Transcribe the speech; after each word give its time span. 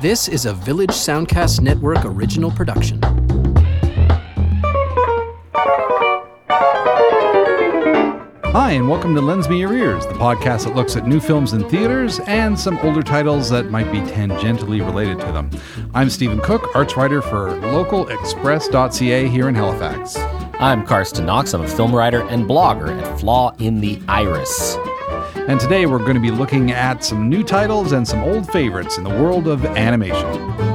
This 0.00 0.28
is 0.28 0.46
a 0.46 0.54
Village 0.54 0.92
Soundcast 0.92 1.60
Network 1.60 2.06
original 2.06 2.50
production. 2.50 3.02
Hi, 8.46 8.70
and 8.70 8.88
welcome 8.88 9.14
to 9.14 9.20
Lends 9.20 9.50
Me 9.50 9.60
Your 9.60 9.74
Ears, 9.74 10.06
the 10.06 10.14
podcast 10.14 10.64
that 10.64 10.74
looks 10.74 10.96
at 10.96 11.06
new 11.06 11.20
films 11.20 11.52
in 11.52 11.68
theaters 11.68 12.18
and 12.20 12.58
some 12.58 12.78
older 12.78 13.02
titles 13.02 13.50
that 13.50 13.70
might 13.70 13.92
be 13.92 13.98
tangentially 14.00 14.82
related 14.82 15.20
to 15.20 15.32
them. 15.32 15.50
I'm 15.92 16.08
Stephen 16.08 16.40
Cook, 16.40 16.74
arts 16.74 16.96
writer 16.96 17.20
for 17.20 17.50
localxpress.ca 17.60 19.28
here 19.28 19.50
in 19.50 19.54
Halifax. 19.54 20.16
I'm 20.54 20.86
Carsten 20.86 21.26
Knox. 21.26 21.52
I'm 21.52 21.60
a 21.60 21.68
film 21.68 21.94
writer 21.94 22.22
and 22.22 22.46
blogger 22.46 22.88
at 23.02 23.20
Flaw 23.20 23.54
in 23.58 23.82
the 23.82 24.00
Iris. 24.08 24.78
And 25.48 25.58
today 25.58 25.86
we're 25.86 25.98
going 25.98 26.14
to 26.14 26.20
be 26.20 26.30
looking 26.30 26.70
at 26.70 27.04
some 27.04 27.28
new 27.28 27.42
titles 27.42 27.92
and 27.92 28.06
some 28.06 28.22
old 28.22 28.50
favorites 28.50 28.98
in 28.98 29.04
the 29.04 29.10
world 29.10 29.48
of 29.48 29.64
animation. 29.64 30.70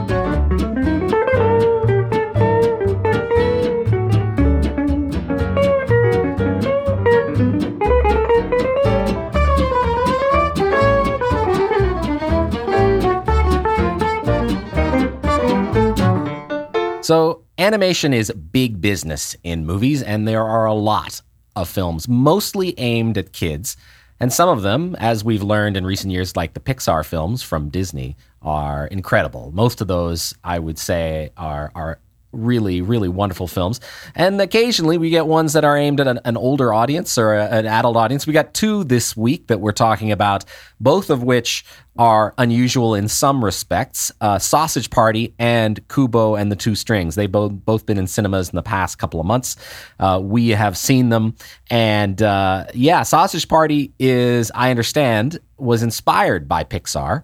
So, 17.06 17.44
animation 17.60 18.16
is 18.16 18.32
big 18.32 18.82
business 18.82 19.36
in 19.44 19.68
movies, 19.68 20.02
and 20.02 20.28
there 20.28 20.44
are 20.44 20.66
a 20.66 20.74
lot 20.74 21.22
of 21.56 21.70
films, 21.70 22.08
mostly 22.08 22.74
aimed 22.80 23.16
at 23.20 23.32
kids. 23.32 23.78
And 24.20 24.32
some 24.32 24.50
of 24.50 24.62
them, 24.62 24.96
as 25.00 25.24
we've 25.24 25.44
learned 25.44 25.76
in 25.78 25.86
recent 25.86 26.12
years, 26.12 26.36
like 26.36 26.54
the 26.54 26.60
Pixar 26.60 27.06
films 27.06 27.44
from 27.44 27.70
Disney, 27.70 28.16
are 28.42 28.88
incredible. 28.88 29.52
Most 29.54 29.82
of 29.82 29.88
those, 29.88 30.34
I 30.44 30.60
would 30.60 30.80
say, 30.80 31.32
are, 31.36 31.72
are 31.76 32.00
really, 32.32 32.82
really 32.82 33.10
wonderful 33.10 33.48
films. 33.48 33.80
And 34.14 34.40
occasionally 34.42 34.98
we 34.98 35.10
get 35.10 35.26
ones 35.26 35.54
that 35.54 35.64
are 35.64 35.78
aimed 35.78 36.00
at 36.00 36.08
an, 36.08 36.20
an 36.26 36.38
older 36.38 36.74
audience 36.74 37.18
or 37.18 37.34
a, 37.34 37.46
an 37.46 37.66
adult 37.66 37.96
audience. 37.96 38.28
We 38.28 38.34
got 38.34 38.54
two 38.54 38.84
this 38.84 39.16
week 39.16 39.48
that 39.48 39.60
we're 39.60 39.72
talking 39.72 40.12
about, 40.12 40.46
both 40.80 41.10
of 41.10 41.24
which 41.24 41.66
are 41.98 42.34
unusual 42.38 42.96
in 42.96 43.08
some 43.08 43.44
respects. 43.44 44.12
Uh, 44.22 44.38
Sausage 44.40 44.90
Party 44.90 45.34
and 45.40 45.86
Kubo 45.88 46.36
and 46.36 46.52
the 46.52 46.56
Two 46.56 46.76
Strings. 46.76 47.16
They 47.16 47.28
both 47.28 47.52
both 47.52 47.86
been 47.86 47.98
in 47.98 48.08
cinemas 48.08 48.50
in 48.50 48.56
the 48.56 48.64
past 48.64 48.98
couple 48.98 49.20
of 49.20 49.26
months. 49.26 49.56
Uh, 50.00 50.20
we 50.22 50.50
have 50.50 50.78
seen 50.78 51.10
them, 51.10 51.36
and 51.70 52.22
uh, 52.22 52.66
yeah, 52.74 53.04
Sausage 53.04 53.48
Party 53.48 53.94
is, 54.00 54.52
I 54.54 54.72
understand, 54.72 55.40
was 55.58 55.84
inspired 55.84 56.48
by 56.48 56.64
Pixar. 56.64 57.24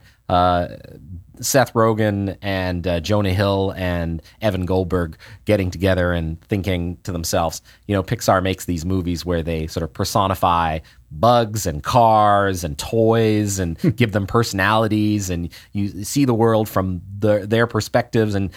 Seth 1.42 1.74
Rogen 1.74 2.38
and 2.42 2.88
uh, 2.88 3.00
Jonah 3.00 3.34
Hill 3.34 3.74
and 3.76 4.22
Evan 4.42 4.66
Goldberg 4.66 5.18
getting 5.46 5.72
together 5.72 6.14
and 6.14 6.40
thinking 6.42 6.98
to 7.04 7.12
themselves, 7.12 7.62
you 7.88 7.96
know, 7.96 8.04
Pixar 8.04 8.42
makes 8.42 8.66
these 8.66 8.86
movies 8.86 9.26
where 9.26 9.44
they 9.44 9.68
sort 9.68 9.84
of 9.84 9.94
personify 9.94 10.80
bugs 11.12 11.66
and 11.66 11.84
cars 11.84 12.64
and 12.64 12.78
toys 12.78 13.60
and 13.60 13.78
give 13.98 14.14
them 14.14 14.26
personalities 14.26 15.30
and 15.30 15.50
you 15.74 16.04
see 16.04 16.24
the 16.24 16.34
world 16.34 16.70
from 16.70 17.02
the, 17.20 17.46
their 17.46 17.68
perspectives 17.68 18.34
and 18.34 18.50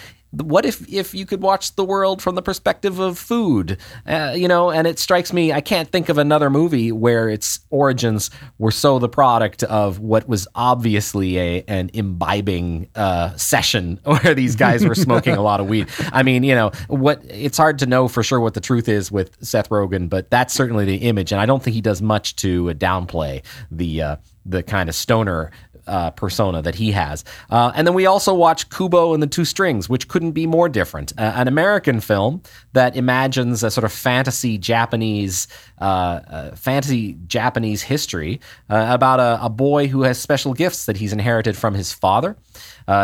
what 0.43 0.65
if 0.65 0.87
if 0.93 1.15
you 1.15 1.27
could 1.27 1.43
watch 1.43 1.75
the 1.77 1.85
world 1.85 2.23
from 2.23 2.35
the 2.35 2.43
perspective 2.43 2.99
of 2.99 3.19
food? 3.19 3.79
Uh, 4.07 4.35
you 4.37 4.49
know 4.49 4.71
and 4.71 4.87
it 4.87 4.99
strikes 4.99 5.33
me 5.33 5.53
i 5.53 5.61
can't 5.61 5.89
think 5.91 6.09
of 6.09 6.19
another 6.19 6.51
movie 6.51 6.93
where 6.93 7.29
its 7.29 7.61
origins 7.71 8.31
were 8.59 8.71
so 8.71 8.99
the 8.99 9.09
product 9.09 9.63
of 9.65 9.99
what 9.99 10.29
was 10.29 10.47
obviously 10.55 11.39
a 11.39 11.65
an 11.69 11.91
imbibing 11.95 12.89
uh, 12.95 13.35
session 13.37 13.99
where 14.05 14.35
these 14.35 14.57
guys 14.57 14.85
were 14.85 14.95
smoking 14.95 15.35
a 15.35 15.43
lot 15.43 15.61
of 15.61 15.69
weed. 15.69 15.89
I 16.13 16.23
mean 16.23 16.43
you 16.43 16.55
know 16.55 16.71
what 16.89 17.23
it's 17.25 17.59
hard 17.59 17.79
to 17.81 17.87
know 17.87 18.09
for 18.09 18.23
sure 18.23 18.41
what 18.41 18.55
the 18.55 18.61
truth 18.61 18.89
is 18.89 19.11
with 19.11 19.37
seth 19.45 19.69
rogen 19.69 20.09
but 20.09 20.31
that's 20.31 20.53
certainly 20.55 20.85
the 20.85 20.97
image 20.97 21.33
and 21.33 21.41
i 21.41 21.47
don't 21.47 21.63
think 21.63 21.75
he 21.75 21.81
does 21.81 22.03
much 22.03 22.37
to 22.37 22.67
downplay 22.75 23.43
the 23.71 24.03
uh, 24.03 24.17
the 24.47 24.63
kind 24.63 24.89
of 24.89 24.95
stoner 24.95 25.51
uh, 25.87 26.11
persona 26.11 26.63
that 26.63 26.75
he 26.75 26.93
has. 26.93 27.25
Uh, 27.51 27.73
and 27.75 27.87
then 27.87 27.95
we 27.95 28.07
also 28.07 28.35
watch 28.35 28.71
Kubo 28.71 29.15
and 29.15 29.23
the 29.23 29.27
Two 29.27 29.45
Strings, 29.45 29.89
which 29.89 30.09
couldn't 30.09 30.33
be 30.33 30.47
more 30.47 30.69
different. 30.69 31.13
Uh, 31.19 31.33
an 31.35 31.49
American 31.49 32.01
film 32.01 32.43
that 32.73 32.97
imagines 32.97 33.63
a 33.63 33.71
sort 33.71 33.85
of 33.85 33.93
fantasy 33.93 34.59
Japanese, 34.59 35.49
uh, 35.81 35.85
uh, 35.85 36.57
fantasy 36.57 37.19
Japanese 37.27 37.83
history 37.83 38.41
uh, 38.71 38.87
about 38.91 39.21
a, 39.21 39.45
a, 39.45 39.51
boy 39.51 39.87
who 39.87 40.03
has 40.03 40.19
special 40.19 40.53
gifts 40.53 40.87
that 40.87 40.97
he's 40.97 41.13
inherited 41.13 41.57
from 41.57 41.75
his 41.75 41.93
father. 41.93 42.37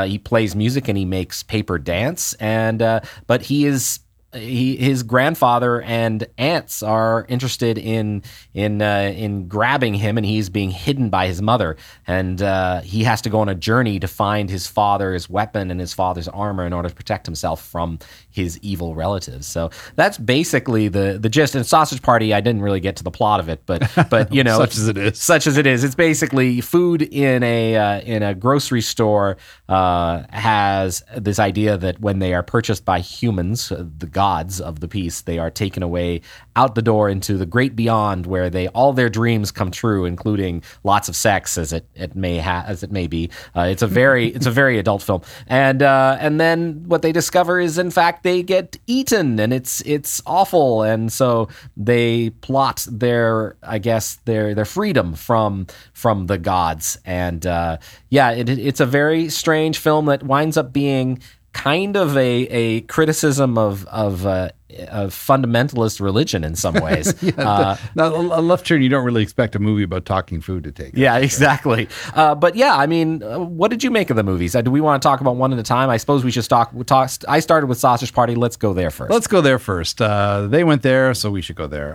he 0.06 0.18
plays 0.18 0.56
music 0.56 0.88
and 0.88 0.98
he 0.98 1.04
makes 1.04 1.42
paper 1.42 1.78
dance, 1.78 2.34
and 2.34 2.78
but 3.26 3.42
he 3.42 3.66
is 3.66 4.00
he, 4.32 4.76
his 4.76 5.02
grandfather 5.02 5.82
and 5.82 6.26
aunts 6.38 6.82
are 6.82 7.26
interested 7.28 7.78
in 7.78 8.22
in 8.54 8.80
uh, 8.80 9.12
in 9.14 9.48
grabbing 9.48 9.94
him, 9.94 10.16
and 10.16 10.24
he's 10.24 10.48
being 10.48 10.70
hidden 10.70 11.10
by 11.10 11.26
his 11.26 11.42
mother, 11.42 11.76
and 12.06 12.40
uh, 12.40 12.80
he 12.82 13.02
has 13.04 13.20
to 13.22 13.30
go 13.30 13.40
on 13.40 13.48
a 13.48 13.54
journey 13.54 13.98
to 13.98 14.06
find 14.06 14.48
his 14.48 14.66
father's 14.66 15.28
weapon 15.28 15.70
and 15.70 15.80
his 15.80 15.92
father's 15.92 16.28
armor 16.28 16.64
in 16.64 16.72
order 16.72 16.88
to 16.88 16.94
protect 16.94 17.26
himself 17.26 17.64
from 17.64 17.98
his 18.30 18.58
evil 18.62 18.94
relatives. 18.94 19.46
So 19.46 19.70
that's 19.96 20.18
basically 20.18 20.88
the 20.88 21.18
the 21.20 21.28
gist. 21.28 21.54
And 21.54 21.66
Sausage 21.66 22.02
Party, 22.02 22.32
I 22.32 22.40
didn't 22.40 22.62
really 22.62 22.80
get 22.80 22.96
to 22.96 23.04
the 23.04 23.10
plot 23.10 23.40
of 23.40 23.48
it, 23.48 23.62
but 23.66 23.90
but 24.10 24.32
you 24.32 24.44
know, 24.44 24.58
such 24.64 24.76
as 24.76 24.88
it 24.88 24.98
is, 24.98 25.20
such 25.20 25.46
as 25.46 25.56
it 25.56 25.66
is, 25.66 25.84
it's 25.84 25.94
basically 25.94 26.60
food 26.60 27.02
in 27.02 27.42
a 27.42 27.76
uh, 27.76 28.00
in 28.00 28.22
a 28.22 28.34
grocery 28.34 28.80
store 28.80 29.36
uh, 29.68 30.22
has 30.30 31.02
this 31.16 31.38
idea 31.38 31.76
that 31.76 32.00
when 32.00 32.18
they 32.18 32.34
are 32.34 32.42
purchased 32.42 32.84
by 32.84 33.00
humans, 33.00 33.72
uh, 33.72 33.84
the 33.98 34.06
gods 34.06 34.60
of 34.60 34.80
the 34.80 34.88
piece, 34.88 35.22
they 35.22 35.38
are 35.38 35.50
taken 35.50 35.82
away 35.82 36.20
out 36.56 36.74
the 36.74 36.82
door 36.82 37.08
into 37.08 37.36
the 37.36 37.46
great 37.46 37.76
beyond, 37.76 38.26
where 38.26 38.50
they 38.50 38.68
all 38.68 38.92
their 38.92 39.08
dreams 39.08 39.50
come 39.50 39.70
true, 39.70 40.04
including 40.04 40.62
lots 40.84 41.08
of 41.08 41.16
sex, 41.16 41.56
as 41.56 41.72
it 41.72 41.86
it 41.94 42.14
may 42.16 42.38
ha- 42.38 42.64
as 42.66 42.82
it 42.82 42.90
may 42.90 43.06
be. 43.06 43.30
Uh, 43.56 43.62
it's 43.62 43.82
a 43.82 43.86
very 43.86 44.28
it's 44.28 44.46
a 44.46 44.50
very 44.50 44.78
adult 44.78 45.02
film, 45.02 45.22
and 45.46 45.82
uh, 45.82 46.16
and 46.20 46.40
then 46.40 46.84
what 46.86 47.02
they 47.02 47.12
discover 47.12 47.60
is 47.60 47.78
in 47.78 47.90
fact 47.90 48.22
they 48.22 48.42
get 48.42 48.76
eaten, 48.86 49.38
and 49.38 49.52
it's 49.52 49.80
it's 49.82 50.22
awful, 50.26 50.82
and 50.82 51.12
so 51.12 51.48
they 51.76 52.30
plot 52.30 52.86
their 52.90 53.56
I 53.62 53.78
guess 53.78 54.16
their 54.24 54.54
their 54.54 54.64
freedom 54.64 55.14
from 55.14 55.66
from 55.92 56.26
the 56.26 56.38
gods, 56.38 56.98
and 57.04 57.46
uh, 57.46 57.78
yeah, 58.08 58.32
it, 58.32 58.48
it's 58.48 58.80
a 58.80 58.86
very 58.86 59.28
strange 59.28 59.78
film 59.78 60.06
that 60.06 60.22
winds 60.22 60.56
up 60.56 60.72
being 60.72 61.20
kind 61.52 61.96
of 61.96 62.16
a, 62.16 62.46
a 62.46 62.80
criticism 62.82 63.58
of 63.58 63.84
of, 63.86 64.26
uh, 64.26 64.50
of 64.88 65.12
fundamentalist 65.12 66.00
religion 66.00 66.44
in 66.44 66.54
some 66.54 66.74
ways. 66.74 67.14
yeah, 67.22 67.32
uh, 67.38 67.76
now, 67.94 68.06
a 68.06 68.40
left 68.40 68.66
turn, 68.66 68.82
you 68.82 68.88
don't 68.88 69.04
really 69.04 69.22
expect 69.22 69.54
a 69.54 69.58
movie 69.58 69.82
about 69.82 70.04
talking 70.04 70.40
food 70.40 70.64
to 70.64 70.72
take. 70.72 70.92
Yeah, 70.94 71.16
exactly. 71.18 71.88
Uh, 72.14 72.34
but 72.34 72.54
yeah, 72.56 72.76
I 72.76 72.86
mean, 72.86 73.22
uh, 73.22 73.38
what 73.40 73.70
did 73.70 73.82
you 73.82 73.90
make 73.90 74.10
of 74.10 74.16
the 74.16 74.22
movies? 74.22 74.54
Uh, 74.54 74.62
do 74.62 74.70
we 74.70 74.80
want 74.80 75.02
to 75.02 75.06
talk 75.06 75.20
about 75.20 75.36
one 75.36 75.52
at 75.52 75.58
a 75.58 75.62
time? 75.62 75.90
I 75.90 75.96
suppose 75.96 76.24
we 76.24 76.30
should 76.30 76.48
talk. 76.48 76.72
talk 76.86 77.10
I 77.28 77.40
started 77.40 77.66
with 77.66 77.78
Sausage 77.78 78.12
Party. 78.12 78.34
Let's 78.34 78.56
go 78.56 78.72
there 78.72 78.90
first. 78.90 79.10
Let's 79.10 79.26
go 79.26 79.40
there 79.40 79.58
first. 79.58 80.00
Uh, 80.00 80.46
they 80.46 80.64
went 80.64 80.82
there, 80.82 81.14
so 81.14 81.30
we 81.30 81.42
should 81.42 81.56
go 81.56 81.66
there. 81.66 81.94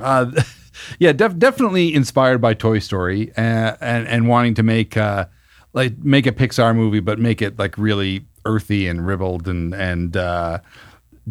yeah, 0.99 1.13
def- 1.13 1.37
definitely 1.37 1.93
inspired 1.93 2.41
by 2.41 2.53
Toy 2.53 2.79
Story 2.79 3.31
and 3.37 3.77
and, 3.79 4.07
and 4.07 4.27
wanting 4.27 4.55
to 4.55 4.63
make 4.63 4.95
like 4.95 5.97
make 5.99 6.25
a 6.25 6.31
Pixar 6.31 6.75
movie, 6.75 6.99
but 6.99 7.19
make 7.19 7.41
it 7.41 7.57
like 7.57 7.77
really 7.77 8.25
earthy 8.45 8.87
and 8.87 9.05
ribald 9.05 9.47
and 9.47 9.73
and 9.73 10.15
uh, 10.15 10.59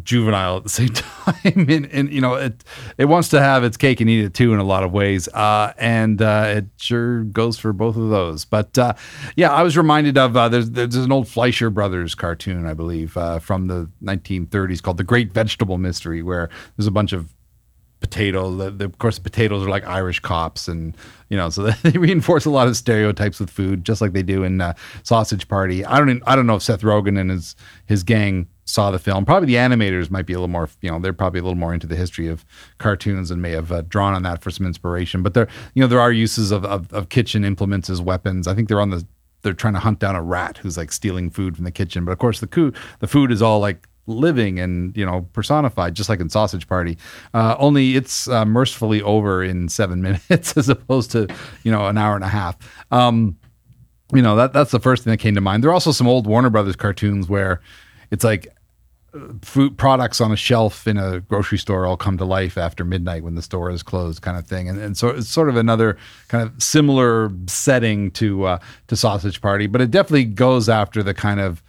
juvenile 0.02 0.56
at 0.56 0.62
the 0.64 0.68
same 0.68 0.88
time. 0.88 1.34
and, 1.68 1.86
and, 1.86 2.12
you 2.12 2.20
know, 2.20 2.34
it 2.34 2.64
it 2.98 3.06
wants 3.06 3.28
to 3.30 3.40
have 3.40 3.64
its 3.64 3.76
cake 3.76 4.00
and 4.00 4.10
eat 4.10 4.24
it 4.24 4.34
too 4.34 4.52
in 4.52 4.58
a 4.58 4.64
lot 4.64 4.82
of 4.82 4.92
ways. 4.92 5.28
Uh, 5.28 5.72
and 5.78 6.20
uh, 6.20 6.44
it 6.48 6.66
sure 6.76 7.24
goes 7.24 7.58
for 7.58 7.72
both 7.72 7.96
of 7.96 8.10
those. 8.10 8.44
But 8.44 8.76
uh, 8.78 8.94
yeah, 9.36 9.52
I 9.52 9.62
was 9.62 9.76
reminded 9.76 10.18
of 10.18 10.36
uh, 10.36 10.48
there's 10.48 10.70
there's 10.70 10.96
an 10.96 11.12
old 11.12 11.28
Fleischer 11.28 11.70
Brothers 11.70 12.14
cartoon, 12.14 12.66
I 12.66 12.74
believe, 12.74 13.16
uh, 13.16 13.38
from 13.38 13.68
the 13.68 13.90
1930s 14.02 14.82
called 14.82 14.96
The 14.96 15.04
Great 15.04 15.32
Vegetable 15.32 15.78
Mystery, 15.78 16.22
where 16.22 16.50
there's 16.76 16.86
a 16.86 16.92
bunch 16.92 17.12
of 17.12 17.34
potato. 18.04 18.54
The, 18.54 18.70
the, 18.70 18.84
of 18.84 18.98
course, 18.98 19.18
potatoes 19.18 19.64
are 19.64 19.70
like 19.70 19.86
Irish 19.86 20.20
cops, 20.20 20.68
and 20.68 20.94
you 21.30 21.38
know, 21.38 21.48
so 21.48 21.70
they 21.82 21.98
reinforce 21.98 22.44
a 22.44 22.50
lot 22.50 22.68
of 22.68 22.76
stereotypes 22.76 23.40
with 23.40 23.48
food, 23.48 23.84
just 23.84 24.02
like 24.02 24.12
they 24.12 24.22
do 24.22 24.44
in 24.44 24.60
uh, 24.60 24.74
Sausage 25.04 25.48
Party. 25.48 25.84
I 25.84 25.98
don't, 25.98 26.22
I 26.26 26.36
don't 26.36 26.46
know 26.46 26.56
if 26.56 26.62
Seth 26.62 26.82
Rogen 26.82 27.18
and 27.18 27.30
his 27.30 27.56
his 27.86 28.02
gang 28.02 28.46
saw 28.66 28.90
the 28.90 28.98
film. 28.98 29.24
Probably 29.24 29.46
the 29.46 29.54
animators 29.54 30.10
might 30.10 30.26
be 30.26 30.32
a 30.32 30.36
little 30.36 30.48
more, 30.48 30.68
you 30.80 30.90
know, 30.90 30.98
they're 30.98 31.12
probably 31.12 31.40
a 31.40 31.42
little 31.42 31.58
more 31.58 31.74
into 31.74 31.86
the 31.86 31.96
history 31.96 32.28
of 32.28 32.46
cartoons 32.78 33.30
and 33.30 33.42
may 33.42 33.50
have 33.50 33.70
uh, 33.70 33.82
drawn 33.82 34.14
on 34.14 34.22
that 34.22 34.42
for 34.42 34.50
some 34.50 34.66
inspiration. 34.66 35.22
But 35.22 35.34
there, 35.34 35.48
you 35.74 35.82
know, 35.82 35.86
there 35.86 36.00
are 36.00 36.10
uses 36.10 36.50
of, 36.50 36.64
of, 36.64 36.90
of 36.92 37.10
kitchen 37.10 37.44
implements 37.44 37.90
as 37.90 38.00
weapons. 38.00 38.48
I 38.48 38.54
think 38.54 38.68
they're 38.68 38.80
on 38.80 38.90
the 38.90 39.06
they're 39.42 39.52
trying 39.52 39.74
to 39.74 39.80
hunt 39.80 39.98
down 39.98 40.16
a 40.16 40.22
rat 40.22 40.56
who's 40.56 40.78
like 40.78 40.90
stealing 40.90 41.28
food 41.28 41.54
from 41.54 41.66
the 41.66 41.70
kitchen. 41.70 42.06
But 42.06 42.12
of 42.12 42.18
course, 42.18 42.40
the 42.40 42.46
coup, 42.46 42.72
the 43.00 43.06
food 43.06 43.30
is 43.30 43.42
all 43.42 43.60
like 43.60 43.86
living 44.06 44.58
and 44.60 44.94
you 44.96 45.04
know 45.04 45.26
personified 45.32 45.94
just 45.94 46.10
like 46.10 46.20
in 46.20 46.28
sausage 46.28 46.68
party 46.68 46.98
uh, 47.32 47.56
only 47.58 47.96
it's 47.96 48.28
uh, 48.28 48.44
mercifully 48.44 49.00
over 49.00 49.42
in 49.42 49.68
seven 49.68 50.02
minutes 50.30 50.56
as 50.56 50.68
opposed 50.68 51.10
to 51.10 51.26
you 51.62 51.72
know 51.72 51.86
an 51.86 51.96
hour 51.96 52.14
and 52.14 52.24
a 52.24 52.28
half 52.28 52.56
um, 52.90 53.36
you 54.12 54.22
know 54.22 54.36
that 54.36 54.52
that's 54.52 54.70
the 54.70 54.80
first 54.80 55.04
thing 55.04 55.10
that 55.10 55.18
came 55.18 55.34
to 55.34 55.40
mind. 55.40 55.62
There 55.62 55.70
are 55.70 55.74
also 55.74 55.92
some 55.92 56.06
old 56.06 56.26
Warner 56.26 56.50
Brothers 56.50 56.76
cartoons 56.76 57.28
where 57.28 57.60
it's 58.10 58.24
like 58.24 58.48
food 59.42 59.78
products 59.78 60.20
on 60.20 60.32
a 60.32 60.36
shelf 60.36 60.88
in 60.88 60.98
a 60.98 61.20
grocery 61.20 61.58
store 61.58 61.86
all 61.86 61.96
come 61.96 62.18
to 62.18 62.24
life 62.24 62.58
after 62.58 62.84
midnight 62.84 63.22
when 63.22 63.36
the 63.36 63.42
store 63.42 63.70
is 63.70 63.82
closed, 63.82 64.22
kind 64.22 64.36
of 64.36 64.44
thing. 64.46 64.68
And, 64.68 64.80
and 64.80 64.96
so 64.96 65.08
it's 65.08 65.28
sort 65.28 65.48
of 65.48 65.56
another 65.56 65.96
kind 66.26 66.42
of 66.42 66.60
similar 66.60 67.30
setting 67.46 68.10
to 68.12 68.44
uh, 68.44 68.58
to 68.88 68.96
Sausage 68.96 69.40
Party, 69.40 69.66
but 69.66 69.80
it 69.80 69.90
definitely 69.90 70.24
goes 70.24 70.68
after 70.68 71.02
the 71.02 71.14
kind 71.14 71.40
of 71.40 71.62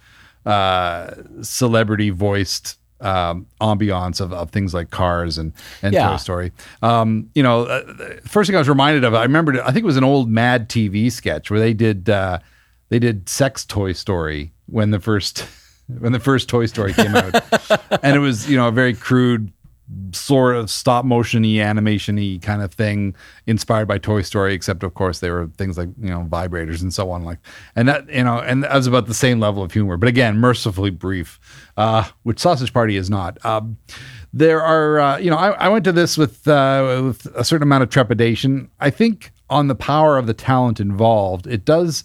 uh, 0.46 1.10
celebrity 1.42 2.10
voiced 2.10 2.78
um, 3.00 3.46
ambiance 3.60 4.20
of, 4.20 4.32
of 4.32 4.50
things 4.50 4.72
like 4.72 4.90
Cars 4.90 5.36
and, 5.36 5.52
and 5.82 5.92
Yeah. 5.92 6.08
Toy 6.10 6.16
Story. 6.16 6.52
Um, 6.82 7.28
you 7.34 7.42
know, 7.42 7.64
uh, 7.64 7.82
first 8.24 8.48
thing 8.48 8.56
I 8.56 8.58
was 8.60 8.68
reminded 8.68 9.04
of, 9.04 9.14
I 9.14 9.22
remembered, 9.22 9.58
I 9.58 9.66
think 9.66 9.78
it 9.78 9.84
was 9.84 9.98
an 9.98 10.04
old 10.04 10.30
Mad 10.30 10.68
TV 10.68 11.12
sketch 11.12 11.50
where 11.50 11.60
they 11.60 11.74
did 11.74 12.08
uh, 12.08 12.38
they 12.88 12.98
did 12.98 13.28
sex 13.28 13.64
Toy 13.64 13.92
Story 13.92 14.52
when 14.66 14.92
the 14.92 15.00
first 15.00 15.40
when 15.98 16.12
the 16.12 16.20
first 16.20 16.48
Toy 16.48 16.66
Story 16.66 16.94
came 16.94 17.14
out, 17.14 17.34
and 18.02 18.16
it 18.16 18.20
was 18.20 18.48
you 18.48 18.56
know 18.56 18.68
a 18.68 18.72
very 18.72 18.94
crude 18.94 19.52
sort 20.12 20.56
of 20.56 20.68
stop 20.68 21.04
motion-y 21.04 21.60
animation-y 21.60 22.38
kind 22.42 22.60
of 22.60 22.74
thing 22.74 23.14
inspired 23.46 23.86
by 23.86 23.98
Toy 23.98 24.22
Story 24.22 24.52
except 24.52 24.82
of 24.82 24.94
course 24.94 25.20
there 25.20 25.34
were 25.34 25.46
things 25.56 25.78
like 25.78 25.88
you 26.00 26.10
know 26.10 26.26
vibrators 26.28 26.82
and 26.82 26.92
so 26.92 27.10
on 27.10 27.22
like 27.22 27.38
and 27.76 27.88
that 27.88 28.08
you 28.08 28.24
know 28.24 28.38
and 28.38 28.64
that 28.64 28.74
was 28.74 28.88
about 28.88 29.06
the 29.06 29.14
same 29.14 29.38
level 29.38 29.62
of 29.62 29.72
humor. 29.72 29.96
But 29.96 30.08
again 30.08 30.38
mercifully 30.38 30.90
brief 30.90 31.38
uh 31.76 32.08
which 32.24 32.40
Sausage 32.40 32.72
Party 32.72 32.96
is 32.96 33.08
not. 33.08 33.44
Um 33.44 33.76
there 34.32 34.62
are 34.62 34.98
uh, 34.98 35.18
you 35.18 35.30
know 35.30 35.36
I, 35.36 35.50
I 35.52 35.68
went 35.68 35.84
to 35.84 35.92
this 35.92 36.18
with 36.18 36.46
uh, 36.48 37.02
with 37.04 37.26
a 37.34 37.44
certain 37.44 37.62
amount 37.62 37.84
of 37.84 37.90
trepidation. 37.90 38.70
I 38.80 38.90
think 38.90 39.32
on 39.48 39.68
the 39.68 39.74
power 39.74 40.18
of 40.18 40.26
the 40.26 40.34
talent 40.34 40.80
involved 40.80 41.46
it 41.46 41.64
does 41.64 42.04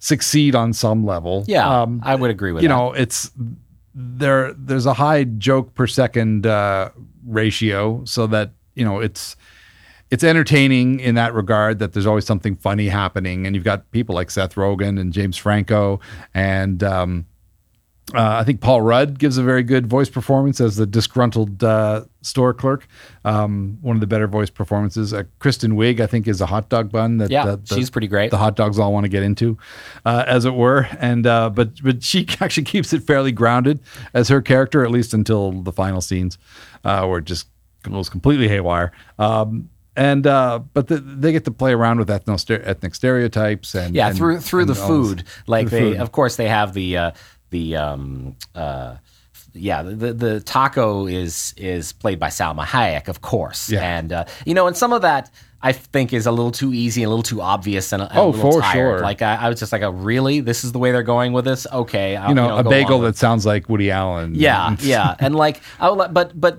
succeed 0.00 0.54
on 0.54 0.72
some 0.72 1.06
level. 1.06 1.44
Yeah, 1.46 1.82
um, 1.82 2.00
I 2.04 2.16
would 2.16 2.30
agree 2.30 2.52
with 2.52 2.62
you 2.62 2.68
that. 2.68 2.74
know 2.74 2.92
it's 2.92 3.30
there 3.94 4.52
there's 4.54 4.86
a 4.86 4.94
high 4.94 5.24
joke 5.24 5.74
per 5.74 5.86
second 5.86 6.46
uh, 6.46 6.90
ratio 7.26 8.04
so 8.04 8.26
that 8.28 8.52
you 8.74 8.84
know 8.84 9.00
it's 9.00 9.36
it's 10.12 10.22
entertaining 10.22 11.00
in 11.00 11.14
that 11.14 11.32
regard 11.32 11.78
that 11.78 11.94
there's 11.94 12.04
always 12.04 12.26
something 12.26 12.54
funny 12.54 12.86
happening. 12.88 13.46
And 13.46 13.56
you've 13.56 13.64
got 13.64 13.90
people 13.92 14.14
like 14.14 14.30
Seth 14.30 14.56
Rogen 14.56 15.00
and 15.00 15.10
James 15.10 15.38
Franco 15.38 16.00
and 16.34 16.82
um, 16.84 17.24
uh, 18.14 18.36
I 18.40 18.44
think 18.44 18.60
Paul 18.60 18.82
Rudd 18.82 19.18
gives 19.18 19.38
a 19.38 19.42
very 19.42 19.62
good 19.62 19.86
voice 19.86 20.10
performance 20.10 20.60
as 20.60 20.76
the 20.76 20.86
disgruntled 20.86 21.62
uh, 21.62 22.04
store 22.20 22.52
clerk. 22.52 22.86
Um, 23.24 23.78
one 23.80 23.96
of 23.96 24.00
the 24.00 24.06
better 24.08 24.26
voice 24.26 24.50
performances. 24.50 25.14
Uh, 25.14 25.22
Kristen 25.38 25.72
Wiig, 25.76 26.00
I 26.00 26.06
think, 26.06 26.26
is 26.26 26.40
a 26.40 26.46
hot 26.46 26.68
dog 26.68 26.90
bun. 26.90 27.18
That 27.18 27.30
Yeah, 27.30 27.46
that 27.46 27.66
the- 27.68 27.74
she's 27.76 27.90
pretty 27.90 28.08
great. 28.08 28.30
The 28.32 28.38
hot 28.38 28.56
dogs 28.56 28.78
all 28.78 28.92
want 28.92 29.04
to 29.04 29.08
get 29.08 29.22
into, 29.22 29.56
uh, 30.04 30.24
as 30.26 30.44
it 30.44 30.54
were. 30.54 30.88
And 30.98 31.26
uh, 31.26 31.50
but 31.50 31.80
but 31.82 32.02
she 32.02 32.26
actually 32.40 32.64
keeps 32.64 32.92
it 32.92 33.02
fairly 33.04 33.32
grounded 33.32 33.80
as 34.12 34.28
her 34.28 34.42
character, 34.42 34.84
at 34.84 34.90
least 34.90 35.14
until 35.14 35.52
the 35.62 35.72
final 35.72 36.00
scenes, 36.00 36.38
uh, 36.84 37.06
where 37.06 37.20
it 37.20 37.24
just 37.24 37.46
goes 37.82 38.08
completely 38.08 38.48
haywire. 38.48 38.92
Um, 39.18 39.70
and 39.94 40.26
uh, 40.26 40.60
but 40.72 40.88
the, 40.88 40.96
they 40.98 41.32
get 41.32 41.44
to 41.44 41.50
play 41.50 41.72
around 41.74 41.98
with 41.98 42.08
ethno 42.08 42.38
ethnic 42.66 42.94
stereotypes 42.94 43.74
and 43.74 43.94
yeah 43.94 44.08
and- 44.08 44.16
through 44.16 44.40
through 44.40 44.60
and 44.62 44.70
the 44.70 44.74
food 44.74 45.24
like 45.46 45.68
through 45.68 45.78
they 45.78 45.90
food. 45.92 46.00
of 46.00 46.12
course 46.12 46.36
they 46.36 46.48
have 46.48 46.72
the 46.72 46.96
uh 46.96 47.10
the 47.52 47.76
um 47.76 48.34
uh 48.56 48.96
yeah, 49.54 49.82
the, 49.82 50.14
the 50.14 50.40
taco 50.40 51.06
is 51.06 51.52
is 51.58 51.92
played 51.92 52.18
by 52.18 52.28
Salma 52.28 52.64
Hayek, 52.64 53.06
of 53.08 53.20
course, 53.20 53.68
Yeah. 53.70 53.82
and 53.98 54.10
uh, 54.12 54.24
you 54.46 54.54
know, 54.54 54.66
and 54.66 54.74
some 54.76 54.92
of 54.94 55.02
that 55.02 55.30
I 55.64 55.72
think 55.72 56.12
is 56.14 56.26
a 56.26 56.30
little 56.32 56.50
too 56.50 56.72
easy 56.72 57.02
and 57.02 57.08
a 57.08 57.10
little 57.10 57.22
too 57.22 57.42
obvious 57.42 57.92
and 57.92 58.02
a, 58.02 58.08
and 58.08 58.18
Oh, 58.18 58.28
a 58.28 58.30
little 58.30 58.52
for 58.52 58.60
tired. 58.62 58.72
sure. 58.74 59.00
Like 59.00 59.20
I, 59.20 59.34
I 59.36 59.48
was 59.50 59.60
just 59.60 59.70
like, 59.70 59.82
oh, 59.82 59.90
really? 59.90 60.40
This 60.40 60.64
is 60.64 60.72
the 60.72 60.78
way 60.78 60.90
they're 60.90 61.02
going 61.02 61.34
with 61.34 61.44
this? 61.44 61.66
Okay, 61.70 62.16
I'll, 62.16 62.30
you 62.30 62.34
know, 62.34 62.56
a 62.56 62.64
bagel 62.64 62.98
that 63.02 63.16
sounds 63.16 63.44
like 63.44 63.68
Woody 63.68 63.90
Allen. 63.90 64.34
yeah, 64.34 64.74
yeah, 64.80 65.14
and 65.20 65.36
like, 65.36 65.60
I 65.78 65.94
but 66.08 66.40
but 66.40 66.54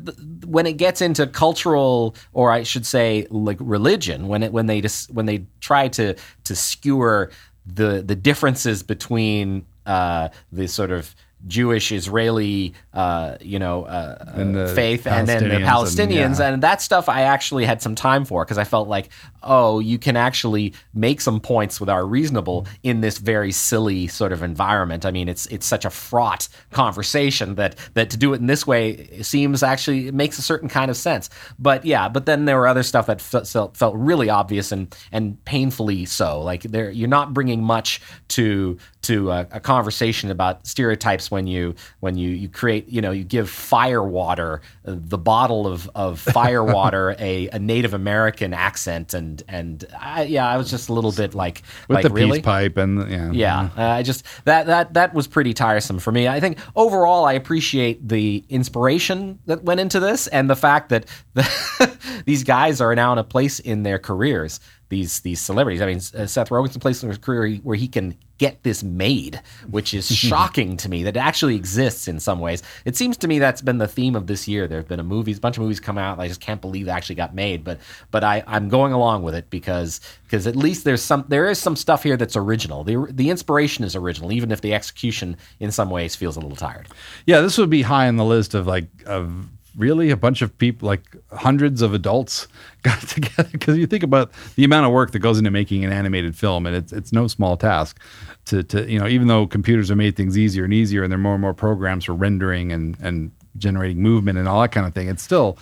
when 0.46 0.68
it 0.68 0.74
gets 0.78 1.02
into 1.02 1.26
cultural, 1.26 2.16
or 2.32 2.52
I 2.52 2.62
should 2.62 2.86
say, 2.86 3.26
like 3.32 3.58
religion, 3.60 4.28
when 4.28 4.44
it 4.44 4.54
when 4.54 4.68
they 4.68 4.82
just 4.82 5.12
when 5.12 5.26
they 5.26 5.46
try 5.62 5.88
to 5.88 6.16
to 6.44 6.56
skewer 6.56 7.32
the 7.66 8.04
the 8.06 8.16
differences 8.16 8.84
between 8.84 9.66
uh, 9.86 10.30
the 10.52 10.68
sort 10.68 10.92
of 10.92 11.16
Jewish 11.48 11.92
Israeli, 11.92 12.74
uh, 12.94 13.36
you 13.42 13.60
know, 13.60 13.84
uh, 13.84 14.34
And 14.36 14.70
faith, 14.70 15.06
and 15.06 15.28
then 15.28 15.50
the 15.50 15.56
Palestinians 15.60 16.10
and- 16.10 16.40
yeah. 16.40 16.54
and 16.54 16.64
that 16.64 16.82
stuff 16.82 17.10
I 17.10 17.24
actually 17.24 17.66
had 17.66 17.82
some 17.82 17.96
time 17.96 18.24
for 18.26 18.46
because 18.46 18.58
I 18.58 18.64
felt 18.64 18.88
like, 18.88 19.10
oh, 19.44 19.80
you 19.80 19.98
can 20.00 20.16
actually 20.16 20.74
make 20.94 21.20
some 21.20 21.40
points 21.42 21.80
with 21.82 21.90
our 21.90 22.06
reasonable 22.06 22.66
in 22.82 23.02
this 23.02 23.18
very 23.18 23.52
silly 23.52 24.08
sort 24.08 24.32
of 24.32 24.42
environment. 24.42 25.06
I 25.06 25.12
mean, 25.12 25.28
it's 25.28 25.46
it's 25.48 25.66
such 25.66 25.84
a 25.86 25.90
fraught 25.90 26.48
conversation 26.72 27.56
that 27.56 27.76
that 27.94 28.10
to 28.12 28.18
do 28.18 28.34
it 28.34 28.40
in 28.40 28.48
this 28.48 28.66
way 28.68 29.22
seems 29.22 29.64
actually 29.64 30.08
it 30.08 30.14
makes 30.14 30.38
a 30.38 30.42
certain 30.42 30.70
kind 30.70 30.90
of 30.92 30.98
sense. 30.98 31.30
But 31.60 31.86
yeah, 31.86 32.08
but 32.10 32.26
then 32.26 32.46
there 32.46 32.58
were 32.58 32.68
other 32.68 32.84
stuff 32.84 33.08
that 33.08 33.20
felt 33.22 33.76
felt 33.76 33.96
really 33.96 34.30
obvious 34.30 34.72
and 34.72 34.96
and 35.12 35.44
painfully 35.46 36.06
so. 36.06 36.42
Like 36.42 36.64
there, 36.64 36.90
you're 36.92 37.10
not 37.10 37.34
bringing 37.34 37.64
much 37.64 38.02
to 38.30 38.78
to 39.04 39.32
a, 39.32 39.48
a 39.52 39.60
conversation 39.60 40.32
about 40.32 40.66
stereotypes 40.66 41.30
when 41.34 41.48
you 41.48 41.76
when 42.00 42.18
you 42.18 42.30
you 42.30 42.48
create 42.48 42.88
you 42.88 43.02
know 43.02 43.12
you 43.12 43.26
give 43.26 43.50
fire 43.50 44.04
water 44.04 44.62
uh, 44.86 44.96
the 44.96 45.18
bottle 45.18 45.68
of 45.68 45.90
of 45.96 46.20
fire 46.40 46.64
water 46.64 47.16
a, 47.20 47.50
a 47.50 47.60
Native 47.60 47.94
American 47.94 48.54
accent 48.54 49.14
and 49.14 49.44
and 49.50 49.84
I, 50.00 50.24
yeah 50.24 50.48
I 50.48 50.56
was 50.56 50.70
just 50.70 50.88
a 50.88 50.94
little 50.94 51.12
bit 51.12 51.36
like 51.36 51.64
with 51.88 51.96
like 51.96 52.04
the 52.04 52.10
really 52.10 52.38
peace 52.38 52.46
pipe 52.46 52.78
and 52.78 52.94
yeah, 53.10 53.32
yeah, 53.32 53.70
uh, 53.78 53.92
I 53.92 54.04
just 54.04 54.26
that 54.46 54.68
that 54.68 54.94
that 54.94 55.14
was 55.14 55.28
pretty 55.28 55.54
tiresome 55.54 56.00
for 56.00 56.12
me. 56.12 56.28
I 56.28 56.40
think 56.40 56.60
overall, 56.76 57.26
I 57.26 57.34
appreciate 57.34 58.08
the 58.08 58.44
inspiration 58.50 59.40
that 59.46 59.64
went 59.64 59.80
into 59.80 60.00
this, 60.00 60.28
and 60.28 60.50
the 60.50 60.56
fact 60.56 60.90
that 60.90 61.06
the, 61.34 61.98
these 62.26 62.44
guys 62.44 62.82
are 62.82 62.96
now 62.96 63.12
in 63.14 63.18
a 63.18 63.24
place 63.24 63.60
in 63.60 63.84
their 63.84 64.00
careers. 64.00 64.60
These 64.94 65.22
these 65.22 65.42
celebrities. 65.42 65.82
I 65.82 65.88
mean, 65.88 65.98
uh, 65.98 66.28
Seth 66.28 66.50
Rogen's 66.50 66.76
in 66.76 66.78
a 66.78 66.80
place 66.80 67.02
in 67.02 67.10
his 67.10 67.18
career 67.18 67.56
where 67.64 67.76
he 67.76 67.88
can 67.88 68.16
get 68.38 68.62
this 68.62 68.84
made, 68.84 69.42
which 69.72 69.92
is 69.92 70.08
shocking 70.16 70.78
to 70.78 70.88
me 70.88 71.02
that 71.02 71.18
it 71.18 71.20
actually 71.20 71.56
exists 71.56 72.08
in 72.08 72.20
some 72.20 72.40
ways. 72.40 72.62
It 72.86 72.96
seems 72.96 73.18
to 73.18 73.28
me 73.28 73.40
that's 73.40 73.64
been 73.64 73.80
the 73.80 73.88
theme 73.88 74.16
of 74.16 74.28
this 74.28 74.48
year. 74.48 74.68
There 74.68 74.78
have 74.78 74.88
been 74.88 75.00
a 75.00 75.04
movies, 75.04 75.40
a 75.40 75.42
bunch 75.42 75.58
of 75.58 75.64
movies 75.64 75.80
come 75.80 75.98
out. 75.98 76.20
I 76.20 76.28
just 76.28 76.42
can't 76.42 76.62
believe 76.62 76.86
they 76.86 76.92
actually 76.92 77.16
got 77.16 77.34
made. 77.34 77.64
But 77.64 77.80
but 78.12 78.24
I 78.24 78.44
I'm 78.46 78.70
going 78.70 78.94
along 78.94 79.24
with 79.24 79.34
it 79.34 79.50
because 79.50 80.00
because 80.26 80.46
at 80.46 80.56
least 80.56 80.84
there's 80.84 81.02
some 81.02 81.26
there 81.28 81.50
is 81.50 81.58
some 81.58 81.76
stuff 81.76 82.04
here 82.04 82.16
that's 82.16 82.36
original. 82.36 82.84
The 82.84 83.08
the 83.10 83.32
inspiration 83.32 83.84
is 83.84 83.96
original, 83.96 84.32
even 84.32 84.52
if 84.52 84.62
the 84.62 84.76
execution 84.76 85.38
in 85.60 85.72
some 85.72 85.90
ways 85.90 86.16
feels 86.16 86.38
a 86.38 86.40
little 86.40 86.56
tired. 86.56 86.88
Yeah, 87.26 87.42
this 87.42 87.58
would 87.58 87.72
be 87.72 87.82
high 87.82 88.08
on 88.08 88.18
the 88.18 88.26
list 88.26 88.54
of 88.54 88.68
like 88.68 88.90
of 89.08 89.50
really 89.78 90.10
a 90.10 90.18
bunch 90.18 90.42
of 90.42 90.58
people, 90.58 90.88
like 90.88 91.02
hundreds 91.32 91.82
of 91.82 91.94
adults 91.94 92.48
got 92.84 93.02
together. 93.02 93.50
Because 93.52 93.78
you 93.78 93.88
think 93.88 94.04
about 94.04 94.32
the 94.56 94.64
amount 94.64 94.86
of 94.86 94.92
work 94.92 95.12
that 95.12 95.20
goes 95.20 95.38
into 95.38 95.52
making 95.52 95.84
an 95.84 95.92
animated 95.92 96.36
film, 96.36 96.66
and 96.66 96.76
it's 96.76 96.92
it's 96.92 97.12
no 97.12 97.28
small 97.28 97.58
task. 97.58 98.00
To 98.46 98.64
to 98.64 98.90
you 98.90 99.00
know, 99.00 99.08
even 99.08 99.28
though 99.28 99.48
computers 99.48 99.90
have 99.90 99.98
made 99.98 100.16
things 100.16 100.38
easier 100.38 100.66
and 100.66 100.74
easier, 100.74 101.04
and 101.04 101.12
there 101.12 101.20
are 101.20 101.22
more 101.22 101.34
and 101.34 101.42
more 101.42 101.54
programs 101.54 102.06
for 102.06 102.14
rendering 102.14 102.72
and 102.72 102.98
and 103.02 103.32
generating 103.58 104.02
movement 104.02 104.38
and 104.38 104.48
all 104.48 104.62
that 104.62 104.72
kind 104.72 104.88
of 104.88 104.94
thing, 104.94 105.08
it's 105.08 105.24
still 105.24 105.58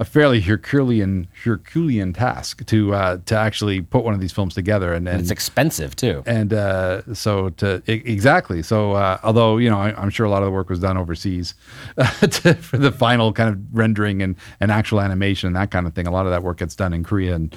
a 0.00 0.04
fairly 0.04 0.40
Herculean 0.40 1.26
Herculean 1.44 2.12
task 2.12 2.64
to 2.66 2.94
uh, 2.94 3.18
to 3.26 3.36
actually 3.36 3.80
put 3.80 4.04
one 4.04 4.14
of 4.14 4.20
these 4.20 4.32
films 4.32 4.54
together. 4.54 4.92
And, 4.92 5.08
and 5.08 5.20
It's 5.20 5.30
expensive 5.30 5.96
too. 5.96 6.22
and 6.26 6.52
uh, 6.52 7.14
so 7.14 7.50
to 7.50 7.82
exactly 7.86 8.62
so 8.62 8.92
uh, 8.92 9.18
although 9.22 9.56
you 9.58 9.68
know 9.70 9.78
I, 9.78 9.92
i'm 10.00 10.10
sure 10.10 10.26
a 10.26 10.30
lot 10.30 10.42
of 10.42 10.46
the 10.46 10.52
work 10.52 10.68
was 10.68 10.80
done 10.80 10.96
overseas 10.96 11.54
to, 11.96 12.54
for 12.54 12.78
the 12.78 12.92
final 12.92 13.32
kind 13.32 13.50
of 13.50 13.58
rendering 13.72 14.22
and, 14.22 14.36
and 14.60 14.70
actual 14.70 15.00
animation 15.00 15.46
and 15.48 15.56
that 15.56 15.70
kind 15.70 15.86
of 15.86 15.94
thing 15.94 16.06
a 16.06 16.10
lot 16.10 16.26
of 16.26 16.32
that 16.32 16.42
work 16.42 16.58
gets 16.58 16.76
done 16.76 16.92
in 16.92 17.02
korea 17.02 17.34
and 17.34 17.56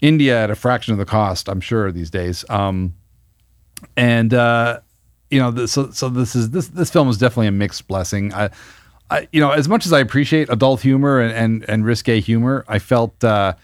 india 0.00 0.42
at 0.44 0.50
a 0.50 0.54
fraction 0.54 0.92
of 0.92 0.98
the 0.98 1.04
cost 1.04 1.48
i'm 1.48 1.60
sure 1.60 1.90
these 1.92 2.10
days 2.10 2.44
um, 2.50 2.94
and 3.96 4.34
uh, 4.34 4.80
you 5.30 5.38
know 5.38 5.50
this, 5.50 5.72
so 5.72 5.90
so 5.90 6.08
this 6.08 6.34
is 6.34 6.50
this 6.50 6.68
this 6.68 6.90
film 6.90 7.08
is 7.08 7.18
definitely 7.18 7.46
a 7.46 7.52
mixed 7.52 7.86
blessing 7.88 8.32
I, 8.34 8.50
I 9.10 9.28
you 9.32 9.40
know 9.40 9.50
as 9.50 9.68
much 9.68 9.86
as 9.86 9.92
i 9.92 10.00
appreciate 10.00 10.48
adult 10.50 10.82
humor 10.82 11.20
and 11.20 11.32
and, 11.32 11.64
and 11.68 11.84
risque 11.84 12.20
humor 12.20 12.64
i 12.68 12.78
felt 12.78 13.24
uh, 13.24 13.54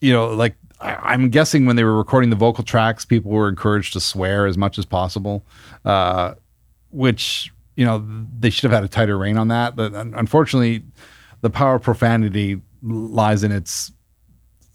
you 0.00 0.12
know, 0.12 0.28
like 0.28 0.54
I, 0.80 0.94
I'm 0.94 1.30
guessing 1.30 1.66
when 1.66 1.76
they 1.76 1.84
were 1.84 1.96
recording 1.96 2.30
the 2.30 2.36
vocal 2.36 2.64
tracks, 2.64 3.04
people 3.04 3.30
were 3.30 3.48
encouraged 3.48 3.92
to 3.94 4.00
swear 4.00 4.46
as 4.46 4.58
much 4.58 4.78
as 4.78 4.84
possible, 4.84 5.44
uh, 5.84 6.34
which 6.90 7.52
you 7.76 7.84
know 7.84 8.04
they 8.38 8.50
should 8.50 8.70
have 8.70 8.72
had 8.72 8.84
a 8.84 8.88
tighter 8.88 9.18
rein 9.18 9.38
on 9.38 9.48
that. 9.48 9.76
But 9.76 9.94
unfortunately, 9.94 10.84
the 11.40 11.50
power 11.50 11.76
of 11.76 11.82
profanity 11.82 12.60
lies 12.82 13.42
in 13.42 13.52
its 13.52 13.92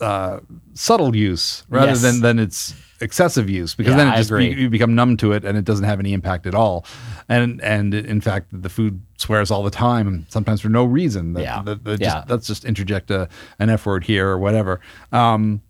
uh, 0.02 0.40
subtle 0.74 1.16
use 1.16 1.64
rather 1.70 1.88
Yes. 1.88 2.02
than 2.02 2.22
than 2.22 2.40
its 2.40 2.74
excessive 3.02 3.50
use 3.50 3.74
because 3.76 3.92
Yeah, 3.92 3.98
then 3.98 4.14
it 4.14 4.18
just 4.18 4.30
agree. 4.30 4.54
you 4.54 4.70
become 4.70 4.94
numb 4.96 5.18
to 5.18 5.32
it 5.34 5.44
and 5.44 5.58
it 5.58 5.66
doesn't 5.66 5.86
have 5.86 6.00
any 6.00 6.14
impact 6.14 6.46
at 6.46 6.54
all. 6.56 6.86
And 7.30 7.62
and 7.62 7.94
in 7.94 8.22
fact, 8.22 8.48
the 8.52 8.70
food 8.70 9.02
swears 9.18 9.50
all 9.52 9.64
the 9.64 9.72
time 9.72 10.08
and 10.08 10.26
sometimes 10.30 10.62
for 10.62 10.70
no 10.70 10.84
reason. 10.86 11.34
That, 11.34 11.42
Yeah. 11.44 11.62
that- 11.64 11.84
that 11.86 12.00
Yeah. 12.02 12.14
just, 12.16 12.30
let's 12.30 12.48
just 12.48 12.66
interject 12.66 13.10
a, 13.12 13.28
an 13.60 13.70
F 13.70 13.86
word 13.86 14.04
here 14.04 14.28
or 14.28 14.38
whatever. 14.38 14.80
Um, 15.12 15.62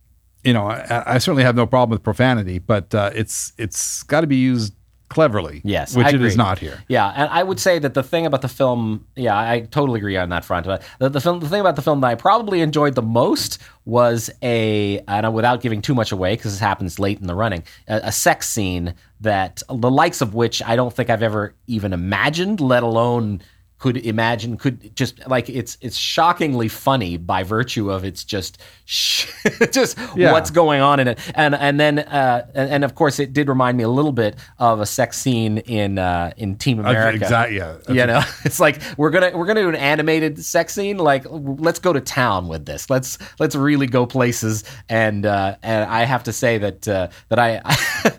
you 0.43 0.53
know, 0.53 0.67
I, 0.67 1.15
I 1.15 1.17
certainly 1.19 1.43
have 1.43 1.55
no 1.55 1.67
problem 1.67 1.91
with 1.95 2.03
profanity, 2.03 2.59
but 2.59 2.93
uh, 2.95 3.11
it's 3.13 3.53
it's 3.57 4.03
got 4.03 4.21
to 4.21 4.27
be 4.27 4.37
used 4.37 4.73
cleverly. 5.11 5.61
Yes, 5.65 5.95
which 5.95 6.05
I 6.07 6.09
it 6.09 6.15
is 6.15 6.33
agree. 6.33 6.35
not 6.37 6.57
here. 6.57 6.81
Yeah, 6.87 7.13
and 7.15 7.29
I 7.29 7.43
would 7.43 7.59
say 7.59 7.77
that 7.79 7.93
the 7.93 8.01
thing 8.01 8.25
about 8.25 8.41
the 8.41 8.47
film, 8.47 9.05
yeah, 9.17 9.37
I 9.37 9.67
totally 9.69 9.99
agree 9.99 10.15
on 10.15 10.29
that 10.29 10.45
front. 10.45 10.65
But 10.65 10.81
the, 10.99 11.09
the 11.09 11.19
film, 11.19 11.41
the 11.41 11.49
thing 11.49 11.59
about 11.59 11.75
the 11.75 11.81
film 11.81 11.99
that 12.01 12.07
I 12.07 12.15
probably 12.15 12.61
enjoyed 12.61 12.95
the 12.95 13.01
most 13.01 13.59
was 13.83 14.29
a, 14.41 14.99
and 15.09 15.33
without 15.33 15.61
giving 15.61 15.81
too 15.81 15.93
much 15.93 16.13
away 16.13 16.35
because 16.35 16.53
this 16.53 16.61
happens 16.61 16.97
late 16.97 17.19
in 17.19 17.27
the 17.27 17.35
running, 17.35 17.63
a, 17.89 17.99
a 18.05 18.11
sex 18.11 18.47
scene 18.47 18.95
that 19.19 19.61
the 19.67 19.91
likes 19.91 20.21
of 20.21 20.33
which 20.33 20.63
I 20.63 20.77
don't 20.77 20.93
think 20.93 21.09
I've 21.09 21.23
ever 21.23 21.55
even 21.67 21.91
imagined, 21.91 22.61
let 22.61 22.81
alone 22.81 23.41
could 23.79 23.97
imagine 23.97 24.57
could 24.57 24.95
just 24.95 25.27
like 25.27 25.49
it's 25.49 25.75
it's 25.81 25.97
shockingly 25.97 26.67
funny 26.67 27.17
by 27.17 27.41
virtue 27.41 27.89
of 27.91 28.05
it's 28.05 28.23
just 28.23 28.59
just 29.71 29.97
Yeah. 30.15 30.33
what's 30.33 30.51
going 30.51 30.81
on 30.81 30.99
in 30.99 31.07
it 31.07 31.17
and 31.33 31.55
and 31.55 31.79
then 31.79 31.99
uh 31.99 32.45
and, 32.53 32.69
and 32.71 32.83
of 32.83 32.93
course 32.95 33.19
it 33.19 33.31
did 33.31 33.47
remind 33.47 33.77
me 33.77 33.83
a 33.85 33.89
little 33.89 34.11
bit 34.11 34.35
of 34.59 34.81
a 34.81 34.85
sex 34.85 35.17
scene 35.17 35.59
in 35.59 35.97
uh 35.97 36.31
in 36.35 36.57
Team 36.57 36.79
America 36.79 37.15
Exactly. 37.15 37.57
Yeah. 37.57 37.77
you 37.87 38.05
know 38.05 38.21
it's 38.43 38.59
like 38.59 38.81
we're 38.97 39.09
gonna 39.09 39.31
we're 39.33 39.45
gonna 39.45 39.61
do 39.61 39.69
an 39.69 39.75
animated 39.75 40.43
sex 40.43 40.73
scene 40.73 40.97
like 40.97 41.25
let's 41.29 41.79
go 41.79 41.93
to 41.93 42.01
town 42.01 42.49
with 42.49 42.65
this 42.65 42.89
let's 42.89 43.17
let's 43.39 43.55
really 43.55 43.87
go 43.87 44.05
places 44.05 44.63
and 44.89 45.25
uh 45.25 45.55
and 45.63 45.89
i 45.89 46.03
have 46.03 46.23
to 46.23 46.33
say 46.33 46.57
that 46.57 46.85
uh 46.87 47.07
that 47.29 47.39
i 47.39 47.61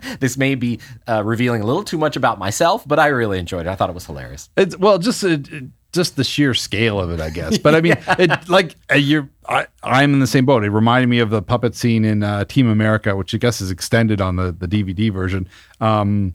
this 0.19 0.37
may 0.37 0.55
be 0.55 0.79
uh 1.07 1.21
revealing 1.23 1.61
a 1.61 1.65
little 1.67 1.83
too 1.83 1.97
much 1.99 2.15
about 2.15 2.39
myself 2.39 2.87
but 2.87 2.97
i 2.97 3.07
really 3.07 3.37
enjoyed 3.37 3.67
it 3.67 3.69
i 3.69 3.75
thought 3.75 3.89
it 3.89 3.93
was 3.93 4.05
hilarious 4.07 4.49
It's 4.57 4.75
well, 4.77 4.97
just 4.97 5.23
it, 5.23 5.51
it- 5.51 5.65
just 5.93 6.15
the 6.15 6.23
sheer 6.23 6.53
scale 6.53 6.99
of 6.99 7.11
it, 7.11 7.21
I 7.21 7.29
guess. 7.29 7.57
But 7.63 7.75
I 7.75 7.81
mean, 7.81 7.95
it 8.19 8.49
like 8.49 8.75
uh, 8.91 8.95
you're. 8.95 9.29
I, 9.47 9.67
I'm 9.83 10.13
in 10.13 10.19
the 10.19 10.27
same 10.27 10.45
boat. 10.45 10.63
It 10.63 10.69
reminded 10.69 11.07
me 11.07 11.19
of 11.19 11.29
the 11.29 11.41
puppet 11.41 11.75
scene 11.75 12.03
in 12.03 12.23
uh, 12.23 12.45
Team 12.45 12.67
America, 12.67 13.15
which 13.15 13.33
I 13.33 13.37
guess 13.37 13.61
is 13.61 13.71
extended 13.71 14.19
on 14.19 14.35
the 14.35 14.51
the 14.51 14.67
DVD 14.67 15.13
version 15.13 15.47
um, 15.79 16.33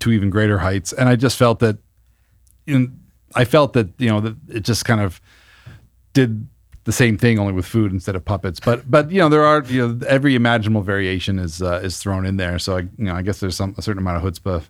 to 0.00 0.10
even 0.10 0.28
greater 0.28 0.58
heights. 0.58 0.92
And 0.92 1.08
I 1.08 1.16
just 1.16 1.36
felt 1.36 1.60
that, 1.60 1.78
in, 2.66 2.98
I 3.34 3.44
felt 3.44 3.72
that 3.74 3.88
you 3.98 4.08
know 4.08 4.20
that 4.20 4.36
it 4.48 4.60
just 4.60 4.84
kind 4.84 5.00
of 5.00 5.20
did 6.12 6.48
the 6.84 6.92
same 6.92 7.18
thing 7.18 7.38
only 7.38 7.52
with 7.52 7.66
food 7.66 7.92
instead 7.92 8.16
of 8.16 8.24
puppets. 8.24 8.60
But 8.60 8.90
but 8.90 9.10
you 9.10 9.20
know 9.20 9.28
there 9.28 9.44
are 9.44 9.62
you 9.64 9.86
know 9.86 10.06
every 10.06 10.34
imaginable 10.34 10.80
variation 10.80 11.38
is 11.38 11.60
uh, 11.60 11.80
is 11.82 11.98
thrown 11.98 12.24
in 12.26 12.38
there. 12.38 12.58
So 12.58 12.78
I 12.78 12.80
you 12.80 13.04
know 13.04 13.14
I 13.14 13.22
guess 13.22 13.40
there's 13.40 13.56
some 13.56 13.74
a 13.76 13.82
certain 13.82 14.02
amount 14.02 14.24
of 14.24 14.32
chutzpah 14.32 14.64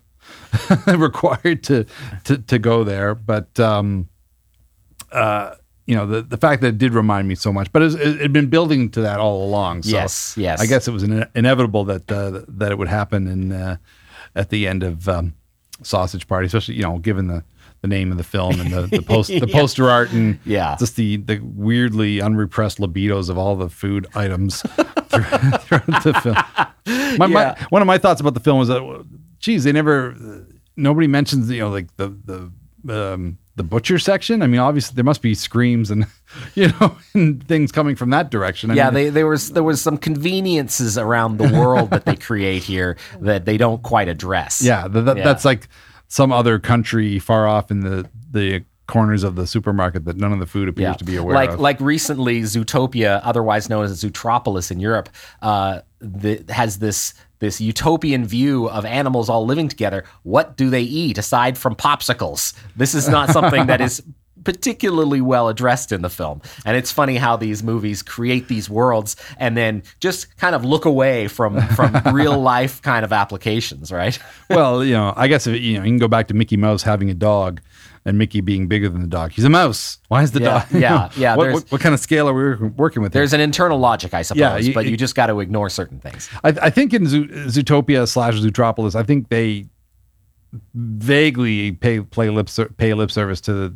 required 0.99 1.63
to 1.63 1.85
to 2.25 2.37
to 2.37 2.59
go 2.59 2.83
there. 2.83 3.15
But 3.15 3.57
um, 3.59 4.08
uh, 5.11 5.55
you 5.85 5.95
know 5.95 6.05
the 6.05 6.21
the 6.21 6.37
fact 6.37 6.61
that 6.61 6.67
it 6.69 6.77
did 6.77 6.93
remind 6.93 7.27
me 7.27 7.35
so 7.35 7.51
much, 7.51 7.71
but 7.71 7.81
it, 7.81 7.95
it 7.95 8.21
had 8.21 8.33
been 8.33 8.47
building 8.49 8.89
to 8.91 9.01
that 9.01 9.19
all 9.19 9.43
along. 9.47 9.83
So 9.83 9.91
Yes, 9.91 10.35
yes. 10.37 10.61
I 10.61 10.65
guess 10.67 10.87
it 10.87 10.91
was 10.91 11.03
ine- 11.03 11.27
inevitable 11.35 11.83
that 11.85 12.11
uh, 12.11 12.41
that 12.47 12.71
it 12.71 12.77
would 12.77 12.87
happen 12.89 13.27
in 13.27 13.51
uh, 13.51 13.77
at 14.35 14.49
the 14.49 14.67
end 14.67 14.83
of 14.83 15.09
um, 15.09 15.33
Sausage 15.81 16.27
Party, 16.27 16.45
especially 16.47 16.75
you 16.75 16.83
know 16.83 16.97
given 16.99 17.27
the. 17.27 17.43
The 17.81 17.87
name 17.87 18.11
of 18.11 18.17
the 18.17 18.25
film 18.25 18.59
and 18.59 18.73
the, 18.73 18.81
the 18.97 19.01
post 19.01 19.29
the 19.39 19.47
poster 19.47 19.89
art 19.89 20.11
and 20.11 20.37
Yeah. 20.43 20.75
just 20.77 20.97
the 20.97 21.15
the 21.15 21.39
weirdly 21.39 22.19
unrepressed 22.19 22.77
libidos 22.77 23.29
of 23.29 23.37
all 23.37 23.55
the 23.55 23.69
food 23.69 24.05
items 24.13 24.59
throughout 25.07 25.63
throughout 25.63 26.03
the 26.03 26.13
film. 26.21 27.17
My, 27.17 27.27
my, 27.27 27.55
one 27.69 27.81
of 27.81 27.85
my 27.85 27.97
thoughts 27.97 28.19
about 28.19 28.33
the 28.33 28.41
film 28.41 28.59
was 28.59 28.67
that, 28.67 29.05
geez, 29.39 29.63
they 29.63 29.71
never, 29.71 30.13
nobody 30.75 31.07
mentions, 31.07 31.49
you 31.49 31.59
know, 31.61 31.69
like 31.69 31.95
the 31.95 32.51
the 32.83 33.13
um, 33.13 33.37
the 33.59 33.63
butcher 33.63 33.99
section. 33.99 34.41
I 34.41 34.47
mean, 34.47 34.61
obviously 34.61 34.95
there 34.95 35.03
must 35.03 35.21
be 35.21 35.35
screams 35.35 35.91
and 35.91 36.05
you 36.55 36.69
know 36.79 36.95
and 37.13 37.45
things 37.45 37.71
coming 37.73 37.95
from 37.97 38.09
that 38.11 38.31
direction. 38.31 38.71
I 38.71 38.75
yeah, 38.75 38.85
mean, 38.85 38.93
they, 38.93 39.09
there 39.09 39.27
was 39.27 39.51
there 39.51 39.63
was 39.63 39.81
some 39.81 39.97
conveniences 39.97 40.97
around 40.97 41.37
the 41.37 41.51
world 41.53 41.89
that 41.91 42.05
they 42.05 42.15
create 42.15 42.63
here 42.63 42.95
that 43.19 43.43
they 43.43 43.57
don't 43.57 43.83
quite 43.83 44.07
address. 44.07 44.61
yeah, 44.63 44.87
th- 44.87 45.03
that, 45.05 45.17
Yeah. 45.17 45.23
that's 45.25 45.43
like 45.43 45.67
some 46.07 46.31
other 46.31 46.57
country 46.57 47.19
far 47.19 47.47
off 47.47 47.69
in 47.69 47.81
the 47.81 48.09
the 48.31 48.63
corners 48.89 49.23
of 49.23 49.35
the 49.35 49.47
supermarket 49.47 50.03
that 50.05 50.17
none 50.17 50.33
of 50.33 50.39
the 50.39 50.45
food 50.45 50.67
appears 50.67 50.97
to 50.97 51.05
be 51.05 51.15
aware 51.15 51.33
like 51.33 51.51
of. 51.51 51.59
like 51.59 51.79
recently, 51.79 52.41
Zootopia, 52.41 53.21
otherwise 53.23 53.69
known 53.69 53.85
as 53.85 54.03
Zootropolis 54.03 54.71
in 54.71 54.79
Europe, 54.79 55.09
uh, 55.41 55.81
the, 55.99 56.43
has 56.49 56.79
this 56.79 57.13
this 57.39 57.61
utopian 57.61 58.25
view 58.25 58.69
of 58.69 58.85
animals 58.85 59.29
all 59.29 59.45
living 59.45 59.69
together. 59.69 60.03
What 60.23 60.57
do 60.57 60.69
they 60.69 60.81
eat 60.81 61.17
aside 61.17 61.57
from 61.57 61.75
popsicles? 61.75 62.53
This 62.75 62.93
is 62.93 63.07
not 63.07 63.29
something 63.29 63.67
that 63.67 63.79
is 63.79 64.03
particularly 64.43 65.21
well 65.21 65.47
addressed 65.47 65.91
in 65.91 66.01
the 66.01 66.09
film. 66.09 66.41
And 66.65 66.75
it's 66.75 66.91
funny 66.91 67.17
how 67.17 67.37
these 67.37 67.63
movies 67.63 68.01
create 68.01 68.47
these 68.47 68.69
worlds 68.69 69.15
and 69.37 69.55
then 69.55 69.83
just 69.99 70.37
kind 70.37 70.55
of 70.55 70.65
look 70.65 70.85
away 70.85 71.27
from 71.27 71.61
from 71.69 71.95
real 72.13 72.39
life 72.39 72.81
kind 72.81 73.05
of 73.05 73.13
applications, 73.13 73.91
right? 73.91 74.17
well, 74.49 74.83
you 74.83 74.93
know, 74.93 75.13
I 75.15 75.27
guess 75.27 75.47
if, 75.47 75.59
you 75.61 75.77
know 75.77 75.83
you 75.83 75.91
can 75.91 75.97
go 75.97 76.07
back 76.07 76.27
to 76.27 76.33
Mickey 76.33 76.57
Mouse 76.57 76.83
having 76.83 77.09
a 77.09 77.13
dog. 77.13 77.61
And 78.09 78.17
Mickey 78.17 78.41
being 78.41 78.67
bigger 78.67 78.89
than 78.89 79.01
the 79.01 79.07
dog. 79.07 79.33
He's 79.33 79.45
a 79.45 79.49
mouse. 79.49 79.99
Why 80.07 80.23
is 80.23 80.31
the 80.31 80.39
Yeah, 80.39 80.65
dog? 80.65 80.71
yeah, 80.71 81.09
yeah, 81.17 81.35
What, 81.35 81.51
what, 81.53 81.71
what 81.71 81.79
kind 81.81 81.93
of 81.93 81.99
scale 81.99 82.27
are 82.27 82.33
we 82.33 82.67
working 82.69 83.03
with? 83.03 83.13
here? 83.13 83.19
There's 83.19 83.33
an 83.33 83.39
internal 83.39 83.77
logic, 83.77 84.15
I 84.15 84.23
suppose, 84.23 84.39
Yeah, 84.39 84.57
you- 84.57 84.73
but 84.73 84.87
you 84.87 84.97
just 84.97 85.13
got 85.13 85.27
to 85.27 85.39
ignore 85.41 85.69
certain 85.69 85.99
things. 85.99 86.27
I, 86.43 86.49
I 86.59 86.69
think 86.71 86.91
in 86.95 87.05
Zoo, 87.05 87.27
Zootopia 87.27 88.07
slash 88.07 88.33
Zootropolis, 88.35 88.95
I 88.95 89.03
think 89.03 89.29
they 89.29 89.67
vaguely 90.73 91.71
pay 91.73 91.99
play 92.01 92.29
lip 92.29 92.49
ser- 92.49 92.69
pay 92.77 92.93
lip 92.93 93.11
service 93.11 93.39
to 93.41 93.53
the, 93.53 93.75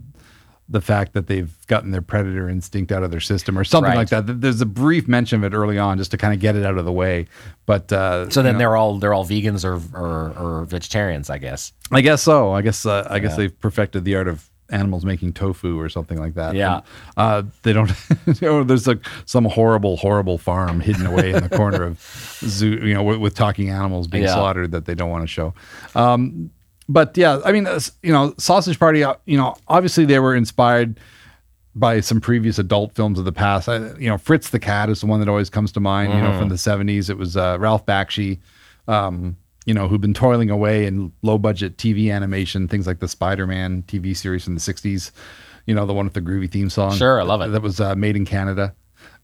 the 0.70 0.80
fact 0.82 1.14
that 1.14 1.28
they've 1.28 1.54
gotten 1.68 1.92
their 1.92 2.02
predator 2.02 2.48
instinct 2.50 2.92
out 2.92 3.04
of 3.04 3.12
their 3.12 3.20
system 3.20 3.60
or 3.60 3.64
something 3.64 3.90
Right. 3.90 3.98
like 3.98 4.10
that. 4.10 4.42
There's 4.42 4.62
a 4.62 4.66
brief 4.66 5.08
mention 5.08 5.44
of 5.44 5.52
it 5.54 5.56
early 5.56 5.78
on 5.78 5.98
just 5.98 6.12
to 6.12 6.18
kind 6.18 6.34
of 6.34 6.40
get 6.40 6.56
it 6.56 6.66
out 6.66 6.78
of 6.78 6.86
the 6.86 6.92
way. 6.92 7.28
But 7.66 7.92
uh, 7.92 8.30
So 8.30 8.42
then 8.42 8.52
you 8.52 8.54
know, 8.54 8.58
they're 8.60 8.76
all 8.78 8.98
they're 8.98 9.14
all 9.14 9.26
vegans 9.26 9.66
or, 9.66 9.76
or 9.98 10.34
or 10.62 10.66
vegetarians, 10.66 11.30
I 11.30 11.38
guess. 11.38 11.74
I 11.92 12.02
guess 12.02 12.22
so. 12.22 12.52
I 12.54 12.62
guess 12.62 12.86
uh, 12.86 13.06
I 13.10 13.20
guess 13.20 13.36
they've 13.36 13.58
perfected 13.60 14.06
the 14.06 14.16
art 14.16 14.28
of 14.30 14.50
animals 14.70 15.04
making 15.06 15.34
tofu 15.34 15.78
or 15.80 15.90
something 15.90 16.18
like 16.18 16.34
that. 16.36 16.56
Yeah. 16.56 16.78
And, 16.78 16.84
uh, 17.18 17.44
they 17.64 17.74
don't. 17.74 17.92
you 18.26 18.34
know, 18.42 18.64
there's 18.64 18.88
like 18.88 19.06
some 19.26 19.44
horrible, 19.46 19.98
horrible 19.98 20.38
farm 20.38 20.80
hidden 20.80 21.06
away 21.06 21.32
in 21.34 21.44
the 21.44 21.50
corner 21.50 21.84
of 21.84 22.00
zoo. 22.46 22.80
You 22.82 22.94
know, 22.94 23.04
with, 23.04 23.18
with 23.20 23.36
talking 23.36 23.70
animals 23.70 24.08
being 24.08 24.24
Yeah. 24.24 24.34
slaughtered 24.34 24.72
that 24.72 24.86
they 24.86 24.96
don't 24.96 25.10
want 25.12 25.24
to 25.24 25.28
show. 25.28 25.54
Um, 25.94 26.50
but 26.94 27.18
yeah, 27.18 27.40
I 27.44 27.52
mean, 27.52 27.68
you 28.04 28.14
know, 28.14 28.34
Sausage 28.38 28.80
Party. 28.80 29.04
uh, 29.04 29.16
You 29.26 29.38
know, 29.38 29.56
obviously 29.68 30.06
they 30.06 30.20
were 30.20 30.36
inspired 30.36 31.00
by 31.76 32.00
some 32.02 32.22
previous 32.22 32.60
adult 32.60 32.94
films 32.94 33.18
of 33.18 33.26
the 33.26 33.32
past. 33.32 33.68
I, 33.68 33.78
you 33.96 34.08
know, 34.08 34.18
Fritz 34.18 34.52
the 34.52 34.60
Cat 34.60 34.90
is 34.90 35.02
the 35.02 35.08
one 35.08 35.20
that 35.20 35.28
always 35.28 35.50
comes 35.50 35.72
to 35.74 35.80
mind. 35.80 36.14
You 36.14 36.22
know, 36.22 36.38
from 36.38 36.50
the 36.50 36.56
'70s, 36.56 37.10
it 37.10 37.18
was 37.18 37.36
uh, 37.36 37.58
Ralph 37.60 37.86
Bakshi. 37.86 38.40
Um, 38.88 39.38
you 39.66 39.74
know, 39.74 39.88
who'd 39.88 40.02
been 40.02 40.14
toiling 40.14 40.50
away 40.50 40.86
in 40.86 41.12
low 41.22 41.38
budget 41.38 41.78
TV 41.78 42.14
animation, 42.14 42.68
things 42.68 42.86
like 42.86 43.00
the 43.00 43.08
Spider 43.08 43.48
Man 43.48 43.84
TV 43.88 44.16
series 44.16 44.44
from 44.44 44.54
the 44.56 44.62
'60s. 44.62 45.12
You 45.66 45.74
know, 45.74 45.86
the 45.86 45.94
one 45.94 46.06
with 46.06 46.14
the 46.14 46.22
groovy 46.22 46.52
theme 46.52 46.70
song. 46.70 46.94
Sure, 46.94 47.20
I 47.20 47.24
love 47.24 47.42
it. 47.42 47.52
That 47.52 47.62
was 47.62 47.80
uh, 47.80 47.96
made 47.96 48.16
in 48.18 48.26
Canada. 48.26 48.76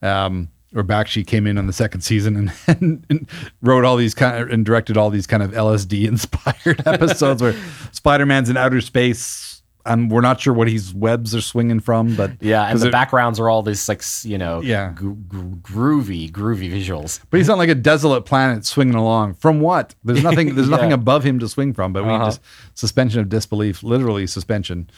Um, 0.02 0.48
or 0.76 0.84
Bakshi 0.84 1.26
came 1.26 1.48
in 1.48 1.58
on 1.58 1.68
the 1.68 1.74
second 1.74 2.02
season 2.02 2.36
and, 2.36 2.52
and, 2.82 3.06
and 3.10 3.30
wrote 3.62 3.86
all 3.86 3.96
these 3.98 4.14
kind 4.14 4.42
of 4.42 4.50
and 4.52 4.66
directed 4.66 4.98
all 4.98 5.10
these 5.10 5.28
kind 5.28 5.42
of 5.44 5.52
LSD 5.52 6.08
inspired 6.08 6.86
episodes 6.88 7.42
where 7.42 7.56
Spider 7.92 8.26
Man's 8.26 8.50
in 8.50 8.58
outer 8.58 8.82
space 8.82 9.48
and 9.86 10.12
we're 10.12 10.22
not 10.22 10.40
sure 10.42 10.54
what 10.54 10.68
his 10.70 10.94
webs 10.94 11.34
are 11.34 11.42
swinging 11.42 11.80
from, 11.80 12.14
but 12.16 12.32
Yeah, 12.42 12.64
and 12.66 12.80
the 12.80 12.90
it- 12.90 12.92
backgrounds 12.92 13.40
are 13.40 13.50
all 13.50 13.64
these 13.64 13.88
like 13.90 14.04
you 14.24 14.38
know 14.38 14.62
Yeah. 14.62 14.92
gro- 14.94 15.14
gro- 15.14 15.58
groovy 15.62 16.30
groovy 16.30 16.70
visuals. 16.72 17.22
But 17.32 17.38
he's 17.38 17.50
on 17.50 17.58
like 17.58 17.70
a 17.70 17.76
desolate 17.76 18.26
planet 18.26 18.66
swinging 18.66 18.96
along. 18.96 19.36
From 19.36 19.62
what? 19.62 19.96
There's 20.04 20.22
nothing. 20.22 20.54
There's 20.54 20.70
nothing 20.78 20.92
above 20.92 21.24
him 21.24 21.40
to 21.40 21.48
swing 21.48 21.74
from. 21.74 21.94
But 21.94 22.04
we 22.04 22.10
Uh-huh. 22.12 22.26
just 22.26 22.42
suspension 22.76 23.22
of 23.22 23.30
disbelief, 23.30 23.82
literally 23.82 24.28
suspension, 24.28 24.90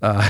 uh, 0.00 0.26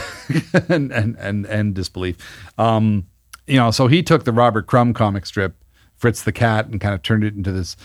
and, 0.68 0.90
and 0.90 1.16
and 1.18 1.46
and 1.46 1.74
disbelief. 1.74 2.16
Um, 2.58 3.06
you 3.50 3.56
know, 3.56 3.70
so 3.70 3.88
he 3.88 4.02
took 4.02 4.24
the 4.24 4.32
Robert 4.32 4.66
Crumb 4.66 4.94
comic 4.94 5.26
strip, 5.26 5.56
Fritz 5.96 6.22
the 6.22 6.32
Cat, 6.32 6.66
and 6.66 6.80
kind 6.80 6.94
of 6.94 7.02
turned 7.02 7.24
it 7.24 7.34
into 7.34 7.50
this 7.50 7.76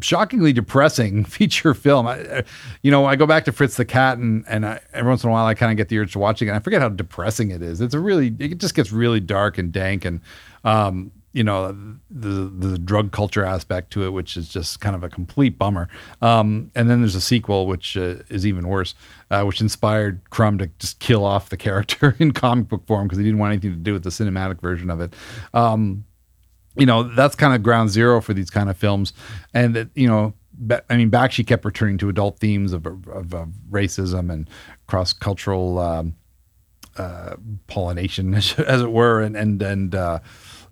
shockingly 0.00 0.52
depressing 0.52 1.24
feature 1.24 1.74
film. 1.74 2.06
I, 2.06 2.44
you 2.82 2.90
know, 2.90 3.04
I 3.06 3.16
go 3.16 3.26
back 3.26 3.44
to 3.46 3.52
Fritz 3.52 3.76
the 3.76 3.84
Cat, 3.84 4.18
and 4.18 4.44
and 4.48 4.64
I, 4.64 4.80
every 4.92 5.08
once 5.08 5.24
in 5.24 5.30
a 5.30 5.32
while 5.32 5.46
I 5.46 5.54
kind 5.54 5.72
of 5.72 5.76
get 5.76 5.88
the 5.88 5.98
urge 5.98 6.12
to 6.12 6.18
watch 6.18 6.40
it, 6.40 6.46
and 6.46 6.56
I 6.56 6.60
forget 6.60 6.80
how 6.80 6.88
depressing 6.88 7.50
it 7.50 7.60
is. 7.60 7.80
It's 7.80 7.94
a 7.94 8.00
really, 8.00 8.34
it 8.38 8.58
just 8.58 8.74
gets 8.74 8.92
really 8.92 9.20
dark 9.20 9.58
and 9.58 9.72
dank, 9.72 10.04
and 10.04 10.20
um, 10.64 11.10
you 11.32 11.44
know, 11.44 11.72
the 12.10 12.50
the 12.58 12.78
drug 12.78 13.12
culture 13.12 13.44
aspect 13.44 13.92
to 13.92 14.04
it, 14.04 14.10
which 14.10 14.36
is 14.36 14.48
just 14.48 14.80
kind 14.80 14.96
of 14.96 15.04
a 15.04 15.08
complete 15.08 15.58
bummer. 15.58 15.88
Um, 16.22 16.70
and 16.74 16.88
then 16.88 17.00
there's 17.00 17.14
a 17.14 17.20
sequel, 17.20 17.66
which 17.66 17.96
uh, 17.96 18.16
is 18.28 18.46
even 18.46 18.66
worse, 18.68 18.94
uh, 19.30 19.42
which 19.44 19.60
inspired 19.60 20.20
Crumb 20.30 20.58
to 20.58 20.70
just 20.78 20.98
kill 21.00 21.24
off 21.24 21.50
the 21.50 21.56
character 21.56 22.16
in 22.18 22.32
comic 22.32 22.68
book 22.68 22.86
form 22.86 23.06
because 23.06 23.18
he 23.18 23.24
didn't 23.24 23.38
want 23.38 23.52
anything 23.52 23.72
to 23.72 23.76
do 23.76 23.92
with 23.92 24.04
the 24.04 24.10
cinematic 24.10 24.60
version 24.60 24.90
of 24.90 25.00
it. 25.00 25.14
Um, 25.52 26.04
you 26.78 26.86
know 26.86 27.02
that's 27.02 27.34
kind 27.34 27.54
of 27.54 27.62
ground 27.62 27.90
zero 27.90 28.20
for 28.20 28.32
these 28.32 28.50
kind 28.50 28.70
of 28.70 28.76
films 28.76 29.12
and 29.52 29.74
that 29.74 29.88
you 29.94 30.06
know 30.06 30.32
i 30.88 30.96
mean 30.96 31.10
bakshi 31.10 31.46
kept 31.46 31.64
returning 31.64 31.98
to 31.98 32.08
adult 32.08 32.38
themes 32.38 32.72
of, 32.72 32.86
of, 32.86 33.34
of 33.34 33.48
racism 33.70 34.32
and 34.32 34.48
cross-cultural 34.86 35.78
um, 35.78 36.14
uh, 36.96 37.36
pollination 37.66 38.34
as 38.34 38.56
it 38.58 38.90
were 38.90 39.20
and 39.20 39.36
and 39.36 39.60
and 39.60 39.94
uh, 39.94 40.18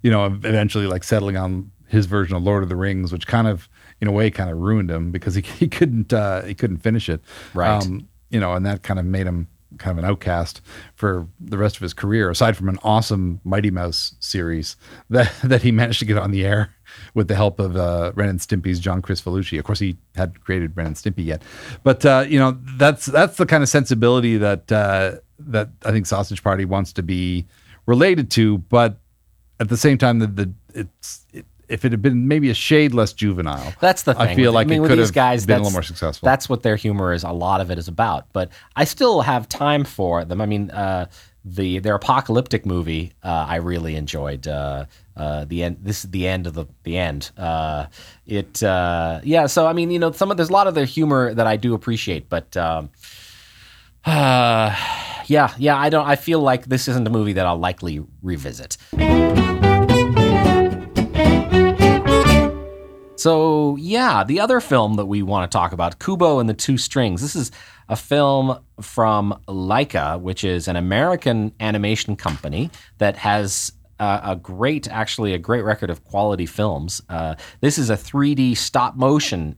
you 0.06 0.12
know, 0.12 0.24
eventually 0.26 0.86
like 0.86 1.02
settling 1.02 1.36
on 1.36 1.72
his 1.88 2.06
version 2.06 2.36
of 2.36 2.42
Lord 2.44 2.62
of 2.62 2.68
the 2.68 2.76
Rings, 2.76 3.12
which 3.12 3.26
kind 3.26 3.48
of, 3.48 3.68
in 4.00 4.06
a 4.06 4.12
way, 4.12 4.30
kind 4.30 4.48
of 4.48 4.56
ruined 4.56 4.88
him 4.88 5.10
because 5.10 5.34
he, 5.34 5.42
he 5.58 5.66
couldn't 5.66 6.12
uh, 6.12 6.42
he 6.42 6.54
couldn't 6.54 6.76
finish 6.76 7.08
it. 7.08 7.20
Right. 7.54 7.82
Um, 7.82 8.08
you 8.30 8.38
know, 8.38 8.52
and 8.52 8.64
that 8.64 8.84
kind 8.84 9.00
of 9.00 9.04
made 9.04 9.26
him 9.26 9.48
kind 9.78 9.98
of 9.98 10.04
an 10.04 10.08
outcast 10.08 10.60
for 10.94 11.26
the 11.40 11.58
rest 11.58 11.74
of 11.74 11.82
his 11.82 11.92
career, 11.92 12.30
aside 12.30 12.56
from 12.56 12.68
an 12.68 12.78
awesome 12.84 13.40
Mighty 13.42 13.72
Mouse 13.72 14.14
series 14.20 14.76
that 15.10 15.32
that 15.42 15.62
he 15.62 15.72
managed 15.72 15.98
to 15.98 16.04
get 16.04 16.18
on 16.18 16.30
the 16.30 16.44
air 16.44 16.72
with 17.14 17.26
the 17.26 17.34
help 17.34 17.58
of 17.58 17.74
uh, 17.74 18.12
Ren 18.14 18.28
and 18.28 18.38
Stimpy's 18.38 18.78
John 18.78 19.02
Kricfalusi. 19.02 19.58
Of 19.58 19.64
course, 19.64 19.80
he 19.80 19.96
hadn't 20.14 20.40
created 20.40 20.76
Ren 20.76 20.86
and 20.86 20.94
Stimpy 20.94 21.24
yet, 21.24 21.42
but 21.82 22.06
uh, 22.06 22.26
you 22.28 22.38
know 22.38 22.56
that's 22.76 23.06
that's 23.06 23.38
the 23.38 23.46
kind 23.46 23.64
of 23.64 23.68
sensibility 23.68 24.36
that 24.36 24.70
uh, 24.70 25.16
that 25.40 25.70
I 25.84 25.90
think 25.90 26.06
Sausage 26.06 26.44
Party 26.44 26.64
wants 26.64 26.92
to 26.92 27.02
be 27.02 27.48
related 27.86 28.30
to, 28.32 28.58
but 28.58 29.00
at 29.60 29.68
the 29.68 29.76
same 29.76 29.98
time, 29.98 30.18
the, 30.18 30.26
the 30.26 30.52
it's 30.74 31.26
it, 31.32 31.46
if 31.68 31.84
it 31.84 31.92
had 31.92 32.02
been 32.02 32.28
maybe 32.28 32.50
a 32.50 32.54
shade 32.54 32.94
less 32.94 33.12
juvenile, 33.12 33.74
That's 33.80 34.02
the 34.02 34.14
thing. 34.14 34.22
I 34.22 34.34
feel 34.34 34.52
like 34.52 34.68
I 34.68 34.70
mean, 34.70 34.84
it 34.84 34.88
could 34.88 34.98
these 34.98 35.08
have 35.08 35.14
guys, 35.14 35.46
been 35.46 35.56
a 35.56 35.62
little 35.62 35.72
more 35.72 35.82
successful. 35.82 36.24
That's 36.24 36.48
what 36.48 36.62
their 36.62 36.76
humor 36.76 37.12
is. 37.12 37.24
A 37.24 37.32
lot 37.32 37.60
of 37.60 37.70
it 37.70 37.78
is 37.78 37.88
about. 37.88 38.32
But 38.32 38.50
I 38.76 38.84
still 38.84 39.22
have 39.22 39.48
time 39.48 39.84
for 39.84 40.24
them. 40.24 40.40
I 40.40 40.46
mean, 40.46 40.70
uh, 40.70 41.06
the 41.44 41.78
their 41.78 41.94
apocalyptic 41.94 42.66
movie 42.66 43.12
uh, 43.22 43.46
I 43.48 43.56
really 43.56 43.96
enjoyed. 43.96 44.46
Uh, 44.46 44.86
uh, 45.16 45.46
the 45.46 45.62
end. 45.62 45.78
This 45.80 46.04
is 46.04 46.10
the 46.10 46.28
end 46.28 46.46
of 46.46 46.54
the 46.54 46.66
the 46.82 46.98
end. 46.98 47.30
Uh, 47.36 47.86
it. 48.26 48.62
Uh, 48.62 49.20
yeah. 49.24 49.46
So 49.46 49.66
I 49.66 49.72
mean, 49.72 49.90
you 49.90 49.98
know, 49.98 50.12
some 50.12 50.30
of 50.30 50.36
there's 50.36 50.50
a 50.50 50.52
lot 50.52 50.66
of 50.66 50.74
their 50.74 50.84
humor 50.84 51.34
that 51.34 51.46
I 51.46 51.56
do 51.56 51.74
appreciate, 51.74 52.28
but. 52.28 52.56
Um, 52.56 52.90
uh, 54.06 54.74
yeah, 55.26 55.52
yeah, 55.58 55.76
I 55.76 55.90
don't. 55.90 56.06
I 56.06 56.16
feel 56.16 56.40
like 56.40 56.66
this 56.66 56.88
isn't 56.88 57.06
a 57.06 57.10
movie 57.10 57.34
that 57.34 57.46
I'll 57.46 57.58
likely 57.58 58.02
revisit. 58.22 58.76
So, 63.18 63.76
yeah, 63.80 64.22
the 64.24 64.38
other 64.40 64.60
film 64.60 64.94
that 64.94 65.06
we 65.06 65.22
want 65.22 65.50
to 65.50 65.56
talk 65.56 65.72
about, 65.72 65.98
Kubo 65.98 66.38
and 66.38 66.48
the 66.48 66.54
Two 66.54 66.78
Strings. 66.78 67.22
This 67.22 67.34
is 67.34 67.50
a 67.88 67.96
film 67.96 68.60
from 68.80 69.40
Laika, 69.48 70.20
which 70.20 70.44
is 70.44 70.68
an 70.68 70.76
American 70.76 71.52
animation 71.58 72.14
company 72.14 72.70
that 72.98 73.16
has 73.16 73.72
uh, 73.98 74.20
a 74.22 74.36
great, 74.36 74.86
actually, 74.88 75.32
a 75.32 75.38
great 75.38 75.62
record 75.62 75.90
of 75.90 76.04
quality 76.04 76.46
films. 76.46 77.02
Uh, 77.08 77.34
this 77.60 77.78
is 77.78 77.90
a 77.90 77.96
3D 77.96 78.56
stop 78.56 78.96
motion 78.96 79.56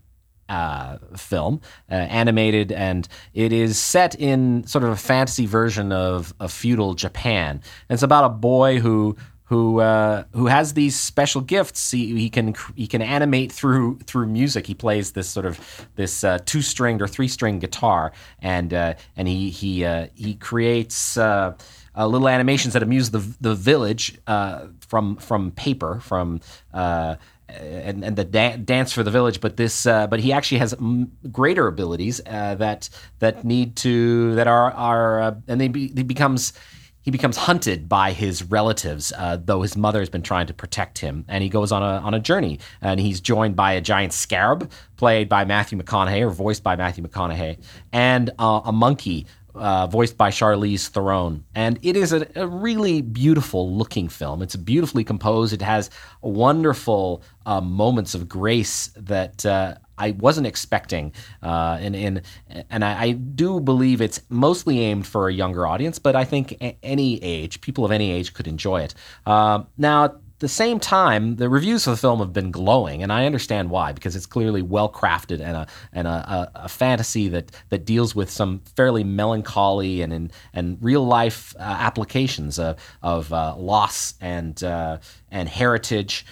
uh, 0.48 0.98
film, 1.16 1.60
uh, 1.90 1.94
animated, 1.94 2.72
and 2.72 3.08
it 3.34 3.52
is 3.52 3.78
set 3.78 4.14
in 4.14 4.66
sort 4.66 4.84
of 4.84 4.90
a 4.90 4.96
fantasy 4.96 5.46
version 5.46 5.92
of, 5.92 6.34
of 6.40 6.52
feudal 6.52 6.94
Japan. 6.94 7.60
And 7.88 7.96
it's 7.96 8.02
about 8.02 8.24
a 8.24 8.30
boy 8.30 8.80
who 8.80 9.16
who 9.48 9.80
uh, 9.80 10.24
who 10.34 10.46
has 10.46 10.74
these 10.74 10.98
special 10.98 11.40
gifts. 11.40 11.90
He, 11.90 12.18
he 12.18 12.30
can 12.30 12.54
he 12.74 12.86
can 12.86 13.00
animate 13.00 13.50
through 13.50 13.98
through 14.00 14.26
music. 14.26 14.66
He 14.66 14.74
plays 14.74 15.12
this 15.12 15.28
sort 15.28 15.46
of 15.46 15.88
this 15.96 16.22
uh, 16.22 16.38
two 16.44 16.60
stringed 16.60 17.00
or 17.00 17.08
three 17.08 17.28
string 17.28 17.58
guitar, 17.58 18.12
and 18.40 18.74
uh, 18.74 18.94
and 19.16 19.26
he 19.26 19.50
he 19.50 19.84
uh, 19.84 20.08
he 20.14 20.34
creates. 20.34 21.16
Uh, 21.16 21.54
little 21.96 22.28
animations 22.28 22.74
that 22.74 22.82
amuse 22.84 23.10
the 23.10 23.18
the 23.40 23.56
village 23.56 24.16
uh, 24.28 24.66
from 24.86 25.16
from 25.16 25.50
paper 25.50 25.98
from 25.98 26.40
uh, 26.72 27.16
and, 27.48 28.04
and 28.04 28.16
the 28.16 28.24
da- 28.24 28.56
dance 28.56 28.92
for 28.92 29.02
the 29.02 29.10
village, 29.10 29.40
but 29.40 29.56
this, 29.56 29.86
uh, 29.86 30.06
but 30.06 30.20
he 30.20 30.32
actually 30.32 30.58
has 30.58 30.74
m- 30.74 31.12
greater 31.32 31.66
abilities 31.66 32.20
uh, 32.26 32.54
that 32.56 32.88
that 33.20 33.44
need 33.44 33.76
to 33.76 34.34
that 34.34 34.46
are 34.46 34.72
are 34.72 35.20
uh, 35.20 35.34
and 35.48 35.60
they 35.60 35.68
be, 35.68 35.88
he 35.88 36.02
becomes 36.02 36.52
he 37.00 37.10
becomes 37.10 37.38
hunted 37.38 37.88
by 37.88 38.12
his 38.12 38.42
relatives, 38.42 39.14
uh, 39.16 39.38
though 39.42 39.62
his 39.62 39.76
mother 39.76 40.00
has 40.00 40.10
been 40.10 40.22
trying 40.22 40.46
to 40.46 40.52
protect 40.52 40.98
him, 40.98 41.24
and 41.26 41.42
he 41.42 41.48
goes 41.48 41.72
on 41.72 41.82
a 41.82 42.00
on 42.00 42.12
a 42.12 42.20
journey, 42.20 42.58
and 42.82 43.00
he's 43.00 43.20
joined 43.20 43.56
by 43.56 43.72
a 43.72 43.80
giant 43.80 44.12
scarab 44.12 44.70
played 44.96 45.28
by 45.28 45.44
Matthew 45.44 45.78
McConaughey 45.78 46.20
or 46.20 46.30
voiced 46.30 46.62
by 46.62 46.76
Matthew 46.76 47.04
McConaughey, 47.04 47.58
and 47.92 48.30
a 48.38 48.72
monkey 48.72 49.26
uh, 49.54 49.86
voiced 49.86 50.16
by 50.16 50.30
Charlize 50.30 50.88
Theron. 50.88 51.44
And 51.54 51.78
it 51.82 51.96
is 51.96 52.12
a, 52.12 52.26
a 52.36 52.46
really 52.46 53.02
beautiful 53.02 53.74
looking 53.74 54.08
film. 54.08 54.42
It's 54.42 54.56
beautifully 54.56 55.04
composed. 55.04 55.52
It 55.52 55.62
has 55.62 55.90
wonderful 56.20 57.22
uh, 57.46 57.60
moments 57.60 58.14
of 58.14 58.28
grace 58.28 58.88
that 58.96 59.44
uh, 59.46 59.76
I 59.96 60.12
wasn't 60.12 60.46
expecting. 60.46 61.12
Uh, 61.42 61.78
and 61.80 61.96
and, 61.96 62.22
and 62.70 62.84
I, 62.84 63.02
I 63.02 63.10
do 63.12 63.60
believe 63.60 64.00
it's 64.00 64.20
mostly 64.28 64.80
aimed 64.80 65.06
for 65.06 65.28
a 65.28 65.32
younger 65.32 65.66
audience, 65.66 65.98
but 65.98 66.14
I 66.14 66.24
think 66.24 66.56
any 66.82 67.22
age, 67.22 67.60
people 67.60 67.84
of 67.84 67.90
any 67.90 68.10
age 68.12 68.34
could 68.34 68.46
enjoy 68.46 68.82
it. 68.82 68.94
Uh, 69.26 69.64
now, 69.76 70.14
the 70.40 70.48
same 70.48 70.78
time, 70.78 71.36
the 71.36 71.48
reviews 71.48 71.84
for 71.84 71.90
the 71.90 71.96
film 71.96 72.20
have 72.20 72.32
been 72.32 72.50
glowing, 72.50 73.02
and 73.02 73.12
I 73.12 73.26
understand 73.26 73.70
why 73.70 73.92
because 73.92 74.14
it's 74.14 74.26
clearly 74.26 74.62
well 74.62 74.88
crafted 74.88 75.40
and 75.40 75.56
a 75.56 75.66
and 75.92 76.06
a, 76.06 76.50
a, 76.54 76.68
fantasy 76.68 77.28
that 77.28 77.50
that 77.70 77.84
deals 77.84 78.14
with 78.14 78.30
some 78.30 78.60
fairly 78.76 79.02
melancholy 79.02 80.00
and 80.02 80.12
and, 80.12 80.32
and 80.52 80.78
real 80.80 81.04
life 81.04 81.54
uh, 81.58 81.62
applications 81.62 82.58
of 82.58 82.76
of 83.02 83.32
uh, 83.32 83.56
loss 83.56 84.14
and 84.20 84.62
uh, 84.62 84.98
and 85.30 85.48
heritage. 85.48 86.24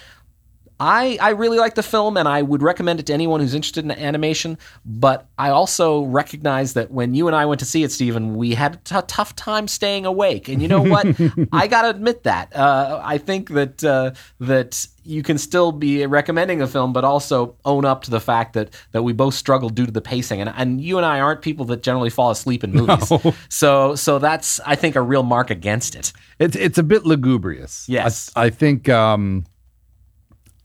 I, 0.79 1.17
I 1.19 1.31
really 1.31 1.57
like 1.57 1.75
the 1.75 1.83
film 1.83 2.17
and 2.17 2.27
I 2.27 2.41
would 2.41 2.61
recommend 2.61 2.99
it 2.99 3.07
to 3.07 3.13
anyone 3.13 3.39
who's 3.39 3.53
interested 3.53 3.83
in 3.83 3.91
animation. 3.91 4.57
But 4.85 5.27
I 5.37 5.49
also 5.49 6.03
recognize 6.03 6.73
that 6.73 6.91
when 6.91 7.15
you 7.15 7.27
and 7.27 7.35
I 7.35 7.45
went 7.45 7.59
to 7.59 7.65
see 7.65 7.83
it, 7.83 7.91
Stephen, 7.91 8.35
we 8.35 8.53
had 8.53 8.75
a 8.75 8.77
t- 8.77 9.07
tough 9.07 9.35
time 9.35 9.67
staying 9.67 10.05
awake. 10.05 10.47
And 10.49 10.61
you 10.61 10.67
know 10.67 10.81
what? 10.81 11.07
I 11.51 11.67
got 11.67 11.83
to 11.83 11.89
admit 11.89 12.23
that. 12.23 12.55
Uh, 12.55 13.01
I 13.03 13.17
think 13.17 13.49
that 13.49 13.83
uh, 13.83 14.11
that 14.39 14.87
you 15.03 15.23
can 15.23 15.37
still 15.37 15.71
be 15.71 16.05
recommending 16.05 16.61
a 16.61 16.67
film, 16.67 16.93
but 16.93 17.03
also 17.03 17.55
own 17.65 17.85
up 17.85 18.03
to 18.03 18.11
the 18.11 18.19
fact 18.19 18.53
that 18.53 18.73
that 18.91 19.03
we 19.03 19.13
both 19.13 19.33
struggled 19.33 19.73
due 19.73 19.85
to 19.85 19.91
the 19.91 20.01
pacing. 20.01 20.41
And, 20.41 20.53
and 20.55 20.81
you 20.81 20.97
and 20.97 21.05
I 21.05 21.19
aren't 21.19 21.41
people 21.41 21.65
that 21.65 21.81
generally 21.81 22.09
fall 22.09 22.29
asleep 22.29 22.63
in 22.63 22.71
movies. 22.71 23.11
So 23.49 23.95
so 23.95 24.19
that's 24.19 24.59
I 24.65 24.75
think 24.75 24.95
a 24.95 25.01
real 25.01 25.23
mark 25.23 25.49
against 25.49 25.95
it. 25.95 26.11
It's 26.39 26.55
it's 26.55 26.77
a 26.77 26.83
bit 26.83 27.05
lugubrious. 27.05 27.87
Yes. 27.87 28.31
I, 28.35 28.45
I 28.45 28.49
think 28.49 28.89
um, 28.89 29.45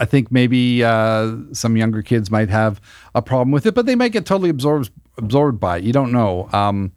I 0.02 0.04
think 0.04 0.32
maybe 0.32 0.82
uh, 0.82 1.36
some 1.52 1.76
younger 1.76 2.02
kids 2.02 2.28
might 2.28 2.48
have 2.48 2.80
a 3.14 3.22
problem 3.22 3.52
with 3.52 3.66
it, 3.66 3.74
but 3.74 3.86
they 3.86 3.94
might 3.94 4.10
get 4.10 4.26
totally 4.26 4.50
absorbed 4.50 4.90
absorbed 5.16 5.60
by 5.60 5.76
it. 5.76 5.84
You 5.84 5.92
don't 5.92 6.10
know. 6.10 6.48
Um, 6.52 6.90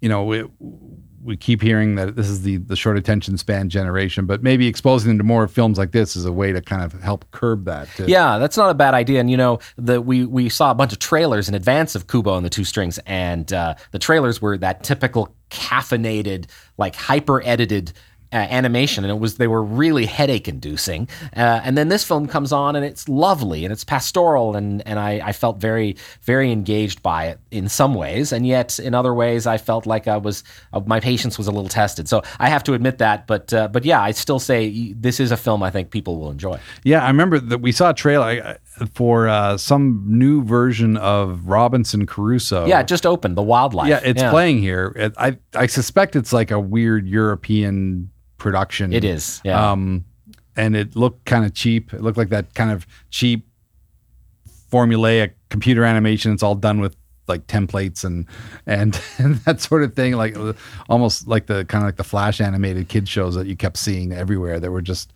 you 0.00 0.08
know, 0.08 0.24
we, 0.24 0.44
we 1.22 1.36
keep 1.36 1.60
hearing 1.60 1.96
that 1.96 2.16
this 2.16 2.30
is 2.30 2.44
the 2.44 2.56
the 2.56 2.74
short 2.74 2.96
attention 2.96 3.36
span 3.36 3.68
generation, 3.68 4.24
but 4.24 4.42
maybe 4.42 4.68
exposing 4.68 5.10
them 5.10 5.18
to 5.18 5.24
more 5.24 5.46
films 5.48 5.76
like 5.76 5.92
this 5.92 6.16
is 6.16 6.24
a 6.24 6.32
way 6.32 6.50
to 6.50 6.62
kind 6.62 6.82
of 6.82 6.94
help 7.02 7.30
curb 7.30 7.66
that. 7.66 7.88
Yeah, 8.08 8.38
that's 8.38 8.56
not 8.56 8.70
a 8.70 8.74
bad 8.74 8.94
idea. 8.94 9.20
And 9.20 9.30
you 9.30 9.36
know, 9.36 9.58
the 9.76 10.00
we 10.00 10.24
we 10.24 10.48
saw 10.48 10.70
a 10.70 10.74
bunch 10.74 10.94
of 10.94 10.98
trailers 10.98 11.50
in 11.50 11.54
advance 11.54 11.94
of 11.94 12.06
Kubo 12.06 12.36
and 12.38 12.46
the 12.46 12.48
Two 12.48 12.64
Strings, 12.64 12.98
and 13.04 13.52
uh, 13.52 13.74
the 13.90 13.98
trailers 13.98 14.40
were 14.40 14.56
that 14.56 14.82
typical 14.82 15.36
caffeinated, 15.50 16.46
like 16.78 16.96
hyper 16.96 17.42
edited. 17.44 17.92
Uh, 18.36 18.40
animation 18.50 19.02
and 19.02 19.10
it 19.10 19.18
was 19.18 19.38
they 19.38 19.46
were 19.48 19.62
really 19.62 20.04
headache 20.04 20.46
inducing 20.46 21.08
uh, 21.38 21.62
and 21.64 21.78
then 21.78 21.88
this 21.88 22.04
film 22.04 22.28
comes 22.28 22.52
on 22.52 22.76
and 22.76 22.84
it's 22.84 23.08
lovely 23.08 23.64
and 23.64 23.72
it's 23.72 23.82
pastoral 23.82 24.54
and 24.54 24.86
and 24.86 24.98
I, 24.98 25.12
I 25.24 25.32
felt 25.32 25.56
very 25.56 25.96
very 26.20 26.52
engaged 26.52 27.02
by 27.02 27.28
it 27.28 27.40
in 27.50 27.70
some 27.70 27.94
ways 27.94 28.32
and 28.32 28.46
yet 28.46 28.78
in 28.78 28.92
other 28.92 29.14
ways 29.14 29.46
I 29.46 29.56
felt 29.56 29.86
like 29.86 30.06
I 30.06 30.18
was 30.18 30.44
uh, 30.74 30.82
my 30.84 31.00
patience 31.00 31.38
was 31.38 31.46
a 31.46 31.50
little 31.50 31.70
tested 31.70 32.10
so 32.10 32.20
I 32.38 32.50
have 32.50 32.62
to 32.64 32.74
admit 32.74 32.98
that 32.98 33.26
but 33.26 33.54
uh, 33.54 33.68
but 33.68 33.86
yeah 33.86 34.02
I 34.02 34.10
still 34.10 34.38
say 34.38 34.92
this 34.92 35.18
is 35.18 35.32
a 35.32 35.36
film 35.38 35.62
I 35.62 35.70
think 35.70 35.90
people 35.90 36.18
will 36.20 36.30
enjoy 36.30 36.58
Yeah, 36.84 37.02
I 37.02 37.08
remember 37.08 37.38
that 37.40 37.62
we 37.62 37.72
saw 37.72 37.88
a 37.88 37.94
trailer 37.94 38.58
uh, 38.78 38.86
for 38.92 39.28
uh, 39.28 39.56
some 39.56 40.04
new 40.06 40.44
version 40.44 40.98
of 40.98 41.46
Robinson 41.46 42.04
Crusoe. 42.04 42.66
Yeah, 42.66 42.80
it 42.80 42.86
just 42.86 43.06
opened 43.06 43.38
the 43.38 43.42
wildlife. 43.42 43.88
Yeah, 43.88 44.00
it's 44.04 44.22
playing 44.24 44.58
here. 44.58 45.10
I 45.16 45.38
I 45.54 45.68
suspect 45.68 46.16
it's 46.16 46.34
like 46.34 46.50
a 46.50 46.60
weird 46.60 47.08
European 47.08 48.10
production. 48.38 48.92
It 48.92 49.04
is. 49.04 49.40
Yeah. 49.44 49.72
Um, 49.72 50.04
and 50.56 50.74
it 50.74 50.96
looked 50.96 51.24
kind 51.26 51.44
of 51.44 51.54
cheap. 51.54 51.92
It 51.92 52.02
looked 52.02 52.18
like 52.18 52.30
that 52.30 52.54
kind 52.54 52.70
of 52.70 52.86
cheap 53.10 53.46
formulaic 54.70 55.32
computer 55.50 55.84
animation. 55.84 56.32
It's 56.32 56.42
all 56.42 56.54
done 56.54 56.80
with 56.80 56.96
like 57.28 57.46
templates 57.46 58.04
and 58.04 58.26
and, 58.66 59.00
and 59.18 59.36
that 59.36 59.60
sort 59.60 59.82
of 59.82 59.94
thing. 59.94 60.14
Like 60.14 60.36
almost 60.88 61.28
like 61.28 61.46
the 61.46 61.64
kind 61.66 61.82
of 61.84 61.88
like 61.88 61.96
the 61.96 62.04
flash 62.04 62.40
animated 62.40 62.88
kid 62.88 63.08
shows 63.08 63.34
that 63.34 63.46
you 63.46 63.56
kept 63.56 63.76
seeing 63.76 64.12
everywhere. 64.12 64.58
That 64.60 64.70
were 64.70 64.82
just 64.82 65.12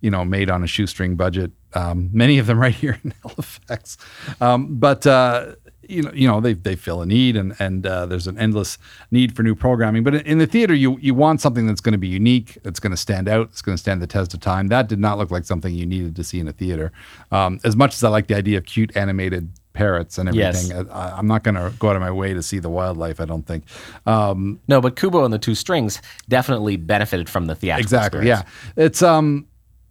you 0.00 0.10
know 0.10 0.24
made 0.24 0.50
on 0.50 0.62
a 0.62 0.66
shoestring 0.66 1.16
budget. 1.16 1.52
Um, 1.74 2.10
many 2.12 2.38
of 2.38 2.46
them 2.46 2.58
right 2.66 2.74
here 2.74 2.98
in 3.04 3.12
Halifax. 3.22 3.98
Um, 4.40 4.78
but 4.78 5.06
uh, 5.06 5.54
you 5.88 6.02
know, 6.02 6.12
you 6.12 6.28
know, 6.28 6.40
they 6.40 6.52
they 6.52 6.76
fill 6.76 7.02
a 7.02 7.06
need, 7.06 7.36
and 7.36 7.54
and 7.58 7.86
uh, 7.86 8.06
there's 8.06 8.26
an 8.26 8.38
endless 8.38 8.78
need 9.10 9.34
for 9.34 9.42
new 9.42 9.54
programming. 9.54 10.04
But 10.04 10.14
in, 10.26 10.38
the 10.38 10.46
theater, 10.46 10.74
you 10.74 10.98
you 11.00 11.14
want 11.14 11.40
something 11.40 11.66
that's 11.66 11.80
going 11.80 11.92
to 11.92 11.98
be 11.98 12.08
unique, 12.08 12.58
that's 12.62 12.80
going 12.80 12.90
to 12.92 12.96
stand 12.96 13.28
out, 13.28 13.48
it's 13.50 13.62
going 13.62 13.74
to 13.74 13.80
stand 13.80 14.02
the 14.02 14.06
test 14.06 14.34
of 14.34 14.40
time. 14.40 14.68
That 14.68 14.88
did 14.88 14.98
not 14.98 15.18
look 15.18 15.30
like 15.30 15.44
something 15.44 15.74
you 15.74 15.86
needed 15.86 16.14
to 16.16 16.24
see 16.24 16.38
in 16.38 16.48
a 16.48 16.52
theater. 16.52 16.92
Um, 17.32 17.58
as 17.64 17.74
much 17.74 17.94
as 17.94 18.04
I 18.04 18.08
like 18.08 18.26
the 18.26 18.36
idea 18.36 18.58
of 18.58 18.66
cute 18.66 18.96
animated 18.96 19.50
parrots 19.72 20.18
and 20.18 20.34
Yes. 20.34 20.70
everything, 20.70 20.92
I, 20.92 21.18
I'm 21.18 21.26
not 21.26 21.44
going 21.44 21.54
to 21.54 21.72
go 21.78 21.90
out 21.90 21.96
of 21.96 22.02
my 22.02 22.10
way 22.10 22.34
to 22.34 22.42
see 22.42 22.58
the 22.58 22.68
wildlife. 22.68 23.20
I 23.20 23.24
don't 23.24 23.46
think. 23.46 23.64
Um, 24.06 24.60
no, 24.68 24.80
but 24.80 24.96
Kubo 24.96 25.24
and 25.24 25.32
the 25.32 25.38
Two 25.38 25.54
Strings 25.54 26.02
definitely 26.28 26.76
benefited 26.76 27.28
from 27.28 27.46
the 27.46 27.54
theatrical 27.54 27.84
exactly. 27.84 28.18
experience. 28.20 28.42
Yeah, 28.76 28.84
it's 28.84 29.02
um, 29.02 29.46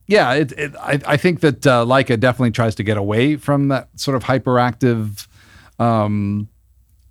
yeah, 0.07 0.33
it, 0.33 0.51
it, 0.53 0.75
I, 0.77 0.99
I 1.05 1.17
think 1.17 1.41
that 1.41 1.67
uh, 1.67 1.85
Laika 1.85 2.19
definitely 2.19 2.51
tries 2.51 2.75
to 2.75 2.83
get 2.83 2.97
away 2.97 3.35
from 3.35 3.67
that 3.67 3.89
sort 3.95 4.15
of 4.15 4.23
hyperactive, 4.23 5.27
um, 5.79 6.47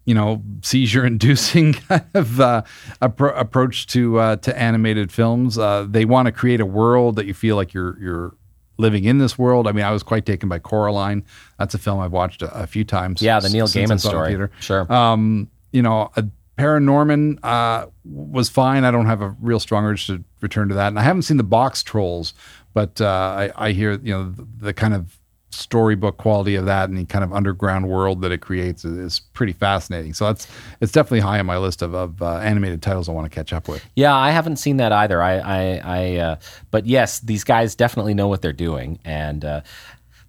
you 0.04 0.14
know, 0.14 0.42
seizure-inducing 0.62 1.72
kind 1.88 2.04
of 2.14 2.40
uh, 2.40 2.62
appro- 3.02 3.38
approach 3.38 3.86
to 3.88 4.18
uh, 4.18 4.36
to 4.36 4.56
animated 4.58 5.10
films. 5.12 5.58
Uh, 5.58 5.86
they 5.88 6.04
want 6.04 6.26
to 6.26 6.32
create 6.32 6.60
a 6.60 6.66
world 6.66 7.16
that 7.16 7.26
you 7.26 7.34
feel 7.34 7.56
like 7.56 7.74
you're 7.74 7.98
you're 8.00 8.34
living 8.78 9.04
in 9.04 9.18
this 9.18 9.38
world. 9.38 9.66
I 9.66 9.72
mean, 9.72 9.84
I 9.84 9.90
was 9.90 10.02
quite 10.02 10.24
taken 10.24 10.48
by 10.48 10.58
Coraline. 10.58 11.24
That's 11.58 11.74
a 11.74 11.78
film 11.78 11.98
I've 12.00 12.12
watched 12.12 12.42
a, 12.42 12.52
a 12.54 12.66
few 12.66 12.84
times. 12.84 13.20
Yeah, 13.20 13.40
the 13.40 13.48
Neil 13.48 13.66
Gaiman 13.66 13.72
saw 13.72 13.80
it 13.88 13.92
in 13.92 13.98
story. 13.98 14.28
theater. 14.28 14.50
Sure. 14.60 14.92
Um, 14.92 15.50
you 15.72 15.82
know, 15.82 16.10
a 16.16 16.24
ParaNorman 16.56 17.38
uh, 17.42 17.86
was 18.04 18.48
fine. 18.48 18.84
I 18.84 18.90
don't 18.90 19.06
have 19.06 19.20
a 19.20 19.36
real 19.40 19.60
strong 19.60 19.84
urge 19.84 20.06
to 20.06 20.22
return 20.40 20.68
to 20.68 20.74
that, 20.74 20.88
and 20.88 20.98
I 20.98 21.02
haven't 21.02 21.22
seen 21.22 21.36
the 21.36 21.44
Boxtrolls, 21.44 22.32
but 22.74 23.00
uh, 23.00 23.50
I, 23.56 23.66
I 23.68 23.72
hear 23.72 23.92
you 23.92 24.12
know 24.12 24.30
the, 24.30 24.46
the 24.58 24.72
kind 24.72 24.94
of 24.94 25.18
storybook 25.50 26.18
quality 26.18 26.54
of 26.54 26.66
that 26.66 26.88
and 26.88 26.98
the 26.98 27.04
kind 27.04 27.24
of 27.24 27.32
underground 27.32 27.88
world 27.88 28.20
that 28.20 28.32
it 28.32 28.38
creates 28.38 28.84
is, 28.84 28.96
is 28.96 29.20
pretty 29.32 29.52
fascinating. 29.52 30.12
So 30.12 30.26
that's 30.26 30.46
it's 30.80 30.92
definitely 30.92 31.20
high 31.20 31.38
on 31.38 31.46
my 31.46 31.56
list 31.56 31.82
of, 31.82 31.94
of 31.94 32.20
uh, 32.20 32.38
animated 32.38 32.82
titles 32.82 33.08
I 33.08 33.12
want 33.12 33.30
to 33.30 33.34
catch 33.34 33.52
up 33.52 33.68
with. 33.68 33.84
Yeah, 33.94 34.14
I 34.14 34.30
haven't 34.30 34.56
seen 34.56 34.76
that 34.78 34.92
either. 34.92 35.22
I, 35.22 35.38
I, 35.38 35.80
I 35.84 36.16
uh, 36.16 36.36
but 36.70 36.86
yes, 36.86 37.20
these 37.20 37.44
guys 37.44 37.74
definitely 37.74 38.14
know 38.14 38.28
what 38.28 38.42
they're 38.42 38.52
doing, 38.52 38.98
and 39.04 39.44
uh, 39.44 39.60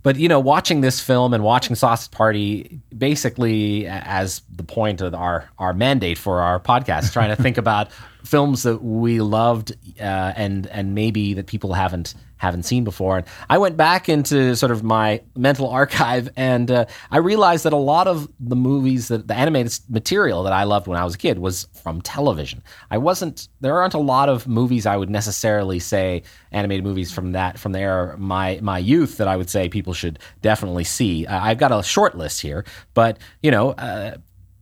but 0.03 0.15
you 0.15 0.30
know, 0.30 0.39
watching 0.39 0.82
this 0.82 1.01
film 1.01 1.34
and 1.34 1.43
watching 1.43 1.75
Sausage 1.75 2.12
Party, 2.12 2.80
basically 2.97 3.88
as 3.88 4.41
the 4.56 4.63
point 4.63 5.01
of 5.01 5.13
our 5.13 5.49
our 5.60 5.73
mandate 5.73 6.17
for 6.17 6.39
our 6.39 6.60
podcast, 6.60 7.12
trying 7.12 7.36
to 7.36 7.41
think 7.41 7.58
about 7.67 7.91
films 8.23 8.63
that 8.63 8.84
we 8.84 9.19
loved 9.19 9.73
uh, 9.99 10.34
and 10.36 10.67
and 10.67 10.95
maybe 10.95 11.34
that 11.34 11.47
people 11.47 11.73
haven't 11.73 12.13
haven't 12.38 12.63
seen 12.63 12.84
before. 12.84 13.17
And 13.17 13.28
I 13.50 13.58
went 13.58 13.78
back 13.78 14.10
into 14.10 14.56
sort 14.56 14.71
of 14.71 14.84
my 14.84 15.21
mental 15.36 15.69
archive, 15.69 16.30
and 16.36 16.69
uh, 16.71 16.86
I 17.12 17.17
realized 17.17 17.65
that 17.65 17.73
a 17.73 17.78
lot 17.78 18.08
of 18.08 18.28
the 18.39 18.56
movies 18.56 19.08
that 19.10 19.28
the 19.28 19.36
animated 19.36 19.80
material 19.89 20.43
that 20.43 20.54
I 20.54 20.63
loved 20.63 20.88
when 20.88 20.97
I 20.97 21.04
was 21.04 21.15
a 21.15 21.17
kid 21.17 21.39
was 21.39 21.67
from 21.84 22.02
television. 22.02 22.63
I 22.91 22.97
wasn't. 22.97 23.47
There 23.62 23.82
aren't 23.82 23.93
a 23.93 24.00
lot 24.00 24.30
of 24.30 24.47
movies 24.47 24.86
I 24.86 24.97
would 24.97 25.10
necessarily 25.10 25.80
say 25.80 26.23
animated 26.52 26.84
movies 26.84 27.12
from 27.12 27.34
that 27.34 27.60
from 27.60 27.71
there 27.71 28.15
my 28.17 28.60
my 28.62 28.78
youth 28.78 29.17
that 29.17 29.28
I 29.28 29.36
would 29.38 29.50
say 29.50 29.69
people 29.69 29.93
should 29.93 30.19
definitely 30.41 30.84
see. 30.84 31.26
Uh, 31.26 31.39
I've 31.39 31.58
got 31.58 31.71
a 31.71 31.84
short 31.84 32.17
list 32.17 32.41
here, 32.41 32.65
but 32.93 33.17
you 33.41 33.52
know. 33.52 33.71
Uh, 33.71 34.17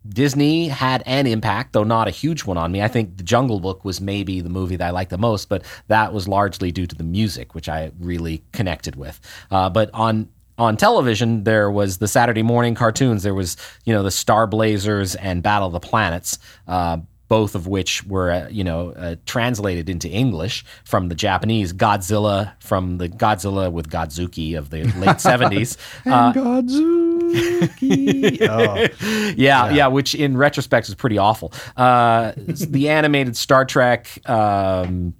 Disney 0.08 0.68
had 0.68 1.04
an 1.06 1.28
impact, 1.28 1.74
though 1.74 1.84
not 1.84 2.08
a 2.08 2.12
huge 2.12 2.46
one 2.46 2.58
on 2.58 2.72
me. 2.72 2.82
I 2.82 2.88
think 2.88 3.18
The 3.18 3.24
Jungle 3.24 3.60
Book 3.60 3.84
was 3.84 4.00
maybe 4.00 4.41
the 4.41 4.50
movie 4.50 4.76
that 4.76 4.88
I 4.88 4.91
liked 4.91 5.10
the 5.10 5.18
most, 5.18 5.50
but 5.50 5.63
that 5.88 6.13
was 6.13 6.28
largely 6.28 6.72
due 6.72 6.86
to 6.88 6.96
the 6.96 7.04
music, 7.04 7.56
which 7.56 7.68
I 7.70 7.91
really 8.00 8.44
connected 8.52 8.96
with. 8.96 9.20
Uh, 9.52 9.70
but 9.70 9.89
on 9.94 10.30
on 10.58 10.78
television, 10.78 11.44
there 11.44 11.70
was 11.70 11.98
the 11.98 12.08
Saturday 12.08 12.41
morning 12.41 12.76
cartoons. 12.76 13.24
There 13.24 13.34
was, 13.34 13.58
you 13.84 13.94
know, 13.94 14.04
the 14.04 14.12
Star 14.12 14.48
Blazers 14.48 15.15
and 15.15 15.44
Battle 15.44 15.68
of 15.68 15.74
the 15.74 15.82
Planets. 15.82 16.39
Uh, 16.68 16.98
both 17.28 17.56
of 17.56 17.65
which 17.65 18.06
were, 18.06 18.32
uh, 18.32 18.48
you 18.50 18.63
know, 18.63 18.91
uh, 18.91 19.15
translated 19.26 19.89
into 19.89 20.08
English 20.08 20.63
from 20.84 21.10
the 21.10 21.15
Japanese. 21.15 21.74
Godzilla 21.74 22.54
from 22.62 23.00
the 23.00 23.10
Godzilla 23.10 23.72
with 23.72 23.89
Godzooky 23.89 24.56
of 24.58 24.70
the 24.70 24.84
late 25.00 25.20
seventies. 25.30 25.78
Uh, 26.06 26.32
Godzooky. 26.34 27.05
oh. 28.50 28.88
yeah, 29.38 29.70
yeah, 29.70 29.88
which 29.88 30.16
in 30.16 30.38
retrospect 30.38 30.88
is 30.88 30.96
pretty 30.96 31.18
awful. 31.18 31.54
Uh, 31.76 32.34
the 32.38 32.90
animated 32.90 33.36
Star 33.38 33.66
Trek, 33.66 34.20
um, 34.30 35.14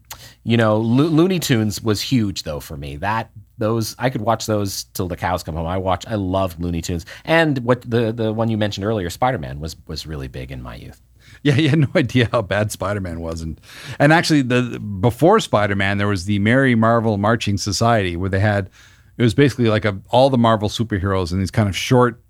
you 0.44 0.58
know, 0.58 0.78
Lo- 0.78 1.06
Looney 1.06 1.40
Tunes 1.40 1.82
was 1.82 2.02
huge 2.02 2.44
though 2.44 2.60
for 2.60 2.78
me. 2.78 2.98
That 2.98 3.32
those 3.58 3.96
I 3.98 4.10
could 4.10 4.22
watch 4.22 4.46
those 4.46 4.86
till 4.94 5.08
the 5.08 5.18
cows 5.18 5.44
come 5.44 5.56
home. 5.56 5.66
I 5.66 5.78
watch, 5.78 6.06
I 6.08 6.16
loved 6.16 6.62
Looney 6.62 6.82
Tunes, 6.82 7.06
and 7.24 7.60
what 7.60 7.82
the 7.82 8.12
the 8.12 8.34
one 8.34 8.50
you 8.50 8.58
mentioned 8.58 8.86
earlier, 8.86 9.10
Spider 9.10 9.38
Man, 9.38 9.60
was 9.60 9.76
was 9.88 10.06
really 10.06 10.28
big 10.28 10.52
in 10.52 10.62
my 10.62 10.76
youth. 10.76 11.02
Yeah, 11.44 11.56
you 11.56 11.70
had 11.70 11.80
no 11.80 11.88
idea 11.96 12.28
how 12.32 12.42
bad 12.42 12.72
Spider-Man 12.72 13.20
was, 13.20 13.42
and 13.42 13.60
and 14.00 14.12
actually, 14.12 14.42
the 14.42 14.80
before 14.80 15.40
Spider-Man, 15.40 15.98
there 15.98 16.08
was 16.08 16.26
the 16.26 16.40
Merry 16.40 16.76
Marvel 16.76 17.18
Marching 17.18 17.58
Society, 17.58 18.16
where 18.16 18.30
they 18.30 18.40
had 18.40 18.70
it 19.18 19.24
was 19.24 19.34
basically 19.34 19.70
like 19.70 19.86
a 19.86 20.00
all 20.10 20.30
the 20.30 20.38
Marvel 20.38 20.70
superheroes 20.70 21.32
in 21.32 21.40
these 21.40 21.52
kind 21.52 21.70
of 21.70 21.76
short 21.76 22.22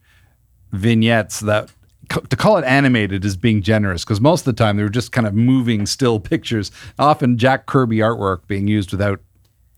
vignettes 0.71 1.39
that 1.41 1.71
to 2.10 2.36
call 2.36 2.58
it 2.58 2.65
animated 2.65 3.26
is 3.26 3.36
being 3.36 3.62
generous 3.62 4.04
because 4.04 4.21
most 4.21 4.41
of 4.41 4.56
the 4.56 4.63
time 4.63 4.78
they 4.78 4.84
were 4.84 4.89
just 4.89 5.12
kind 5.12 5.26
of 5.26 5.34
moving 5.34 5.86
still 5.86 6.19
pictures, 6.19 6.71
often 7.00 7.38
Jack 7.38 7.65
Kirby 7.65 7.98
artwork 7.98 8.48
being 8.48 8.67
used 8.67 8.91
without 8.91 9.21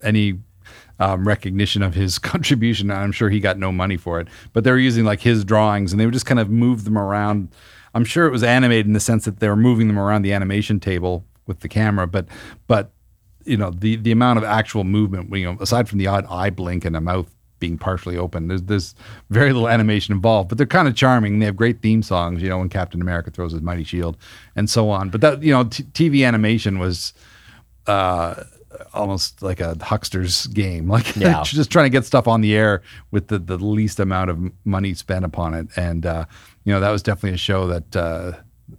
any 0.01 0.39
um, 0.99 1.27
recognition 1.27 1.81
of 1.81 1.93
his 1.93 2.19
contribution. 2.19 2.91
And 2.91 2.99
I'm 2.99 3.11
sure 3.11 3.29
he 3.29 3.39
got 3.39 3.57
no 3.57 3.71
money 3.71 3.97
for 3.97 4.19
it, 4.19 4.27
but 4.53 4.63
they 4.63 4.71
were 4.71 4.77
using 4.77 5.05
like 5.05 5.21
his 5.21 5.45
drawings 5.45 5.91
and 5.91 5.99
they 5.99 6.05
would 6.05 6.13
just 6.13 6.25
kind 6.25 6.39
of 6.39 6.49
move 6.49 6.83
them 6.83 6.97
around. 6.97 7.49
I'm 7.93 8.05
sure 8.05 8.27
it 8.27 8.31
was 8.31 8.43
animated 8.43 8.87
in 8.87 8.93
the 8.93 8.99
sense 8.99 9.25
that 9.25 9.39
they 9.39 9.47
were 9.47 9.55
moving 9.55 9.87
them 9.87 9.99
around 9.99 10.23
the 10.23 10.33
animation 10.33 10.79
table 10.79 11.23
with 11.45 11.61
the 11.61 11.69
camera, 11.69 12.07
but 12.07 12.27
but 12.67 12.91
you 13.47 13.57
know 13.57 13.71
the 13.71 13.95
the 13.95 14.11
amount 14.11 14.37
of 14.37 14.43
actual 14.43 14.83
movement, 14.83 15.35
you 15.35 15.45
know, 15.45 15.57
aside 15.59 15.87
from 15.89 15.97
the 15.97 16.07
odd 16.07 16.25
eye 16.29 16.49
blink 16.49 16.85
and 16.85 16.95
a 16.95 17.01
mouth 17.01 17.33
being 17.59 17.77
partially 17.77 18.17
open, 18.17 18.47
there's 18.47 18.61
there's 18.63 18.95
very 19.29 19.51
little 19.53 19.69
animation 19.69 20.13
involved. 20.13 20.49
But 20.49 20.57
they're 20.57 20.67
kind 20.67 20.87
of 20.87 20.95
charming. 20.95 21.39
They 21.39 21.45
have 21.45 21.55
great 21.55 21.81
theme 21.81 22.03
songs, 22.03 22.41
you 22.41 22.49
know, 22.49 22.59
when 22.59 22.69
Captain 22.69 23.01
America 23.01 23.31
throws 23.31 23.51
his 23.53 23.61
mighty 23.61 23.83
shield 23.83 24.17
and 24.55 24.69
so 24.69 24.89
on. 24.89 25.09
But 25.09 25.21
that 25.21 25.41
you 25.41 25.51
know, 25.51 25.63
t- 25.63 25.83
TV 25.83 26.27
animation 26.27 26.77
was 26.79 27.13
uh, 27.87 28.43
almost 28.93 29.41
like 29.41 29.59
a 29.59 29.75
huckster's 29.81 30.47
game, 30.47 30.87
like 30.95 31.15
Yeah. 31.15 31.41
just 31.45 31.71
trying 31.71 31.85
to 31.85 31.89
get 31.89 32.05
stuff 32.05 32.27
on 32.27 32.41
the 32.41 32.55
air 32.55 32.81
with 33.11 33.27
the, 33.27 33.39
the 33.39 33.57
least 33.57 33.99
amount 33.99 34.29
of 34.29 34.39
money 34.65 34.93
spent 34.93 35.25
upon 35.25 35.53
it. 35.53 35.67
And 35.75 36.05
uh, 36.05 36.25
you 36.63 36.73
know 36.73 36.79
that 36.79 36.91
was 36.91 37.01
definitely 37.01 37.33
a 37.33 37.37
show 37.37 37.67
that 37.67 37.95
uh, 37.95 38.33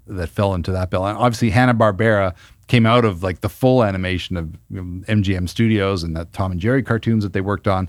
that 0.06 0.28
fell 0.28 0.54
into 0.54 0.70
that 0.72 0.90
bill. 0.90 1.06
And 1.06 1.18
obviously 1.18 1.50
Hanna 1.50 1.74
Barbera 1.74 2.34
came 2.68 2.86
out 2.86 3.04
of 3.04 3.22
like 3.22 3.40
the 3.40 3.48
full 3.48 3.82
animation 3.82 4.36
of 4.36 4.56
MGM 4.70 5.48
Studios 5.48 6.02
and 6.02 6.16
the 6.16 6.26
Tom 6.26 6.52
and 6.52 6.60
Jerry 6.60 6.82
cartoons 6.82 7.24
that 7.24 7.32
they 7.32 7.40
worked 7.40 7.66
on, 7.66 7.88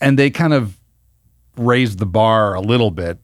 and 0.00 0.18
they 0.18 0.30
kind 0.30 0.54
of 0.54 0.78
raised 1.56 1.98
the 1.98 2.06
bar 2.06 2.54
a 2.54 2.60
little 2.60 2.90
bit 2.90 3.18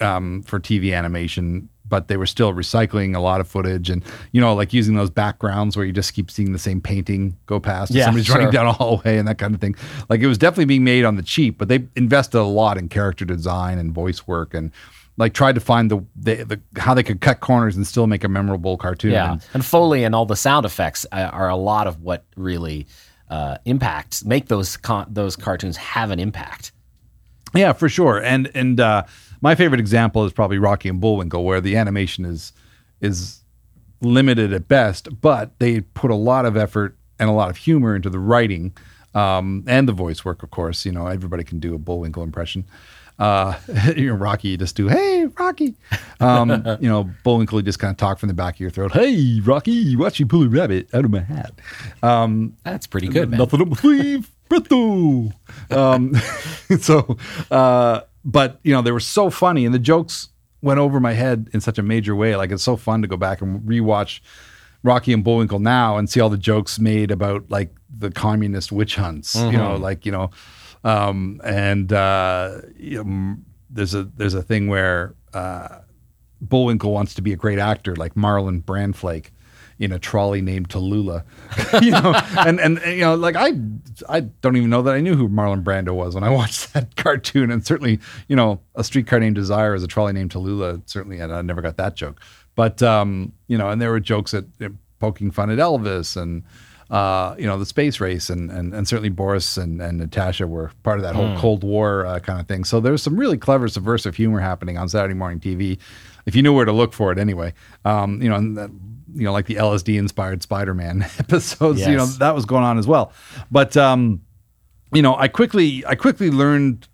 um, 0.00 0.42
for 0.42 0.58
TV 0.60 0.96
animation, 0.96 1.68
but 1.86 2.08
they 2.08 2.16
were 2.16 2.26
still 2.26 2.52
recycling 2.52 3.14
a 3.14 3.20
lot 3.20 3.40
of 3.40 3.48
footage 3.48 3.90
and, 3.90 4.04
you 4.32 4.40
know, 4.40 4.54
like 4.54 4.72
using 4.72 4.94
those 4.94 5.10
backgrounds 5.10 5.76
where 5.76 5.86
you 5.86 5.92
just 5.92 6.12
keep 6.14 6.30
seeing 6.30 6.52
the 6.52 6.58
same 6.58 6.80
painting 6.80 7.36
go 7.46 7.58
past. 7.60 7.92
Yeah, 7.92 8.04
somebody's 8.04 8.26
sure. 8.26 8.36
running 8.36 8.50
down 8.50 8.66
a 8.66 8.72
hallway 8.72 9.18
and 9.18 9.26
that 9.28 9.38
kind 9.38 9.54
of 9.54 9.60
thing. 9.60 9.74
Like 10.08 10.20
it 10.20 10.26
was 10.26 10.38
definitely 10.38 10.66
being 10.66 10.84
made 10.84 11.04
on 11.04 11.16
the 11.16 11.22
cheap, 11.22 11.58
but 11.58 11.68
they 11.68 11.86
invested 11.96 12.38
a 12.38 12.42
lot 12.42 12.78
in 12.78 12.88
character 12.88 13.24
design 13.24 13.78
and 13.78 13.92
voice 13.92 14.26
work 14.26 14.54
and 14.54 14.72
like 15.18 15.34
tried 15.34 15.56
to 15.56 15.60
find 15.60 15.90
the, 15.90 15.98
the, 16.16 16.44
the 16.44 16.80
how 16.80 16.94
they 16.94 17.02
could 17.02 17.20
cut 17.20 17.40
corners 17.40 17.76
and 17.76 17.86
still 17.86 18.06
make 18.06 18.24
a 18.24 18.28
memorable 18.28 18.76
cartoon. 18.78 19.10
Yeah, 19.12 19.32
And- 19.32 19.46
and 19.54 19.64
Foley 19.64 20.04
and 20.04 20.14
all 20.14 20.24
the 20.26 20.36
sound 20.36 20.64
effects 20.64 21.04
uh, 21.12 21.16
are 21.32 21.48
a 21.50 21.56
lot 21.56 21.86
of 21.86 22.00
what 22.00 22.24
really 22.36 22.86
uh, 23.28 23.58
impacts 23.66 24.24
make 24.24 24.46
those 24.48 24.76
con- 24.78 25.06
those 25.10 25.36
cartoons 25.36 25.76
have 25.76 26.10
an 26.10 26.18
impact. 26.18 26.72
Yeah, 27.54 27.72
for 27.74 27.88
sure. 27.88 28.22
And 28.22 28.50
and 28.54 28.80
uh, 28.80 29.02
my 29.42 29.54
favorite 29.54 29.80
example 29.80 30.24
is 30.24 30.32
probably 30.32 30.58
Rocky 30.58 30.88
and 30.88 31.00
Bullwinkle, 31.00 31.44
where 31.44 31.60
the 31.60 31.76
animation 31.76 32.24
is 32.24 32.52
is 33.00 33.42
limited 34.00 34.52
at 34.52 34.68
best, 34.68 35.20
but 35.20 35.58
they 35.58 35.80
put 35.80 36.10
a 36.10 36.14
lot 36.14 36.46
of 36.46 36.56
effort 36.56 36.96
and 37.18 37.28
a 37.28 37.32
lot 37.32 37.50
of 37.50 37.56
humor 37.56 37.96
into 37.96 38.08
the 38.08 38.18
writing 38.18 38.72
um, 39.14 39.64
and 39.66 39.88
the 39.88 39.92
voice 39.92 40.24
work. 40.24 40.42
Of 40.42 40.50
course, 40.50 40.86
you 40.86 40.92
know 40.92 41.06
everybody 41.06 41.42
can 41.44 41.58
do 41.58 41.74
a 41.74 41.78
Bullwinkle 41.78 42.22
impression. 42.22 42.64
Uh, 43.18 43.58
you 43.96 44.08
know, 44.08 44.14
Rocky, 44.14 44.48
you 44.48 44.56
just 44.56 44.76
do, 44.76 44.88
"Hey, 44.88 45.26
Rocky." 45.38 45.74
Um, 46.20 46.50
you 46.80 46.88
know, 46.88 47.10
Bullwinkle, 47.24 47.58
you 47.58 47.64
just 47.64 47.78
kind 47.78 47.90
of 47.90 47.96
talk 47.96 48.18
from 48.18 48.28
the 48.28 48.34
back 48.34 48.54
of 48.54 48.60
your 48.60 48.70
throat. 48.70 48.92
Hey, 48.92 49.40
Rocky, 49.40 49.96
watch 49.96 50.20
me 50.20 50.26
pull 50.26 50.42
a 50.42 50.48
rabbit 50.48 50.88
out 50.94 51.04
of 51.04 51.10
my 51.10 51.20
hat. 51.20 51.52
Um, 52.02 52.56
That's 52.64 52.86
pretty 52.86 53.08
good, 53.08 53.30
man. 53.30 53.38
Nothing 53.38 53.60
to 53.60 53.64
believe. 53.66 54.30
Presto. 54.48 55.32
Um, 55.70 56.14
so, 56.80 57.16
uh, 57.50 58.02
but 58.24 58.60
you 58.62 58.72
know, 58.72 58.82
they 58.82 58.92
were 58.92 59.00
so 59.00 59.30
funny, 59.30 59.64
and 59.64 59.74
the 59.74 59.78
jokes 59.78 60.28
went 60.60 60.80
over 60.80 60.98
my 60.98 61.12
head 61.12 61.48
in 61.52 61.60
such 61.60 61.78
a 61.78 61.82
major 61.82 62.16
way. 62.16 62.34
Like 62.36 62.50
it's 62.50 62.62
so 62.62 62.76
fun 62.76 63.02
to 63.02 63.08
go 63.08 63.16
back 63.16 63.40
and 63.40 63.60
rewatch 63.62 64.20
Rocky 64.82 65.12
and 65.12 65.22
Bullwinkle 65.22 65.58
now 65.58 65.96
and 65.96 66.08
see 66.08 66.20
all 66.20 66.30
the 66.30 66.38
jokes 66.38 66.78
made 66.78 67.10
about 67.10 67.50
like 67.50 67.74
the 67.96 68.10
communist 68.10 68.72
witch 68.72 68.96
hunts. 68.96 69.34
You 69.34 69.52
know, 69.52 69.76
like 69.76 70.06
you 70.06 70.12
know, 70.12 70.30
um, 70.84 71.40
and 71.44 71.92
uh, 71.92 72.60
you 72.76 73.02
know, 73.02 73.36
there's 73.70 73.94
a 73.94 74.04
there's 74.04 74.34
a 74.34 74.42
thing 74.42 74.68
where 74.68 75.14
uh, 75.34 75.80
Bullwinkle 76.40 76.92
wants 76.92 77.14
to 77.14 77.22
be 77.22 77.32
a 77.32 77.36
great 77.36 77.58
actor, 77.58 77.96
like 77.96 78.14
Marlon 78.14 78.62
Brandflake 78.62 79.30
in 79.78 79.92
a 79.92 79.98
trolley 79.98 80.40
named 80.40 80.68
Tallulah. 80.68 81.24
you 81.82 81.92
know, 81.92 82.12
and, 82.38 82.60
and 82.60 82.78
and, 82.78 82.94
you 82.94 83.02
know, 83.02 83.14
like 83.14 83.36
I 83.36 83.52
I 84.08 84.20
don't 84.20 84.56
even 84.56 84.70
know 84.70 84.82
that 84.82 84.94
I 84.94 85.00
knew 85.00 85.14
who 85.14 85.28
Marlon 85.28 85.62
Brando 85.62 85.94
was 85.94 86.14
when 86.14 86.24
I 86.24 86.30
watched 86.38 86.72
that 86.74 86.96
cartoon, 86.96 87.50
and 87.50 87.64
certainly, 87.64 88.00
you 88.28 88.36
know, 88.36 88.60
a 88.74 88.84
streetcar 88.84 89.20
named 89.20 89.36
Desire 89.36 89.74
is 89.74 89.82
a 89.82 89.88
trolley 89.88 90.12
named 90.12 90.32
Tallulah. 90.32 90.82
Certainly, 90.86 91.20
and 91.20 91.32
I 91.32 91.42
never 91.42 91.62
got 91.62 91.76
that 91.76 91.94
joke. 91.96 92.20
But 92.54 92.82
um, 92.82 93.32
you 93.46 93.58
know, 93.58 93.70
and 93.70 93.80
there 93.80 93.90
were 93.90 94.00
jokes 94.00 94.34
at, 94.34 94.44
at 94.60 94.72
poking 94.98 95.30
fun 95.30 95.50
at 95.50 95.58
Elvis 95.58 96.20
and 96.20 96.42
uh, 96.90 97.34
you 97.38 97.46
know, 97.46 97.58
the 97.58 97.66
space 97.66 98.00
race, 98.00 98.30
and 98.30 98.50
and, 98.50 98.72
and 98.74 98.88
certainly 98.88 99.10
Boris 99.10 99.56
and, 99.56 99.80
and 99.80 99.98
Natasha 99.98 100.46
were 100.46 100.70
part 100.82 100.98
of 100.98 101.02
that 101.02 101.14
whole 101.14 101.36
Cold 101.36 101.62
War 101.62 102.06
uh, 102.06 102.18
kind 102.20 102.40
of 102.40 102.48
thing. 102.48 102.64
So 102.64 102.80
there's 102.80 103.02
some 103.02 103.16
really 103.16 103.36
clever 103.36 103.68
subversive 103.68 104.16
humor 104.16 104.40
happening 104.40 104.78
on 104.78 104.88
Saturday 104.88 105.14
morning 105.14 105.38
TV, 105.40 105.78
if 106.24 106.34
you 106.34 106.42
knew 106.42 106.54
where 106.54 106.64
to 106.64 106.72
look 106.72 106.92
for 106.94 107.12
it. 107.12 107.18
Anyway, 107.18 107.52
um, 107.84 108.22
you 108.22 108.28
know, 108.28 108.36
and 108.36 108.56
that, 108.56 108.70
you 109.14 109.24
know, 109.24 109.32
like 109.32 109.46
the 109.46 109.56
LSD 109.56 109.98
inspired 109.98 110.42
Spider-Man 110.42 111.02
episodes, 111.18 111.80
you 111.80 111.96
know, 111.96 112.06
that 112.06 112.34
was 112.34 112.46
going 112.46 112.64
on 112.64 112.78
as 112.78 112.86
well. 112.86 113.12
But 113.50 113.76
um, 113.76 114.22
you 114.92 115.02
know, 115.02 115.14
I 115.14 115.28
quickly 115.28 115.84
I 115.86 115.94
quickly 115.94 116.30
learned 116.30 116.88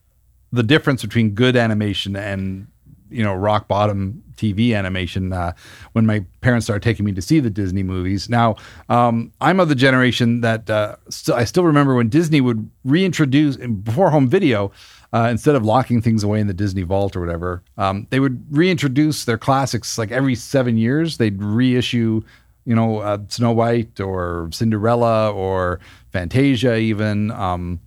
the 0.53 0.63
difference 0.63 1.03
between 1.03 1.31
good 1.31 1.57
animation 1.57 2.17
and 2.17 2.69
you 3.15 3.23
know 3.23 3.35
rock 3.35 3.69
bottom 3.69 4.23
TV 4.37 4.77
animation 4.77 5.33
uh, 5.33 5.53
when 5.93 6.07
my 6.07 6.25
parents 6.41 6.67
started 6.67 6.83
taking 6.83 7.05
me 7.05 7.13
to 7.13 7.23
see 7.23 7.41
the 7.41 7.51
Disney 7.51 7.83
movies. 7.83 8.29
Now 8.29 8.57
um, 8.89 9.33
I'm 9.41 9.61
of 9.61 9.69
the 9.69 9.75
generation 9.75 10.41
that 10.41 10.69
uh, 10.69 10.97
st- 11.09 11.39
I 11.39 11.45
still 11.45 11.65
remember 11.65 11.95
when 11.95 12.09
Disney 12.09 12.41
would 12.41 12.69
reintroduce 12.85 13.57
before 13.57 14.11
home 14.11 14.29
video. 14.29 14.73
Uh, 15.13 15.29
instead 15.31 15.55
of 15.55 15.65
locking 15.65 16.03
things 16.03 16.25
away 16.25 16.41
in 16.41 16.49
the 16.49 16.53
Disney 16.53 16.83
vault 16.83 17.15
or 17.15 17.21
whatever, 17.21 17.63
um, 17.79 18.05
they 18.11 18.19
would 18.19 18.45
reintroduce 18.51 19.25
their 19.27 19.39
classics 19.39 19.97
like 19.97 20.11
every 20.11 20.35
seven 20.35 20.77
years. 20.77 21.19
They'd 21.19 21.41
reissue 21.41 22.21
you 22.65 22.75
know, 22.75 22.99
uh, 22.99 23.19
Snow 23.29 23.53
White 23.53 24.01
or 24.01 24.49
Cinderella 24.53 25.31
or 25.31 25.81
Fantasia, 26.11 26.77
even. 26.77 27.31
Um, 27.31 27.81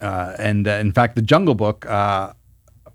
uh, 0.00 0.34
and 0.38 0.66
uh, 0.68 0.72
in 0.72 0.92
fact, 0.92 1.16
The 1.16 1.22
Jungle 1.22 1.54
Book 1.54 1.86
uh, 1.86 2.32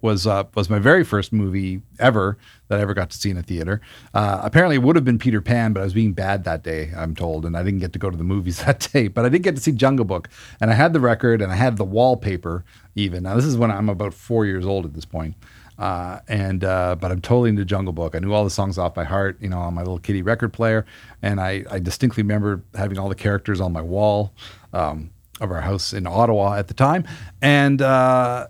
was 0.02 0.26
uh, 0.26 0.44
was 0.56 0.70
my 0.70 0.80
very 0.80 1.04
first 1.04 1.34
movie 1.34 1.82
ever 2.00 2.38
that 2.68 2.80
I 2.80 2.82
ever 2.82 2.94
got 2.94 3.10
to 3.10 3.18
see 3.18 3.30
in 3.30 3.38
a 3.38 3.44
theater. 3.44 3.82
Uh, 4.14 4.40
apparently, 4.44 4.76
it 4.76 4.84
would 4.84 4.96
have 4.96 5.06
been 5.06 5.20
Peter 5.20 5.42
Pan, 5.42 5.74
but 5.74 5.82
I 5.82 5.84
was 5.84 5.94
being 5.94 6.14
bad 6.14 6.44
that 6.46 6.64
day, 6.64 6.92
I'm 6.96 7.16
told, 7.16 7.46
and 7.46 7.58
I 7.58 7.64
didn't 7.64 7.80
get 7.80 7.94
to 7.94 8.00
go 8.00 8.10
to 8.10 8.18
the 8.18 8.24
movies 8.24 8.64
that 8.66 8.88
day. 8.92 9.08
But 9.08 9.26
I 9.26 9.30
did 9.30 9.44
get 9.44 9.56
to 9.56 9.62
see 9.62 9.72
Jungle 9.72 10.06
Book, 10.06 10.30
and 10.62 10.72
I 10.72 10.74
had 10.74 10.94
the 10.94 11.00
record 11.00 11.42
and 11.42 11.52
I 11.52 11.56
had 11.56 11.78
the 11.78 11.86
wallpaper 11.86 12.64
even. 12.96 13.24
Now, 13.24 13.36
this 13.36 13.46
is 13.46 13.58
when 13.58 13.72
I'm 13.72 13.90
about 13.90 14.14
four 14.14 14.46
years 14.46 14.66
old 14.66 14.86
at 14.86 14.94
this 14.94 15.06
point. 15.06 15.36
Uh, 15.80 16.20
and 16.28 16.66
uh, 16.66 16.94
but 17.00 17.10
I'm 17.10 17.22
totally 17.22 17.50
into 17.50 17.64
Jungle 17.64 17.94
Book. 17.94 18.14
I 18.14 18.20
knew 18.20 18.34
all 18.34 18.44
the 18.44 18.50
songs 18.50 18.78
off 18.78 18.94
by 18.94 19.06
heart, 19.06 19.38
you 19.40 19.48
know, 19.48 19.60
on 19.60 19.74
my 19.74 19.82
little 19.82 19.98
kitty 19.98 20.22
record 20.22 20.52
player, 20.52 20.86
and 21.22 21.40
I, 21.40 21.64
I 21.72 21.80
distinctly 21.80 22.22
remember 22.22 22.62
having 22.76 23.00
all 23.00 23.08
the 23.08 23.16
characters 23.16 23.62
on 23.62 23.72
my 23.72 23.82
wall 23.82 24.34
um, 24.74 25.12
of 25.40 25.52
our 25.52 25.62
house 25.62 25.94
in 25.94 26.06
Ottawa 26.06 26.56
at 26.56 26.68
the 26.68 26.74
time, 26.74 27.06
and 27.42 27.82
uh, 27.82 28.48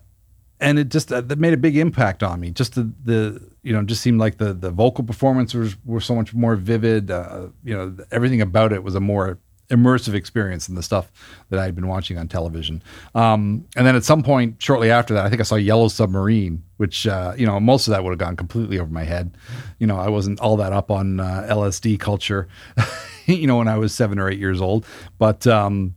and 0.59 0.79
it 0.79 0.89
just 0.89 1.11
uh, 1.11 1.21
that 1.21 1.39
made 1.39 1.53
a 1.53 1.57
big 1.57 1.77
impact 1.77 2.23
on 2.23 2.39
me. 2.39 2.51
Just 2.51 2.75
the 2.75 2.91
the 3.03 3.49
you 3.63 3.73
know 3.73 3.83
just 3.83 4.01
seemed 4.01 4.19
like 4.19 4.37
the 4.37 4.53
the 4.53 4.71
vocal 4.71 5.03
performances 5.03 5.75
were 5.85 6.01
so 6.01 6.15
much 6.15 6.33
more 6.33 6.55
vivid. 6.55 7.11
Uh, 7.11 7.47
you 7.63 7.75
know 7.75 7.95
everything 8.11 8.41
about 8.41 8.73
it 8.73 8.83
was 8.83 8.95
a 8.95 8.99
more 8.99 9.39
immersive 9.69 10.15
experience 10.15 10.65
than 10.65 10.75
the 10.75 10.83
stuff 10.83 11.11
that 11.49 11.59
I 11.59 11.65
had 11.65 11.75
been 11.75 11.87
watching 11.87 12.17
on 12.17 12.27
television. 12.27 12.81
Um, 13.13 13.67
and 13.75 13.85
then 13.85 13.95
at 13.95 14.03
some 14.03 14.23
point 14.23 14.61
shortly 14.61 14.89
after 14.89 15.13
that, 15.13 15.25
I 15.25 15.29
think 15.29 15.39
I 15.39 15.43
saw 15.43 15.55
Yellow 15.55 15.87
Submarine, 15.87 16.63
which 16.77 17.07
uh, 17.07 17.33
you 17.37 17.45
know 17.45 17.59
most 17.59 17.87
of 17.87 17.91
that 17.91 18.03
would 18.03 18.11
have 18.11 18.19
gone 18.19 18.35
completely 18.35 18.79
over 18.79 18.91
my 18.91 19.03
head. 19.03 19.37
You 19.79 19.87
know 19.87 19.97
I 19.97 20.09
wasn't 20.09 20.39
all 20.39 20.57
that 20.57 20.73
up 20.73 20.91
on 20.91 21.19
uh, 21.19 21.47
LSD 21.49 21.99
culture. 21.99 22.47
you 23.25 23.47
know 23.47 23.57
when 23.57 23.67
I 23.67 23.77
was 23.77 23.93
seven 23.93 24.19
or 24.19 24.29
eight 24.29 24.39
years 24.39 24.61
old, 24.61 24.85
but. 25.17 25.47
Um, 25.47 25.95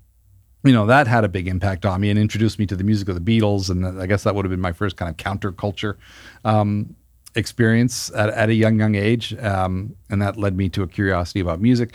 you 0.64 0.72
know 0.72 0.87
that 0.87 1.07
had 1.07 1.25
a 1.25 1.29
big 1.29 1.48
impact 1.48 1.85
on 1.85 2.01
me 2.01 2.11
and 2.11 2.18
introduced 2.18 2.59
me 2.59 2.66
to 2.66 2.77
the 2.77 2.85
music 2.85 3.09
of 3.09 3.22
the 3.22 3.40
Beatles, 3.40 3.70
and 3.70 4.01
I 4.01 4.07
guess 4.07 4.22
that 4.25 4.35
would 4.35 4.44
have 4.44 4.51
been 4.51 4.61
my 4.61 4.72
first 4.72 4.96
kind 4.96 5.11
of 5.11 5.16
counterculture 5.16 5.96
um, 6.44 6.94
experience 7.35 8.12
at, 8.14 8.31
at 8.31 8.48
a 8.48 8.55
young 8.55 8.79
young 8.79 8.94
age, 8.94 9.35
um, 9.38 9.96
and 10.11 10.22
that 10.22 10.37
led 10.37 10.57
me 10.57 10.68
to 10.70 10.83
a 10.83 10.88
curiosity 10.88 11.40
about 11.40 11.61
music, 11.61 11.94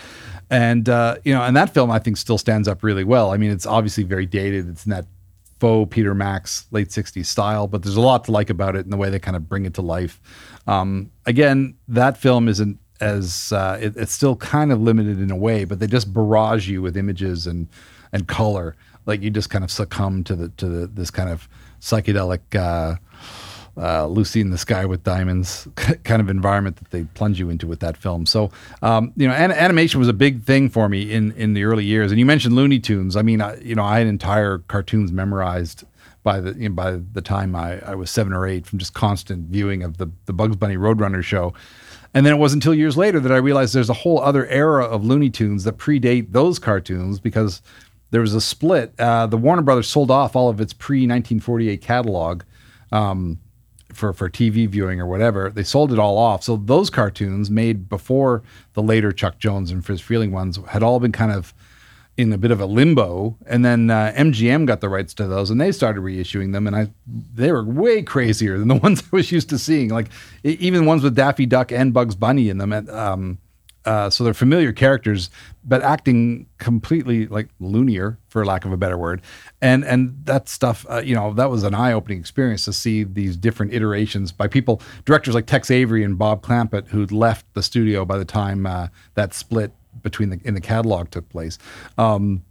and 0.50 0.90
uh, 0.90 1.18
you 1.24 1.34
know, 1.34 1.44
and 1.44 1.56
that 1.56 1.74
film 1.74 1.92
I 1.92 2.00
think 2.00 2.18
still 2.18 2.38
stands 2.38 2.68
up 2.68 2.84
really 2.84 3.04
well. 3.04 3.32
I 3.32 3.38
mean, 3.38 3.52
it's 3.52 3.66
obviously 3.66 4.04
very 4.04 4.26
dated; 4.26 4.68
it's 4.70 4.86
in 4.86 4.92
that 4.92 5.06
faux 5.60 5.94
Peter 5.94 6.14
Max 6.14 6.68
late 6.72 6.90
'60s 6.90 7.26
style, 7.26 7.68
but 7.68 7.84
there's 7.84 7.98
a 7.98 8.02
lot 8.02 8.26
to 8.26 8.32
like 8.32 8.50
about 8.50 8.76
it 8.76 8.86
and 8.86 8.92
the 8.92 8.98
way 8.98 9.10
they 9.10 9.20
kind 9.20 9.38
of 9.38 9.48
bring 9.48 9.66
it 9.66 9.74
to 9.76 9.82
life. 9.82 10.20
Um, 10.68 11.12
again, 11.26 11.76
that 11.88 12.18
film 12.18 12.48
isn't 12.48 12.80
as 13.00 13.52
uh, 13.52 13.78
it, 13.80 13.96
it's 13.96 14.12
still 14.12 14.36
kind 14.36 14.72
of 14.72 14.82
limited 14.82 15.20
in 15.20 15.32
a 15.32 15.36
way, 15.36 15.66
but 15.66 15.80
they 15.80 15.88
just 15.88 16.14
barrage 16.14 16.68
you 16.68 16.82
with 16.82 16.98
images 16.98 17.48
and 17.48 17.68
and 18.18 18.28
color. 18.28 18.76
Like 19.06 19.22
you 19.22 19.30
just 19.30 19.50
kind 19.50 19.64
of 19.64 19.72
succumb 19.72 20.24
to 20.26 20.36
the 20.36 20.50
to 20.50 20.68
the, 20.68 20.88
this 20.88 21.10
kind 21.10 21.30
of 21.30 21.48
psychedelic 21.80 22.42
uh, 22.54 22.98
uh, 23.80 24.08
Lucy 24.08 24.42
in 24.42 24.50
the 24.50 24.58
Sky 24.58 24.86
with 24.86 25.04
Diamonds 25.04 25.68
kind 26.04 26.22
of 26.22 26.30
environment 26.30 26.78
that 26.78 26.92
they 26.92 27.04
plunge 27.14 27.40
you 27.40 27.50
into 27.50 27.68
with 27.68 27.80
that 27.80 27.96
film. 27.96 28.26
So 28.26 28.52
um, 28.82 29.14
you 29.16 29.28
know, 29.28 29.34
an- 29.34 29.52
animation 29.52 30.00
was 30.00 30.10
a 30.10 30.14
big 30.14 30.44
thing 30.44 30.70
for 30.70 30.90
me 30.90 31.12
in 31.12 31.32
in 31.34 31.54
the 31.54 31.64
early 31.64 31.86
years. 31.86 32.12
And 32.12 32.20
you 32.20 32.26
mentioned 32.26 32.56
Looney 32.56 32.80
Tunes. 32.80 33.16
I 33.16 33.22
mean, 33.22 33.40
I, 33.42 33.58
you 33.62 33.76
know, 33.76 33.84
I 33.84 34.00
had 34.00 34.08
entire 34.08 34.58
cartoons 34.58 35.12
memorized 35.12 35.86
by 36.24 36.42
the 36.42 36.54
you 36.56 36.68
know, 36.68 36.76
by 36.76 37.00
the 37.14 37.22
time 37.22 37.56
I, 37.56 37.80
I 37.80 37.96
was 37.96 38.12
seven 38.12 38.34
or 38.34 38.46
eight 38.46 38.66
from 38.66 38.80
just 38.80 38.94
constant 38.94 39.48
viewing 39.50 39.84
of 39.84 39.98
the 39.98 40.12
the 40.26 40.34
Bugs 40.34 40.58
Bunny 40.58 40.76
Roadrunner 40.76 41.24
show. 41.24 41.54
And 42.14 42.26
then 42.26 42.34
it 42.34 42.38
wasn't 42.38 42.64
until 42.64 42.74
years 42.74 42.98
later 42.98 43.20
that 43.20 43.32
I 43.32 43.38
realized 43.38 43.76
there's 43.76 43.90
a 43.90 43.94
whole 43.94 44.20
other 44.20 44.48
era 44.48 44.86
of 44.86 45.06
Looney 45.06 45.30
Tunes 45.30 45.66
that 45.66 45.78
predate 45.78 46.32
those 46.32 46.58
cartoons 46.58 47.20
because 47.20 47.62
there 48.12 48.22
was 48.22 48.34
a 48.34 48.42
split. 48.42 48.94
Uh, 49.00 49.28
the 49.28 49.38
Warner 49.38 49.62
Brothers 49.62 49.88
sold 49.88 50.12
off 50.12 50.36
all 50.36 50.50
of 50.50 50.62
its 50.62 50.74
pre 50.74 51.00
1948 51.00 51.82
catalog 51.82 52.44
um, 52.92 53.40
for 53.94 54.14
for 54.14 54.30
TV 54.30 54.68
viewing 54.68 55.00
or 55.00 55.08
whatever. 55.08 55.50
They 55.50 55.64
sold 55.64 55.92
it 55.92 56.00
all 56.00 56.18
off. 56.18 56.44
So 56.44 56.58
those 56.58 56.90
cartoons 56.90 57.50
made 57.50 57.90
before 57.90 58.44
the 58.74 58.84
later 58.84 59.12
Chuck 59.12 59.40
Jones 59.40 59.72
and 59.72 59.86
Friz 59.86 60.02
Freleng 60.02 60.32
ones 60.32 60.60
had 60.70 60.84
all 60.84 61.00
been 61.00 61.12
kind 61.12 61.32
of 61.32 61.54
in 62.18 62.34
a 62.34 62.38
bit 62.38 62.52
of 62.52 62.60
a 62.60 62.66
limbo. 62.66 63.38
And 63.46 63.64
then 63.64 63.92
uh, 63.92 64.12
MGM 64.18 64.66
got 64.66 64.82
the 64.82 64.90
rights 64.90 65.14
to 65.16 65.28
those, 65.28 65.52
and 65.52 65.62
they 65.62 65.72
started 65.72 66.02
reissuing 66.02 66.52
them. 66.52 66.66
And 66.66 66.76
I, 66.76 66.88
they 67.06 67.52
were 67.52 67.64
way 67.64 68.02
crazier 68.02 68.58
than 68.58 68.68
the 68.68 68.76
ones 68.84 69.04
I 69.04 69.16
was 69.16 69.32
used 69.32 69.50
to 69.50 69.60
seeing. 69.60 69.90
Like 69.90 70.08
even 70.44 70.86
ones 70.86 71.04
with 71.04 71.16
Daffy 71.16 71.46
Duck 71.46 71.72
and 71.72 71.94
Bugs 71.94 72.16
Bunny 72.16 72.50
in 72.50 72.58
them. 72.58 72.74
And, 72.74 72.90
um, 72.90 73.38
uh, 73.88 74.10
so 74.10 74.26
they're 74.26 74.34
familiar 74.34 74.74
characters, 74.74 75.30
but 75.64 75.82
acting 75.82 76.46
completely 76.58 77.26
like 77.28 77.48
loonier, 77.60 78.18
for 78.28 78.46
lack 78.46 78.66
of 78.66 78.74
a 78.74 78.78
better 78.78 78.98
word. 78.98 79.22
And 79.62 79.86
and 79.86 80.26
that 80.26 80.50
stuff, 80.50 80.86
uh, 80.90 81.00
you 81.00 81.16
know, 81.16 81.34
that 81.34 81.50
was 81.50 81.64
an 81.64 81.74
eye-opening 81.74 82.20
experience 82.20 82.66
to 82.66 82.74
see 82.74 83.06
these 83.06 83.38
different 83.38 83.74
iterations 83.74 84.34
by 84.34 84.50
people, 84.50 84.82
directors 85.06 85.34
like 85.34 85.46
Tex 85.46 85.72
Avery 85.72 86.04
and 86.04 86.18
Bob 86.18 86.44
Clampett, 86.44 86.90
who'd 86.90 87.14
left 87.14 87.46
the 87.54 87.64
studio 87.64 88.04
by 88.04 88.18
the 88.18 88.26
time 88.26 88.66
uh, 88.66 88.88
that 89.14 89.34
split 89.34 89.72
between 90.04 90.32
the 90.32 90.42
in 90.44 90.54
the 90.54 90.62
catalog 90.62 91.10
took 91.10 91.30
place. 91.30 91.58
Um, 91.98 92.44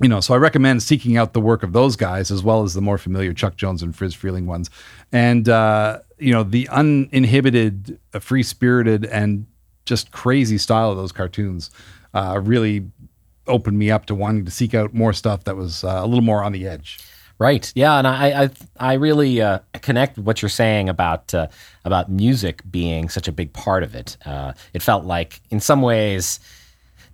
you 0.00 0.08
know, 0.08 0.20
so 0.20 0.32
I 0.32 0.38
recommend 0.38 0.82
seeking 0.82 1.18
out 1.18 1.34
the 1.34 1.40
work 1.40 1.62
of 1.62 1.74
those 1.74 1.96
guys 1.96 2.30
as 2.30 2.42
well 2.42 2.62
as 2.62 2.72
the 2.72 2.80
more 2.80 2.96
familiar 2.96 3.34
Chuck 3.34 3.56
Jones 3.56 3.82
and 3.82 3.94
Friz 3.94 4.16
Freleng 4.16 4.46
ones, 4.46 4.70
and 5.12 5.50
uh, 5.50 6.00
you 6.18 6.32
know 6.32 6.44
the 6.44 6.66
uninhibited, 6.70 7.98
free 8.20 8.42
spirited, 8.42 9.04
and 9.04 9.46
just 9.84 10.10
crazy 10.12 10.58
style 10.58 10.90
of 10.90 10.96
those 10.96 11.12
cartoons 11.12 11.70
uh, 12.14 12.40
really 12.42 12.86
opened 13.46 13.78
me 13.78 13.90
up 13.90 14.06
to 14.06 14.14
wanting 14.14 14.44
to 14.44 14.50
seek 14.50 14.74
out 14.74 14.94
more 14.94 15.12
stuff 15.12 15.44
that 15.44 15.56
was 15.56 15.84
uh, 15.84 16.00
a 16.02 16.06
little 16.06 16.24
more 16.24 16.44
on 16.44 16.52
the 16.52 16.66
edge. 16.66 16.98
Right. 17.38 17.72
Yeah, 17.74 17.98
and 17.98 18.06
I 18.06 18.44
I, 18.44 18.50
I 18.78 18.92
really 18.94 19.40
uh, 19.40 19.58
connect 19.80 20.16
what 20.16 20.42
you're 20.42 20.48
saying 20.48 20.88
about 20.88 21.34
uh, 21.34 21.48
about 21.84 22.08
music 22.08 22.62
being 22.70 23.08
such 23.08 23.26
a 23.26 23.32
big 23.32 23.52
part 23.52 23.82
of 23.82 23.96
it. 23.96 24.16
Uh, 24.24 24.52
it 24.74 24.82
felt 24.82 25.04
like, 25.04 25.40
in 25.50 25.58
some 25.58 25.82
ways, 25.82 26.38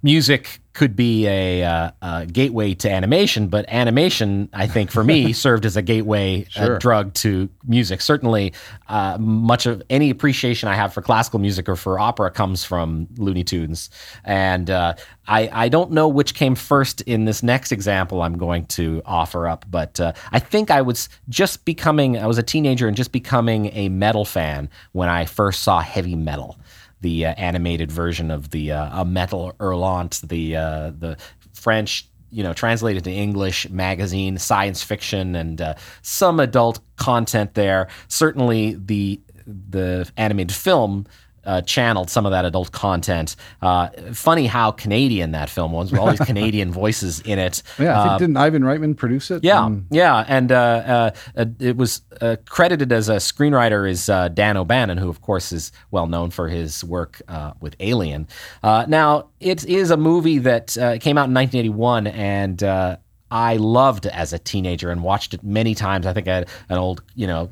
music 0.03 0.61
could 0.79 0.95
be 0.95 1.27
a, 1.27 1.65
uh, 1.65 1.91
a 2.01 2.25
gateway 2.27 2.73
to 2.73 2.89
animation, 2.89 3.49
but 3.49 3.65
animation, 3.69 4.49
I 4.53 4.69
think, 4.69 4.93
for 4.93 5.03
me, 5.03 5.33
served 5.49 5.67
as 5.67 5.77
a 5.77 5.83
gateway 5.83 6.47
uh, 6.55 6.79
drug 6.79 7.15
to 7.15 7.49
music. 7.67 8.01
Certainly, 8.01 8.53
uh, 8.89 9.19
much 9.19 9.67
of 9.67 9.83
any 9.91 10.09
appreciation 10.09 10.69
I 10.69 10.77
have 10.77 10.95
for 10.95 11.03
classical 11.03 11.41
music 11.41 11.69
or 11.69 11.75
for 11.75 11.99
opera 11.99 12.31
comes 12.31 12.63
from 12.63 13.09
Looney 13.17 13.43
Tunes, 13.43 13.91
and 14.25 14.71
uh, 14.71 14.95
I, 15.27 15.51
I 15.53 15.69
don't 15.69 15.91
know 15.91 16.07
which 16.07 16.35
came 16.35 16.55
first 16.55 17.01
in 17.01 17.25
this 17.25 17.43
next 17.43 17.73
example 17.73 18.23
I'm 18.23 18.39
going 18.39 18.65
to 18.67 19.03
offer 19.05 19.49
up, 19.49 19.67
but 19.69 19.99
uh, 19.99 20.13
I 20.31 20.39
think 20.39 20.71
I 20.71 20.81
was 20.81 21.09
just 21.29 21.65
becoming, 21.65 22.17
I 22.17 22.29
was 22.29 22.39
a 22.39 22.43
teenager 22.43 22.87
and 22.87 22.97
just 22.97 23.11
becoming 23.11 23.67
a 23.75 23.89
metal 23.89 24.25
fan 24.25 24.71
when 24.93 25.09
I 25.09 25.25
first 25.25 25.65
saw 25.65 25.81
heavy 25.81 26.15
metal 26.15 26.57
the 27.01 27.27
uh, 27.27 27.35
animated 27.35 27.91
version 27.93 28.31
of 28.31 28.51
the 28.51 28.73
uh, 28.73 29.03
a 29.03 29.05
metal 29.05 29.53
hurlant, 29.61 30.27
the 30.29 30.57
uh, 30.57 30.93
the 30.99 31.17
French, 31.53 32.09
you 32.31 32.43
know, 32.43 32.53
translated 32.53 33.05
to 33.05 33.13
English 33.13 33.69
magazine, 33.71 34.39
science 34.39 34.83
fiction, 34.83 35.35
and 35.35 35.61
uh, 35.61 35.75
some 36.03 36.41
adult 36.41 36.81
content 36.97 37.55
there. 37.55 37.89
Certainly, 38.09 38.79
the 38.85 39.21
the 39.47 40.11
animated 40.17 40.55
film. 40.55 41.07
Uh, 41.49 41.63
channeled 41.63 42.11
some 42.11 42.27
of 42.27 42.33
that 42.33 42.45
adult 42.45 42.71
content. 42.73 43.35
Uh, 43.63 43.89
funny 44.13 44.47
how 44.47 44.71
Canadian 44.71 45.33
that 45.33 45.49
film 45.51 45.73
was, 45.73 45.91
with 45.91 46.01
all 46.01 46.11
these 46.11 46.19
Canadian 46.27 46.71
voices 46.71 47.21
in 47.21 47.39
it. 47.39 47.63
Yeah, 47.79 48.01
I 48.01 48.09
think 48.09 48.19
didn't 48.21 48.37
Ivan 48.37 48.63
Reitman 48.63 48.97
produce 48.97 49.31
it? 49.31 49.43
Yeah, 49.43 49.65
Um, 49.65 49.87
yeah, 49.91 50.25
and 50.29 50.53
uh, 50.53 50.55
uh, 50.57 51.11
uh, 51.37 51.45
it 51.59 51.77
was 51.77 52.03
uh, 52.21 52.37
credited 52.47 52.93
as 52.93 53.09
a 53.09 53.17
screenwriter 53.17 53.89
is 53.89 54.09
uh, 54.09 54.29
Dan 54.29 54.57
O'Bannon, 54.57 54.99
who 54.99 55.09
of 55.09 55.23
course 55.23 55.51
is 55.53 55.73
well 55.91 56.07
known 56.07 56.31
for 56.31 56.49
his 56.49 56.85
work 56.85 57.23
uh, 57.29 57.53
with 57.61 57.75
Alien. 57.81 58.29
Uh, 58.63 58.85
now, 58.89 59.29
it 59.41 59.65
is 59.65 59.91
a 59.91 59.97
movie 59.97 60.39
that 60.39 60.77
uh, 60.77 60.99
came 60.99 61.17
out 61.17 61.29
in 61.29 61.35
1981, 61.35 62.07
and 62.09 62.63
uh, 62.63 62.97
I 63.31 63.57
loved 63.57 64.07
as 64.07 64.33
a 64.33 64.39
teenager 64.39 64.91
and 64.91 65.03
watched 65.03 65.33
it 65.35 65.43
many 65.43 65.75
times. 65.75 66.07
I 66.07 66.13
think 66.13 66.29
I 66.29 66.35
had 66.37 66.49
an 66.69 66.79
old, 66.79 67.03
you 67.15 67.27
know. 67.27 67.51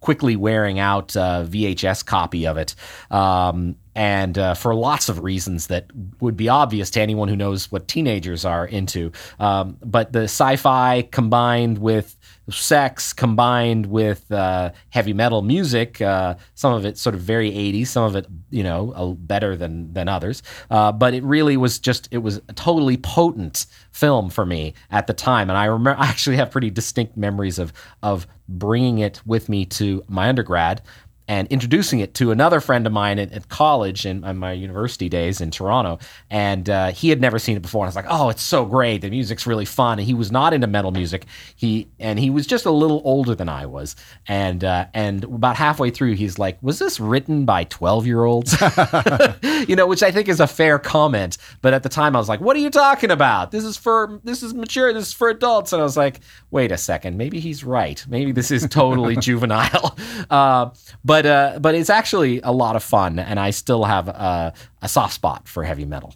Quickly 0.00 0.36
wearing 0.36 0.78
out 0.78 1.16
uh, 1.16 1.44
VHS 1.44 2.04
copy 2.04 2.46
of 2.46 2.56
it, 2.56 2.74
um, 3.10 3.76
and 3.96 4.36
uh, 4.36 4.52
for 4.52 4.74
lots 4.74 5.08
of 5.08 5.24
reasons 5.24 5.68
that 5.68 5.86
would 6.20 6.36
be 6.36 6.50
obvious 6.50 6.90
to 6.90 7.00
anyone 7.00 7.28
who 7.28 7.34
knows 7.34 7.72
what 7.72 7.88
teenagers 7.88 8.44
are 8.44 8.66
into. 8.66 9.10
Um, 9.40 9.78
but 9.82 10.12
the 10.12 10.24
sci-fi 10.24 11.08
combined 11.10 11.78
with 11.78 12.14
sex, 12.50 13.14
combined 13.14 13.86
with 13.86 14.30
uh, 14.30 14.72
heavy 14.90 15.14
metal 15.14 15.40
music, 15.40 16.02
uh, 16.02 16.36
some 16.54 16.74
of 16.74 16.84
it 16.84 16.98
sort 16.98 17.14
of 17.14 17.22
very 17.22 17.50
80s, 17.50 17.86
some 17.86 18.04
of 18.04 18.16
it 18.16 18.26
you 18.50 18.62
know 18.62 18.92
uh, 18.92 19.06
better 19.14 19.56
than 19.56 19.92
than 19.94 20.08
others. 20.08 20.42
Uh, 20.70 20.92
but 20.92 21.14
it 21.14 21.24
really 21.24 21.56
was 21.56 21.78
just 21.78 22.06
it 22.10 22.18
was 22.18 22.36
a 22.48 22.52
totally 22.52 22.98
potent 22.98 23.64
film 23.92 24.28
for 24.28 24.44
me 24.44 24.74
at 24.90 25.06
the 25.06 25.14
time, 25.14 25.48
and 25.48 25.56
I 25.56 25.64
remember 25.64 25.98
I 25.98 26.06
actually 26.06 26.36
have 26.36 26.50
pretty 26.50 26.70
distinct 26.70 27.16
memories 27.16 27.58
of 27.58 27.72
of 28.02 28.26
bringing 28.48 28.98
it 28.98 29.20
with 29.26 29.48
me 29.48 29.64
to 29.64 30.04
my 30.06 30.28
undergrad 30.28 30.82
and 31.28 31.48
introducing 31.48 32.00
it 32.00 32.14
to 32.14 32.30
another 32.30 32.60
friend 32.60 32.86
of 32.86 32.92
mine 32.92 33.18
at, 33.18 33.32
at 33.32 33.48
college 33.48 34.06
in, 34.06 34.24
in 34.24 34.36
my 34.36 34.52
university 34.52 35.08
days 35.08 35.40
in 35.40 35.50
Toronto. 35.50 35.98
And 36.30 36.68
uh, 36.70 36.92
he 36.92 37.08
had 37.08 37.20
never 37.20 37.38
seen 37.38 37.56
it 37.56 37.62
before. 37.62 37.84
And 37.84 37.88
I 37.88 37.90
was 37.90 37.96
like, 37.96 38.06
oh, 38.08 38.28
it's 38.28 38.42
so 38.42 38.64
great. 38.64 39.00
The 39.00 39.10
music's 39.10 39.46
really 39.46 39.64
fun. 39.64 39.98
And 39.98 40.06
he 40.06 40.14
was 40.14 40.30
not 40.30 40.52
into 40.52 40.66
metal 40.66 40.90
music. 40.90 41.26
He 41.56 41.88
and 41.98 42.18
he 42.18 42.30
was 42.30 42.46
just 42.46 42.66
a 42.66 42.70
little 42.70 43.02
older 43.04 43.34
than 43.34 43.48
I 43.48 43.66
was. 43.66 43.96
And 44.28 44.62
uh, 44.62 44.86
and 44.94 45.24
about 45.24 45.56
halfway 45.56 45.90
through, 45.90 46.14
he's 46.14 46.38
like, 46.38 46.58
was 46.62 46.78
this 46.78 47.00
written 47.00 47.44
by 47.44 47.64
12 47.64 48.06
year 48.06 48.24
olds? 48.24 48.56
you 49.68 49.76
know, 49.76 49.86
which 49.86 50.02
I 50.02 50.10
think 50.10 50.28
is 50.28 50.40
a 50.40 50.46
fair 50.46 50.78
comment. 50.78 51.38
But 51.60 51.74
at 51.74 51.82
the 51.82 51.88
time, 51.88 52.14
I 52.14 52.18
was 52.18 52.28
like, 52.28 52.40
what 52.40 52.56
are 52.56 52.60
you 52.60 52.70
talking 52.70 53.10
about? 53.10 53.50
This 53.50 53.64
is 53.64 53.76
for 53.76 54.20
this 54.24 54.42
is 54.42 54.54
mature. 54.54 54.92
This 54.92 55.08
is 55.08 55.12
for 55.12 55.28
adults. 55.28 55.72
And 55.72 55.80
I 55.80 55.84
was 55.84 55.96
like, 55.96 56.20
wait 56.50 56.70
a 56.70 56.78
second. 56.78 57.16
Maybe 57.16 57.40
he's 57.40 57.64
right. 57.64 58.04
Maybe 58.08 58.32
this 58.32 58.50
is 58.50 58.66
totally 58.68 59.16
juvenile. 59.20 59.96
Uh, 60.30 60.70
but 61.04 61.15
uh, 61.24 61.58
but 61.60 61.74
it's 61.74 61.88
actually 61.88 62.40
a 62.42 62.52
lot 62.52 62.76
of 62.76 62.82
fun, 62.82 63.18
and 63.18 63.38
I 63.40 63.50
still 63.50 63.84
have 63.84 64.08
a, 64.08 64.52
a 64.82 64.88
soft 64.88 65.14
spot 65.14 65.48
for 65.48 65.64
heavy 65.64 65.86
metal. 65.86 66.14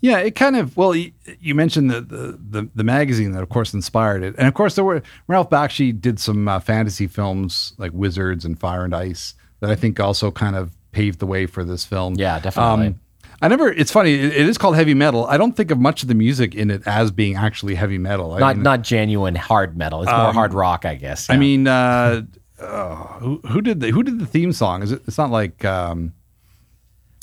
Yeah, 0.00 0.18
it 0.18 0.34
kind 0.34 0.56
of 0.56 0.76
well. 0.76 0.94
You, 0.94 1.12
you 1.40 1.54
mentioned 1.54 1.90
the, 1.90 2.00
the 2.00 2.38
the 2.50 2.68
the 2.74 2.84
magazine 2.84 3.32
that, 3.32 3.42
of 3.42 3.48
course, 3.48 3.74
inspired 3.74 4.22
it, 4.22 4.34
and 4.38 4.48
of 4.48 4.54
course, 4.54 4.74
there 4.74 4.84
were 4.84 5.02
Ralph 5.28 5.50
Bakshi 5.50 5.98
did 5.98 6.18
some 6.18 6.48
uh, 6.48 6.60
fantasy 6.60 7.06
films 7.06 7.74
like 7.78 7.92
Wizards 7.92 8.44
and 8.44 8.58
Fire 8.58 8.84
and 8.84 8.94
Ice 8.94 9.34
that 9.60 9.70
I 9.70 9.74
think 9.74 10.00
also 10.00 10.30
kind 10.30 10.56
of 10.56 10.72
paved 10.92 11.18
the 11.18 11.26
way 11.26 11.46
for 11.46 11.64
this 11.64 11.84
film. 11.84 12.14
Yeah, 12.16 12.38
definitely. 12.38 12.96
I 13.42 13.48
never. 13.48 13.68
It's 13.68 13.90
funny. 13.90 14.14
It, 14.14 14.32
it 14.36 14.48
is 14.48 14.56
called 14.56 14.76
heavy 14.76 14.94
metal. 14.94 15.26
I 15.26 15.36
don't 15.36 15.56
think 15.56 15.70
of 15.70 15.78
much 15.78 16.02
of 16.02 16.08
the 16.08 16.14
music 16.14 16.54
in 16.54 16.70
it 16.70 16.86
as 16.86 17.10
being 17.10 17.36
actually 17.36 17.74
heavy 17.74 17.98
metal. 17.98 18.32
I 18.32 18.38
Not 18.38 18.56
mean, 18.56 18.62
not 18.62 18.82
genuine 18.82 19.34
hard 19.34 19.76
metal. 19.76 20.02
It's 20.02 20.10
more 20.10 20.32
hard 20.32 20.54
rock, 20.54 20.84
I 20.86 20.94
guess. 20.94 21.28
I 21.28 21.36
mean, 21.36 21.66
uh, 21.66 22.22
oh, 22.64 23.16
who, 23.20 23.40
who 23.48 23.60
did 23.60 23.80
the 23.80 23.90
who 23.90 24.02
did 24.02 24.18
the 24.18 24.26
theme 24.26 24.52
song? 24.52 24.82
Is 24.82 24.92
it? 24.92 25.02
It's 25.06 25.18
not 25.18 25.30
like 25.30 25.64
um, 25.64 26.12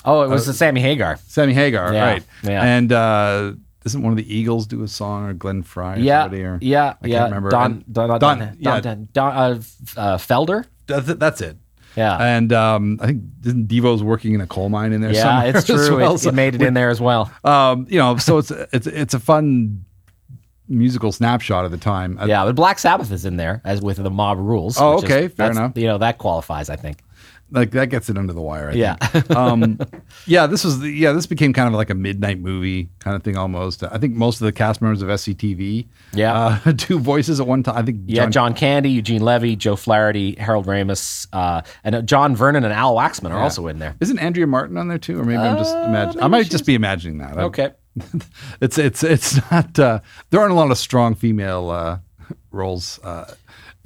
oh, 0.06 0.22
it 0.24 0.30
was 0.30 0.46
the 0.46 0.54
Sammy 0.54 0.82
Hagar. 0.82 1.18
Sammy 1.28 1.54
Hagar, 1.54 1.94
Yeah, 1.94 2.04
right? 2.06 2.24
yeah. 2.44 2.64
And 2.64 2.92
uh, 2.92 3.54
doesn't 3.84 4.02
one 4.02 4.12
of 4.14 4.18
the 4.18 4.34
Eagles 4.36 4.68
do 4.68 4.84
a 4.84 4.88
song 4.88 5.26
or 5.26 5.34
Glenn 5.34 5.64
Frey? 5.64 5.94
Or 5.94 5.98
Yeah, 5.98 6.24
somebody, 6.24 6.44
or, 6.44 6.58
yeah, 6.62 6.94
I 7.04 7.08
yeah. 7.08 7.18
can't 7.20 7.30
remember. 7.32 7.50
Don, 7.50 7.84
Don, 7.92 8.10
Don, 8.10 8.20
Don- 8.20 8.40
Don, 8.40 8.58
yeah. 8.60 8.80
Don, 8.80 9.08
Don, 9.14 9.34
uh, 9.34 9.40
uh, 9.98 10.18
Felder. 10.18 10.66
that's 10.88 11.10
it. 11.10 11.20
That's 11.20 11.42
it. 11.42 11.58
Yeah, 11.98 12.16
And 12.18 12.54
um, 12.54 13.00
I 13.02 13.08
think 13.08 13.24
isn't 13.46 13.68
Devo's 13.68 14.02
working 14.02 14.34
in 14.34 14.40
a 14.40 14.48
coal 14.48 14.70
mine 14.70 14.94
in 14.94 15.02
there 15.02 15.12
yeah, 15.14 15.44
it's 15.44 15.66
true. 15.66 15.98
well, 15.98 16.16
it, 16.16 16.20
so- 16.20 16.30
it 16.30 16.36
made 16.36 16.56
it 16.56 16.62
in 16.62 16.74
there 16.74 16.90
as 16.90 17.02
well. 17.02 17.30
um, 17.44 17.86
you 17.90 17.98
know, 18.00 18.16
so 18.16 18.38
it's 18.38 18.50
it's 18.50 18.88
it's 18.88 19.14
a 19.14 19.20
fun 19.20 19.84
musical 20.72 21.12
snapshot 21.12 21.66
of 21.66 21.72
the 21.72 21.78
time. 21.78 22.18
Yeah, 22.26 22.46
but 22.46 22.56
Black 22.56 22.80
Sabbath 22.80 23.12
is 23.12 23.26
in 23.26 23.38
there 23.38 23.62
as 23.66 23.82
with 23.82 23.98
the 23.98 24.10
Mob 24.12 24.40
Rules. 24.40 24.78
Oh, 24.80 24.96
which 24.96 25.04
is- 25.06 25.12
okay, 25.12 25.28
fair 25.28 25.52
enough. 25.52 25.74
You 25.76 25.88
know 25.88 25.98
that 26.00 26.18
qualifies, 26.18 26.70
I 26.70 26.76
think. 26.76 26.98
like 27.54 27.72
that 27.72 27.88
gets 27.90 28.10
it 28.10 28.18
under 28.18 28.32
the 28.32 28.40
wire. 28.42 28.70
I 28.70 28.74
Yeah. 28.76 28.96
think. 28.96 29.30
um, 29.36 29.78
yeah. 30.26 30.48
This 30.48 30.64
was 30.64 30.80
the, 30.80 30.90
yeah. 30.90 31.12
This 31.12 31.26
became 31.26 31.52
kind 31.52 31.68
of 31.68 31.74
like 31.74 31.90
a 31.90 31.94
midnight 31.94 32.40
movie 32.40 32.90
kind 33.00 33.14
of 33.14 33.24
thing 33.24 33.36
almost. 33.36 33.84
I 33.84 33.98
think 33.98 34.14
most 34.16 34.40
of 34.40 34.46
the 34.46 34.54
cast 34.54 34.82
members 34.82 35.02
of 35.02 35.10
SCTV, 35.10 35.86
Yeah. 36.14 36.60
uh, 36.66 36.72
do 36.76 36.98
voices 36.98 37.42
at 37.42 37.48
one 37.48 37.62
time. 37.64 37.76
I 37.76 37.82
think 37.82 38.04
Yeah, 38.06 38.28
John, 38.28 38.54
Candy, 38.54 38.90
Eugene 38.92 39.22
Levy, 39.22 39.58
Joe 39.58 39.76
Flaherty, 39.76 40.36
Harold 40.40 40.66
Ramis, 40.66 41.28
uh, 41.34 41.62
and 41.84 41.96
uh, 41.96 42.02
John 42.04 42.38
Vernon 42.38 42.64
and 42.64 42.72
Al 42.74 42.96
Waxman 42.96 43.32
are 43.32 43.40
also 43.40 43.68
in 43.68 43.80
there. 43.80 43.96
Isn't 44.00 44.20
Andrea 44.20 44.48
Martin 44.48 44.78
on 44.78 44.88
there 44.88 44.98
too, 44.98 45.20
or 45.20 45.26
maybe 45.26 45.40
I'm 45.40 45.58
just 45.58 45.76
imagining? 45.76 46.24
I 46.24 46.28
Uh, 46.28 46.30
might 46.30 46.50
just 46.50 46.66
be 46.66 46.74
imagining 46.76 47.18
that. 47.18 47.38
Okay. 47.38 47.72
it's 48.62 48.78
it's 48.78 49.04
it's 49.04 49.52
not. 49.52 49.78
Uh, 49.78 50.00
there 50.30 50.40
aren't 50.40 50.52
a 50.54 50.56
lot 50.56 50.72
of 50.72 50.78
strong 50.78 51.16
female 51.16 51.70
uh, 51.70 52.00
roles 52.52 53.00
uh, 53.04 53.34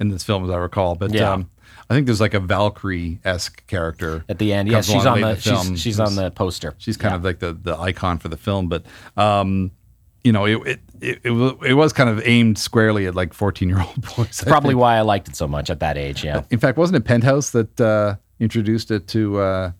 in 0.00 0.08
this 0.08 0.22
film, 0.24 0.44
as 0.44 0.50
I 0.50 0.56
recall. 0.56 0.94
But 0.94 1.12
Yeah. 1.12 1.32
um, 1.32 1.50
I 1.88 1.94
think 1.94 2.06
there's 2.06 2.20
like 2.20 2.34
a 2.34 2.40
Valkyrie 2.40 3.20
esque 3.24 3.64
character 3.68 4.24
At 4.28 4.38
the 4.38 4.52
end, 4.52 4.68
yeah, 4.68 4.80
she's 4.80 5.06
on 5.06 5.20
the, 5.20 5.30
in 5.30 5.36
film. 5.36 5.66
she's, 5.68 5.80
she's 5.80 6.00
on 6.00 6.16
the 6.16 6.30
poster. 6.32 6.74
She's 6.78 6.96
kind 6.96 7.14
of 7.14 7.22
like 7.24 7.38
the 7.38 7.52
the 7.52 7.76
icon 7.78 8.18
for 8.18 8.28
the 8.28 8.36
film, 8.36 8.68
but 8.68 8.84
um, 9.16 9.70
you 10.24 10.32
know, 10.32 10.44
it 10.46 10.58
it, 10.66 10.80
it 11.00 11.20
it 11.24 11.56
it 11.68 11.74
was 11.74 11.92
kind 11.92 12.10
of 12.10 12.20
aimed 12.26 12.58
squarely 12.58 13.06
at 13.06 13.14
like 13.14 13.32
14 13.32 13.68
year 13.68 13.80
old 13.80 14.00
boys. 14.16 14.42
I 14.44 14.48
Probably 14.48 14.70
think. 14.70 14.80
why 14.80 14.96
I 14.96 15.02
liked 15.02 15.28
it 15.28 15.36
so 15.36 15.46
much 15.46 15.70
at 15.70 15.78
that 15.80 15.96
age. 15.96 16.24
Yeah. 16.24 16.42
In 16.50 16.58
fact, 16.58 16.76
wasn't 16.76 16.96
it 16.96 17.04
Penthouse 17.04 17.50
that 17.50 17.80
uh, 17.80 18.16
introduced 18.40 18.90
it 18.90 19.06
to 19.08 19.38
uh, 19.38 19.72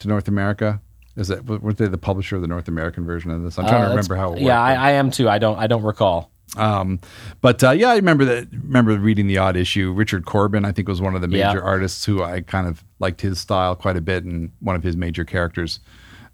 to 0.00 0.08
North 0.08 0.28
America? 0.28 0.80
Is 1.16 1.30
it 1.30 1.44
weren't 1.46 1.78
they 1.78 1.86
the 1.86 1.96
publisher 1.98 2.36
of 2.36 2.42
the 2.42 2.48
North 2.48 2.68
American 2.68 3.04
version 3.06 3.30
of 3.30 3.42
this? 3.42 3.58
I'm 3.58 3.66
trying 3.66 3.82
Uh, 3.82 3.84
to 3.84 3.90
remember 3.90 4.16
how. 4.16 4.34
It 4.34 4.42
Yeah, 4.42 4.60
I, 4.60 4.74
I 4.74 4.90
am 4.92 5.10
too. 5.10 5.28
I 5.28 5.38
don't. 5.38 5.58
I 5.58 5.66
don't 5.66 5.82
recall. 5.82 6.30
Um, 6.56 7.00
but 7.40 7.62
uh, 7.64 7.70
yeah, 7.72 7.88
I 7.90 7.96
remember 7.96 8.24
that. 8.26 8.48
Remember 8.52 8.96
reading 8.98 9.26
the 9.26 9.38
odd 9.38 9.56
issue. 9.56 9.92
Richard 9.92 10.26
Corben, 10.26 10.64
I 10.64 10.72
think, 10.72 10.88
was 10.88 11.00
one 11.00 11.14
of 11.14 11.22
the 11.22 11.28
Yeah. 11.28 11.48
major 11.48 11.62
artists 11.62 12.04
who 12.04 12.22
I 12.22 12.40
kind 12.42 12.66
of 12.68 12.84
liked 13.00 13.20
his 13.20 13.40
style 13.40 13.74
quite 13.74 13.96
a 13.96 14.00
bit, 14.00 14.24
and 14.24 14.52
one 14.60 14.76
of 14.76 14.82
his 14.82 14.96
major 14.96 15.24
characters 15.24 15.80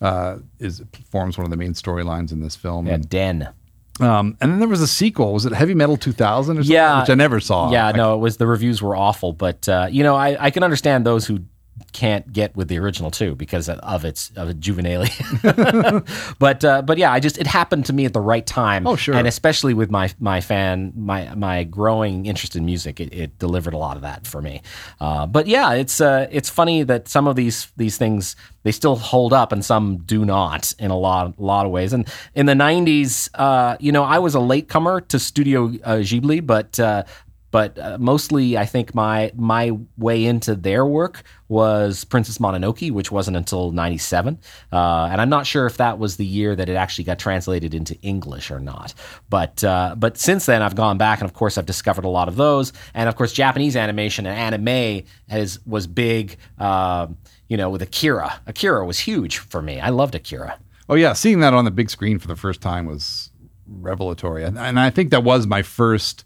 uh, 0.00 0.38
is 0.58 0.82
forms 1.10 1.38
one 1.38 1.44
of 1.44 1.50
the 1.50 1.56
main 1.56 1.72
storylines 1.74 2.32
in 2.32 2.40
this 2.40 2.56
film. 2.56 2.86
Yeah, 2.88 2.94
And, 2.94 3.08
Den. 3.08 3.48
um, 4.00 4.36
and 4.40 4.50
then 4.52 4.58
there 4.58 4.68
was 4.68 4.80
a 4.82 4.86
sequel. 4.88 5.32
Was 5.32 5.46
it 5.46 5.52
Heavy 5.52 5.74
Metal 5.74 5.96
2000 5.96 6.58
or 6.58 6.62
something? 6.62 6.72
Yeah, 6.74 7.00
which 7.00 7.10
I 7.10 7.14
never 7.14 7.38
saw. 7.40 7.70
Yeah, 7.70 7.86
I- 7.86 7.92
no, 7.92 8.14
it 8.14 8.18
was 8.18 8.36
the 8.36 8.46
reviews 8.48 8.82
were 8.82 8.96
awful, 8.96 9.32
but 9.32 9.68
uh, 9.68 9.86
you 9.90 10.02
know, 10.02 10.16
I, 10.16 10.46
I 10.46 10.50
can 10.50 10.62
understand 10.64 11.06
those 11.06 11.26
who 11.26 11.40
can't 11.92 12.32
get 12.32 12.56
with 12.56 12.68
the 12.68 12.78
original 12.78 13.10
too 13.10 13.34
because 13.34 13.68
of 13.68 14.04
its 14.04 14.30
of 14.36 14.50
its 14.50 14.58
juvenilia. 14.58 16.34
but 16.38 16.64
uh, 16.64 16.82
but 16.82 16.98
yeah, 16.98 17.12
I 17.12 17.20
just 17.20 17.38
it 17.38 17.46
happened 17.46 17.86
to 17.86 17.92
me 17.92 18.04
at 18.04 18.12
the 18.12 18.20
right 18.20 18.46
time. 18.46 18.86
Oh, 18.86 18.96
sure. 18.96 19.14
and 19.14 19.26
especially 19.26 19.74
with 19.74 19.90
my 19.90 20.10
my 20.18 20.40
fan 20.40 20.92
my 20.96 21.34
my 21.34 21.64
growing 21.64 22.26
interest 22.26 22.56
in 22.56 22.64
music, 22.64 23.00
it, 23.00 23.12
it 23.12 23.38
delivered 23.38 23.74
a 23.74 23.78
lot 23.78 23.96
of 23.96 24.02
that 24.02 24.26
for 24.26 24.40
me. 24.40 24.62
Uh, 25.00 25.26
but 25.26 25.46
yeah, 25.46 25.72
it's 25.72 26.00
uh, 26.00 26.26
it's 26.30 26.48
funny 26.48 26.82
that 26.82 27.08
some 27.08 27.26
of 27.26 27.36
these 27.36 27.70
these 27.76 27.96
things 27.96 28.36
they 28.62 28.72
still 28.72 28.96
hold 28.96 29.32
up 29.32 29.52
and 29.52 29.64
some 29.64 29.98
do 29.98 30.24
not 30.24 30.72
in 30.78 30.90
a 30.90 30.98
lot 30.98 31.34
a 31.38 31.42
lot 31.42 31.66
of 31.66 31.72
ways. 31.72 31.92
And 31.92 32.06
in 32.34 32.46
the 32.46 32.54
'90s, 32.54 33.28
uh, 33.34 33.76
you 33.80 33.92
know, 33.92 34.04
I 34.04 34.18
was 34.18 34.34
a 34.34 34.40
latecomer 34.40 35.00
to 35.02 35.18
Studio 35.18 35.66
uh, 35.84 35.96
Ghibli, 35.98 36.44
but. 36.46 36.78
Uh, 37.52 37.62
but 37.62 37.78
uh, 37.78 37.98
mostly 37.98 38.56
I 38.56 38.66
think 38.66 38.94
my 38.94 39.32
my 39.36 39.72
way 39.96 40.24
into 40.24 40.54
their 40.54 40.84
work 40.86 41.22
was 41.48 42.04
Princess 42.04 42.38
Mononoke, 42.38 42.90
which 42.90 43.12
wasn't 43.12 43.36
until 43.36 43.72
'97, 43.72 44.38
uh, 44.72 45.08
and 45.10 45.20
I'm 45.20 45.28
not 45.28 45.46
sure 45.46 45.66
if 45.66 45.76
that 45.76 45.98
was 45.98 46.16
the 46.16 46.24
year 46.24 46.56
that 46.56 46.68
it 46.68 46.74
actually 46.74 47.04
got 47.04 47.18
translated 47.18 47.74
into 47.74 47.98
English 48.00 48.50
or 48.50 48.58
not. 48.60 48.94
But 49.28 49.62
uh, 49.62 49.94
but 49.98 50.18
since 50.18 50.46
then 50.46 50.62
I've 50.62 50.74
gone 50.74 50.98
back, 50.98 51.20
and 51.20 51.28
of 51.28 51.34
course 51.34 51.58
I've 51.58 51.66
discovered 51.66 52.04
a 52.04 52.08
lot 52.08 52.28
of 52.28 52.36
those, 52.36 52.72
and 52.94 53.08
of 53.08 53.16
course 53.16 53.32
Japanese 53.32 53.76
animation 53.76 54.26
and 54.26 54.38
anime 54.38 55.04
has 55.28 55.60
was 55.66 55.86
big. 55.86 56.36
Um, 56.58 57.16
you 57.48 57.58
know, 57.58 57.68
with 57.68 57.82
Akira, 57.82 58.40
Akira 58.46 58.86
was 58.86 58.98
huge 58.98 59.36
for 59.38 59.60
me. 59.60 59.78
I 59.78 59.90
loved 59.90 60.14
Akira. 60.14 60.58
Oh 60.88 60.94
yeah, 60.94 61.12
seeing 61.12 61.40
that 61.40 61.52
on 61.52 61.66
the 61.66 61.70
big 61.70 61.90
screen 61.90 62.18
for 62.18 62.28
the 62.28 62.36
first 62.36 62.62
time 62.62 62.86
was 62.86 63.30
revelatory, 63.66 64.44
and, 64.44 64.58
and 64.58 64.80
I 64.80 64.90
think 64.90 65.10
that 65.10 65.22
was 65.22 65.46
my 65.46 65.62
first 65.62 66.24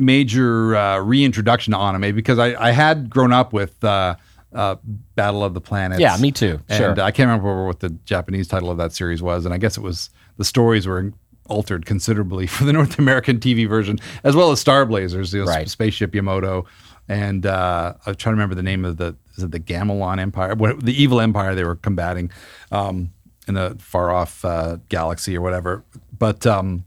major 0.00 0.74
uh, 0.76 0.98
reintroduction 0.98 1.72
to 1.72 1.78
anime 1.78 2.14
because 2.14 2.38
I, 2.38 2.54
I 2.68 2.70
had 2.72 3.10
grown 3.10 3.32
up 3.32 3.52
with 3.52 3.82
uh, 3.84 4.16
uh, 4.52 4.76
Battle 5.14 5.44
of 5.44 5.54
the 5.54 5.60
Planets. 5.60 6.00
Yeah, 6.00 6.16
me 6.16 6.32
too. 6.32 6.60
And 6.68 6.78
Sure. 6.96 7.00
I 7.04 7.10
can't 7.10 7.28
remember 7.28 7.66
what 7.66 7.80
the 7.80 7.90
Japanese 8.04 8.48
title 8.48 8.70
of 8.70 8.78
that 8.78 8.92
series 8.92 9.22
was, 9.22 9.44
and 9.44 9.54
I 9.54 9.58
guess 9.58 9.76
it 9.76 9.82
was 9.82 10.10
the 10.38 10.44
stories 10.44 10.86
were 10.86 11.12
altered 11.48 11.84
considerably 11.86 12.46
for 12.48 12.64
the 12.64 12.72
North 12.72 12.98
American 12.98 13.38
TV 13.38 13.68
version, 13.68 13.98
as 14.24 14.34
well 14.34 14.50
as 14.50 14.60
Star 14.60 14.84
Blazers, 14.86 15.32
you 15.34 15.44
know, 15.44 15.46
Right. 15.50 15.68
Spaceship 15.68 16.14
Yamato, 16.14 16.64
and 17.08 17.44
uh, 17.46 17.94
I'm 18.06 18.14
trying 18.14 18.32
to 18.32 18.36
remember 18.36 18.54
the 18.54 18.62
name 18.62 18.84
of 18.84 18.96
the 18.96 19.16
is 19.36 19.44
it 19.44 19.50
the 19.52 19.60
Gamilon 19.60 20.18
Empire, 20.20 20.54
what, 20.54 20.84
the 20.84 21.00
evil 21.00 21.20
empire 21.20 21.54
they 21.54 21.64
were 21.64 21.76
combating 21.76 22.30
um, 22.72 23.12
in 23.48 23.56
a 23.56 23.74
far 23.76 24.10
off 24.10 24.44
uh, 24.44 24.76
galaxy 24.88 25.36
or 25.36 25.40
whatever. 25.40 25.82
But 26.18 26.46
um, 26.46 26.84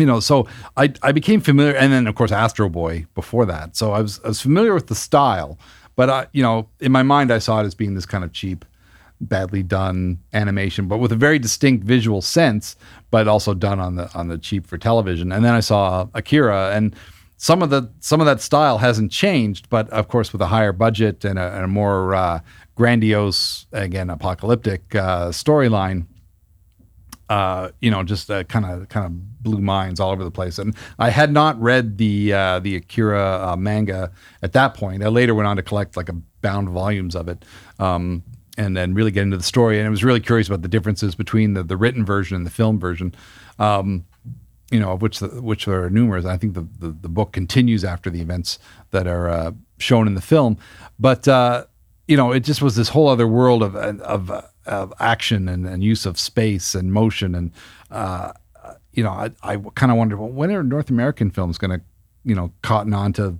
you 0.00 0.06
know, 0.06 0.20
so 0.20 0.46
I 0.76 0.92
I 1.02 1.12
became 1.12 1.40
familiar, 1.40 1.74
and 1.74 1.92
then 1.92 2.06
of 2.06 2.14
course 2.14 2.32
Astro 2.32 2.68
Boy 2.68 3.06
before 3.14 3.46
that. 3.46 3.76
So 3.76 3.92
I 3.92 4.00
was 4.00 4.20
I 4.24 4.28
was 4.28 4.40
familiar 4.40 4.74
with 4.74 4.88
the 4.88 4.94
style, 4.94 5.58
but 5.96 6.10
I 6.10 6.26
you 6.32 6.42
know 6.42 6.68
in 6.80 6.92
my 6.92 7.02
mind 7.02 7.30
I 7.30 7.38
saw 7.38 7.60
it 7.60 7.64
as 7.64 7.74
being 7.74 7.94
this 7.94 8.06
kind 8.06 8.24
of 8.24 8.32
cheap 8.32 8.64
badly 9.20 9.62
done 9.62 10.18
animation, 10.32 10.88
but 10.88 10.98
with 10.98 11.12
a 11.12 11.16
very 11.16 11.38
distinct 11.38 11.84
visual 11.84 12.22
sense, 12.22 12.76
but 13.10 13.28
also 13.28 13.54
done 13.54 13.78
on 13.78 13.96
the 13.96 14.10
on 14.14 14.28
the 14.28 14.38
cheap 14.38 14.66
for 14.66 14.78
television. 14.78 15.30
And 15.32 15.44
then 15.44 15.54
I 15.54 15.60
saw 15.60 16.08
Akira, 16.14 16.72
and 16.74 16.96
some 17.36 17.62
of 17.62 17.70
the 17.70 17.90
some 18.00 18.20
of 18.20 18.26
that 18.26 18.40
style 18.40 18.78
hasn't 18.78 19.12
changed, 19.12 19.68
but 19.68 19.88
of 19.90 20.08
course 20.08 20.32
with 20.32 20.42
a 20.42 20.46
higher 20.46 20.72
budget 20.72 21.24
and 21.24 21.38
a, 21.38 21.54
and 21.54 21.64
a 21.64 21.68
more 21.68 22.14
uh, 22.14 22.40
grandiose, 22.74 23.66
again 23.72 24.10
apocalyptic 24.10 24.94
uh, 24.94 25.28
storyline. 25.28 26.06
Uh, 27.30 27.70
you 27.80 27.92
know, 27.92 28.02
just 28.02 28.26
kind 28.26 28.66
of 28.66 28.88
kind 28.88 29.06
of 29.06 29.42
blew 29.42 29.60
minds 29.60 30.00
all 30.00 30.10
over 30.10 30.24
the 30.24 30.32
place. 30.32 30.58
And 30.58 30.74
I 30.98 31.10
had 31.10 31.32
not 31.32 31.60
read 31.60 31.96
the 31.96 32.32
uh, 32.32 32.58
the 32.58 32.74
Akira 32.74 33.52
uh, 33.52 33.56
manga 33.56 34.10
at 34.42 34.52
that 34.52 34.74
point. 34.74 35.04
I 35.04 35.08
later 35.08 35.32
went 35.32 35.46
on 35.46 35.56
to 35.56 35.62
collect 35.62 35.96
like 35.96 36.08
a 36.08 36.16
bound 36.42 36.68
volumes 36.70 37.14
of 37.14 37.28
it. 37.28 37.44
Um, 37.78 38.24
and 38.58 38.76
then 38.76 38.94
really 38.94 39.10
get 39.10 39.22
into 39.22 39.36
the 39.36 39.44
story. 39.44 39.78
And 39.78 39.86
I 39.86 39.90
was 39.90 40.04
really 40.04 40.20
curious 40.20 40.48
about 40.48 40.62
the 40.62 40.68
differences 40.68 41.14
between 41.14 41.54
the, 41.54 41.62
the 41.62 41.76
written 41.76 42.04
version 42.04 42.36
and 42.36 42.44
the 42.44 42.50
film 42.50 42.78
version, 42.78 43.14
um, 43.58 44.04
you 44.70 44.78
know, 44.78 44.92
of 44.92 45.02
which 45.02 45.20
the, 45.20 45.28
which 45.40 45.66
are 45.66 45.88
numerous. 45.88 46.26
I 46.26 46.36
think 46.36 46.54
the, 46.54 46.66
the, 46.78 46.90
the 46.90 47.08
book 47.08 47.32
continues 47.32 47.84
after 47.84 48.10
the 48.10 48.20
events 48.20 48.58
that 48.90 49.06
are 49.06 49.30
uh, 49.30 49.52
shown 49.78 50.06
in 50.06 50.14
the 50.14 50.20
film, 50.20 50.58
but 50.98 51.26
uh, 51.26 51.64
you 52.06 52.16
know, 52.16 52.32
it 52.32 52.40
just 52.40 52.60
was 52.60 52.74
this 52.74 52.88
whole 52.88 53.08
other 53.08 53.28
world 53.28 53.62
of 53.62 53.76
of, 53.76 54.30
of 54.70 54.92
action 55.00 55.48
and, 55.48 55.66
and 55.66 55.84
use 55.84 56.06
of 56.06 56.18
space 56.18 56.74
and 56.74 56.92
motion 56.92 57.34
and. 57.34 57.52
Uh, 57.90 58.32
you 58.92 59.04
know, 59.04 59.10
I, 59.10 59.30
I 59.44 59.56
kind 59.76 59.92
of 59.92 59.98
wonder, 59.98 60.16
well, 60.16 60.28
when 60.28 60.50
are 60.50 60.64
North 60.64 60.90
American 60.90 61.30
films 61.30 61.58
going 61.58 61.70
to, 61.70 61.80
you 62.24 62.34
know, 62.34 62.52
cotton 62.62 62.92
on 62.92 63.12
to 63.14 63.38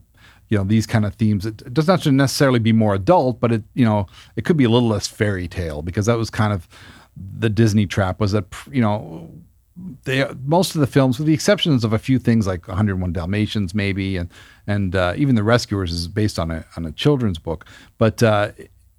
you 0.50 0.58
know 0.58 0.64
these 0.64 0.86
kind 0.86 1.06
of 1.06 1.14
themes. 1.14 1.46
It, 1.46 1.72
does 1.72 1.86
not 1.86 2.04
necessarily 2.04 2.58
be 2.58 2.72
more 2.72 2.94
adult, 2.94 3.40
but 3.40 3.52
it 3.52 3.62
you 3.74 3.84
know 3.84 4.06
it 4.36 4.44
could 4.44 4.56
be 4.56 4.64
a 4.64 4.68
little 4.68 4.88
less 4.88 5.06
fairy 5.06 5.48
tale 5.48 5.80
because 5.80 6.06
that 6.06 6.18
was 6.18 6.28
kind 6.28 6.52
of 6.52 6.68
the 7.16 7.48
Disney 7.48 7.86
trap 7.86 8.20
was 8.20 8.32
that 8.32 8.44
you 8.70 8.82
know 8.82 9.30
they 10.04 10.28
most 10.44 10.74
of 10.74 10.80
the 10.80 10.86
films, 10.86 11.18
with 11.18 11.26
the 11.26 11.34
exceptions 11.34 11.84
of 11.84 11.92
a 11.92 11.98
few 11.98 12.18
things 12.18 12.46
like 12.46 12.66
101 12.68 13.12
Dalmatians, 13.12 13.74
maybe, 13.74 14.16
and 14.16 14.28
and 14.66 14.94
uh, 14.94 15.14
even 15.16 15.36
The 15.36 15.44
Rescuers 15.44 15.92
is 15.92 16.08
based 16.08 16.38
on 16.38 16.50
a 16.50 16.64
on 16.76 16.84
a 16.84 16.92
children's 16.92 17.38
book, 17.38 17.64
but 17.96 18.22
uh, 18.22 18.50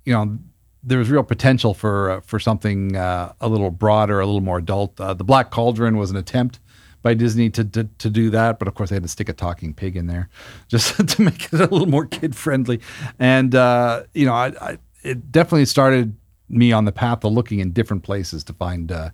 you 0.05 0.13
know 0.13 0.39
there's 0.83 1.09
real 1.09 1.23
potential 1.23 1.73
for 1.73 2.11
uh, 2.11 2.21
for 2.21 2.39
something 2.39 2.95
uh, 2.95 3.33
a 3.39 3.47
little 3.47 3.71
broader, 3.71 4.19
a 4.19 4.25
little 4.25 4.41
more 4.41 4.57
adult. 4.57 4.99
Uh, 4.99 5.13
the 5.13 5.23
Black 5.23 5.51
Cauldron 5.51 5.97
was 5.97 6.11
an 6.11 6.17
attempt 6.17 6.59
by 7.01 7.13
Disney 7.13 7.49
to, 7.49 7.63
to, 7.63 7.83
to 7.97 8.09
do 8.09 8.29
that, 8.29 8.59
but 8.59 8.67
of 8.67 8.75
course 8.75 8.89
they 8.89 8.95
had 8.95 9.03
to 9.03 9.09
stick 9.09 9.27
a 9.27 9.33
talking 9.33 9.73
pig 9.73 9.95
in 9.95 10.07
there 10.07 10.29
just 10.67 11.07
to 11.07 11.21
make 11.21 11.45
it 11.45 11.59
a 11.59 11.65
little 11.65 11.87
more 11.87 12.05
kid 12.05 12.35
friendly. 12.35 12.79
And 13.19 13.55
uh, 13.55 14.03
you 14.13 14.25
know, 14.25 14.33
I, 14.33 14.53
I, 14.61 14.77
it 15.03 15.31
definitely 15.31 15.65
started 15.65 16.15
me 16.49 16.71
on 16.71 16.85
the 16.85 16.91
path 16.91 17.23
of 17.23 17.31
looking 17.31 17.59
in 17.59 17.71
different 17.71 18.03
places 18.03 18.43
to 18.43 18.53
find 18.53 18.91
uh, 18.91 19.09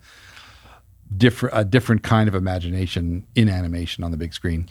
different 1.15 1.57
a 1.57 1.63
different 1.63 2.03
kind 2.03 2.27
of 2.27 2.35
imagination 2.35 3.25
in 3.35 3.49
animation 3.49 4.03
on 4.03 4.11
the 4.11 4.17
big 4.17 4.33
screen. 4.33 4.67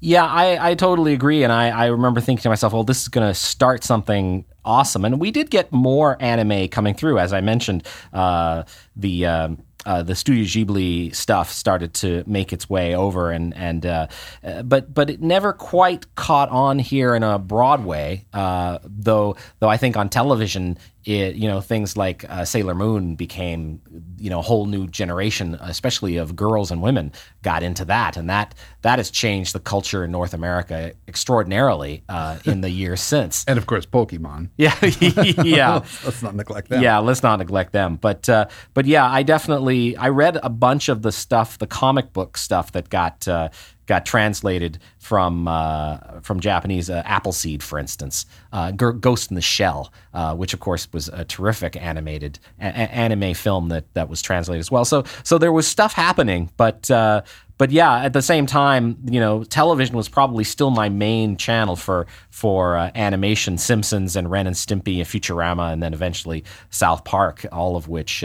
Yeah, 0.00 0.24
I, 0.24 0.70
I 0.70 0.74
totally 0.74 1.12
agree. 1.12 1.42
And 1.42 1.52
I, 1.52 1.70
I 1.70 1.86
remember 1.86 2.20
thinking 2.20 2.42
to 2.42 2.48
myself, 2.48 2.72
well, 2.72 2.84
this 2.84 3.02
is 3.02 3.08
going 3.08 3.26
to 3.26 3.34
start 3.34 3.82
something 3.82 4.44
awesome. 4.64 5.04
And 5.04 5.18
we 5.20 5.30
did 5.30 5.50
get 5.50 5.72
more 5.72 6.16
anime 6.20 6.68
coming 6.68 6.94
through. 6.94 7.18
As 7.18 7.32
I 7.32 7.40
mentioned, 7.40 7.86
uh, 8.12 8.64
the. 8.96 9.26
Um, 9.26 9.62
uh, 9.86 10.02
the 10.02 10.14
Studio 10.14 10.44
Ghibli 10.44 11.14
stuff 11.14 11.50
started 11.50 11.94
to 11.94 12.22
make 12.26 12.52
its 12.52 12.68
way 12.68 12.94
over, 12.94 13.30
and 13.30 13.56
and 13.56 13.86
uh, 13.86 14.08
uh, 14.44 14.62
but 14.62 14.92
but 14.92 15.08
it 15.08 15.22
never 15.22 15.54
quite 15.54 16.14
caught 16.14 16.50
on 16.50 16.78
here 16.78 17.14
in 17.14 17.22
a 17.22 17.38
Broadway. 17.38 18.26
Uh, 18.34 18.80
though 18.84 19.36
though 19.60 19.68
I 19.68 19.78
think 19.78 19.96
on 19.96 20.10
television 20.10 20.76
it, 21.04 21.36
you 21.36 21.48
know, 21.48 21.60
things 21.60 21.96
like 21.96 22.24
uh, 22.28 22.44
Sailor 22.44 22.74
Moon 22.74 23.14
became, 23.14 23.80
you 24.18 24.28
know, 24.30 24.40
a 24.40 24.42
whole 24.42 24.66
new 24.66 24.86
generation, 24.86 25.54
especially 25.60 26.16
of 26.16 26.36
girls 26.36 26.70
and 26.70 26.82
women, 26.82 27.12
got 27.42 27.62
into 27.62 27.84
that, 27.86 28.16
and 28.16 28.28
that 28.28 28.54
that 28.82 28.98
has 28.98 29.10
changed 29.10 29.54
the 29.54 29.60
culture 29.60 30.04
in 30.04 30.10
North 30.10 30.34
America 30.34 30.92
extraordinarily 31.06 32.02
uh, 32.08 32.38
in 32.44 32.60
the 32.60 32.70
years 32.70 33.00
since. 33.00 33.44
And 33.48 33.58
of 33.58 33.66
course, 33.66 33.86
Pokemon. 33.86 34.50
Yeah, 34.58 34.74
yeah. 35.44 35.84
let's 36.04 36.22
not 36.22 36.34
neglect 36.34 36.68
them. 36.68 36.82
Yeah, 36.82 36.98
let's 36.98 37.22
not 37.22 37.38
neglect 37.38 37.72
them. 37.72 37.96
But 37.96 38.28
uh, 38.28 38.46
but 38.74 38.86
yeah, 38.86 39.08
I 39.08 39.22
definitely 39.22 39.96
I 39.96 40.08
read 40.08 40.38
a 40.42 40.50
bunch 40.50 40.88
of 40.88 41.02
the 41.02 41.12
stuff, 41.12 41.58
the 41.58 41.66
comic 41.66 42.12
book 42.12 42.36
stuff 42.36 42.72
that 42.72 42.90
got 42.90 43.26
uh, 43.28 43.48
got 43.88 44.06
translated 44.06 44.78
from 44.98 45.48
uh, 45.48 46.20
from 46.20 46.38
Japanese. 46.38 46.88
Uh, 46.88 47.02
Appleseed, 47.04 47.62
for 47.62 47.78
instance, 47.78 48.26
uh, 48.52 48.70
Ghost 48.70 49.30
in 49.30 49.34
the 49.34 49.40
Shell, 49.40 49.92
uh, 50.14 50.36
which 50.36 50.54
of 50.54 50.60
course 50.60 50.86
was 50.92 51.08
a 51.08 51.24
terrific 51.24 51.74
animated 51.74 52.38
a- 52.60 52.64
anime 52.64 53.34
film 53.34 53.70
that 53.70 53.92
that 53.94 54.08
was 54.08 54.22
translated 54.22 54.60
as 54.60 54.70
well. 54.70 54.84
So 54.84 55.02
so 55.24 55.38
there 55.38 55.52
was 55.52 55.66
stuff 55.66 55.92
happening, 55.92 56.50
but. 56.56 56.88
Uh, 56.88 57.22
but 57.56 57.72
yeah, 57.72 58.04
at 58.04 58.12
the 58.12 58.22
same 58.22 58.46
time, 58.46 58.96
you 59.10 59.18
know, 59.18 59.42
television 59.42 59.96
was 59.96 60.08
probably 60.08 60.44
still 60.44 60.70
my 60.70 60.88
main 60.88 61.36
channel 61.36 61.74
for 61.74 62.06
for 62.30 62.76
uh, 62.76 62.92
animation. 62.94 63.58
Simpsons 63.58 64.14
and 64.14 64.30
Ren 64.30 64.46
and 64.46 64.54
Stimpy 64.54 64.98
and 64.98 65.08
Futurama, 65.08 65.72
and 65.72 65.82
then 65.82 65.92
eventually 65.92 66.44
South 66.70 67.02
Park, 67.02 67.44
all 67.50 67.74
of 67.74 67.88
which 67.88 68.24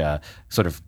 sort 0.50 0.68
of 0.68 0.84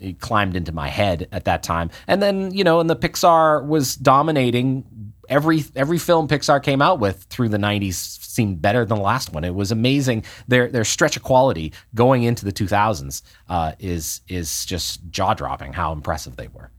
it 0.00 0.20
climbed 0.20 0.56
into 0.56 0.72
my 0.72 0.88
head 0.88 1.28
at 1.32 1.44
that 1.44 1.62
time. 1.62 1.90
And 2.06 2.22
then, 2.22 2.52
you 2.52 2.64
know, 2.64 2.80
and 2.80 2.88
the 2.88 2.96
Pixar 2.96 3.66
was 3.66 3.96
dominating 3.96 4.84
every 5.28 5.64
every 5.76 5.98
film 5.98 6.28
Pixar 6.28 6.62
came 6.62 6.82
out 6.82 6.98
with 6.98 7.22
through 7.24 7.48
the 7.48 7.58
90s 7.58 7.94
seemed 7.94 8.60
better 8.60 8.84
than 8.84 8.98
the 8.98 9.04
last 9.04 9.32
one. 9.32 9.44
It 9.44 9.54
was 9.54 9.72
amazing. 9.72 10.24
Their 10.48 10.68
their 10.68 10.84
stretch 10.84 11.16
of 11.16 11.22
quality 11.22 11.72
going 11.94 12.24
into 12.24 12.44
the 12.44 12.52
2000s 12.52 13.22
uh, 13.48 13.72
is 13.78 14.20
is 14.28 14.66
just 14.66 15.08
jaw 15.10 15.34
dropping 15.34 15.72
how 15.72 15.92
impressive 15.92 16.36
they 16.36 16.48
were. 16.48 16.70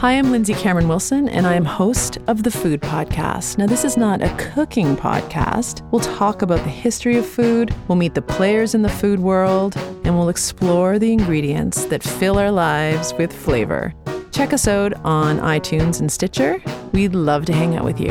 Hi, 0.00 0.12
I'm 0.12 0.30
Lindsay 0.30 0.54
Cameron 0.54 0.88
Wilson, 0.88 1.28
and 1.28 1.46
I 1.46 1.52
am 1.52 1.66
host 1.66 2.16
of 2.26 2.42
the 2.42 2.50
Food 2.50 2.80
Podcast. 2.80 3.58
Now, 3.58 3.66
this 3.66 3.84
is 3.84 3.98
not 3.98 4.22
a 4.22 4.34
cooking 4.36 4.96
podcast. 4.96 5.86
We'll 5.92 6.00
talk 6.00 6.40
about 6.40 6.64
the 6.64 6.70
history 6.70 7.18
of 7.18 7.26
food, 7.26 7.74
we'll 7.86 7.96
meet 7.96 8.14
the 8.14 8.22
players 8.22 8.74
in 8.74 8.80
the 8.80 8.88
food 8.88 9.20
world, 9.20 9.76
and 10.04 10.16
we'll 10.16 10.30
explore 10.30 10.98
the 10.98 11.12
ingredients 11.12 11.84
that 11.84 12.02
fill 12.02 12.38
our 12.38 12.50
lives 12.50 13.12
with 13.18 13.30
flavor. 13.30 13.92
Check 14.32 14.54
us 14.54 14.66
out 14.66 14.94
on 15.04 15.38
iTunes 15.40 16.00
and 16.00 16.10
Stitcher. 16.10 16.62
We'd 16.92 17.14
love 17.14 17.44
to 17.44 17.52
hang 17.52 17.76
out 17.76 17.84
with 17.84 18.00
you. 18.00 18.10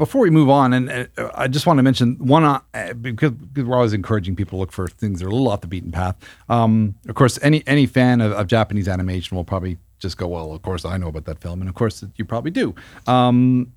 Before 0.00 0.22
we 0.22 0.30
move 0.30 0.48
on, 0.48 0.72
and 0.72 0.90
uh, 0.90 1.30
I 1.34 1.46
just 1.46 1.66
want 1.66 1.76
to 1.76 1.82
mention 1.82 2.16
one 2.16 2.42
uh, 2.42 2.60
because, 2.94 3.32
because, 3.32 3.64
we're 3.64 3.76
always 3.76 3.92
encouraging 3.92 4.34
people 4.34 4.56
to 4.56 4.60
look 4.60 4.72
for 4.72 4.88
things 4.88 5.20
that 5.20 5.26
are 5.26 5.28
a 5.28 5.32
little 5.32 5.50
off 5.50 5.60
the 5.60 5.66
beaten 5.66 5.92
path. 5.92 6.16
Um, 6.48 6.94
of 7.06 7.14
course, 7.14 7.38
any 7.42 7.62
any 7.66 7.84
fan 7.84 8.22
of, 8.22 8.32
of, 8.32 8.46
Japanese 8.46 8.88
animation 8.88 9.36
will 9.36 9.44
probably 9.44 9.76
just 9.98 10.16
go, 10.16 10.26
"Well, 10.26 10.52
of 10.52 10.62
course 10.62 10.86
I 10.86 10.96
know 10.96 11.08
about 11.08 11.26
that 11.26 11.38
film," 11.38 11.60
and 11.60 11.68
of 11.68 11.74
course 11.74 12.02
you 12.16 12.24
probably 12.24 12.50
do. 12.50 12.74
Um, 13.06 13.74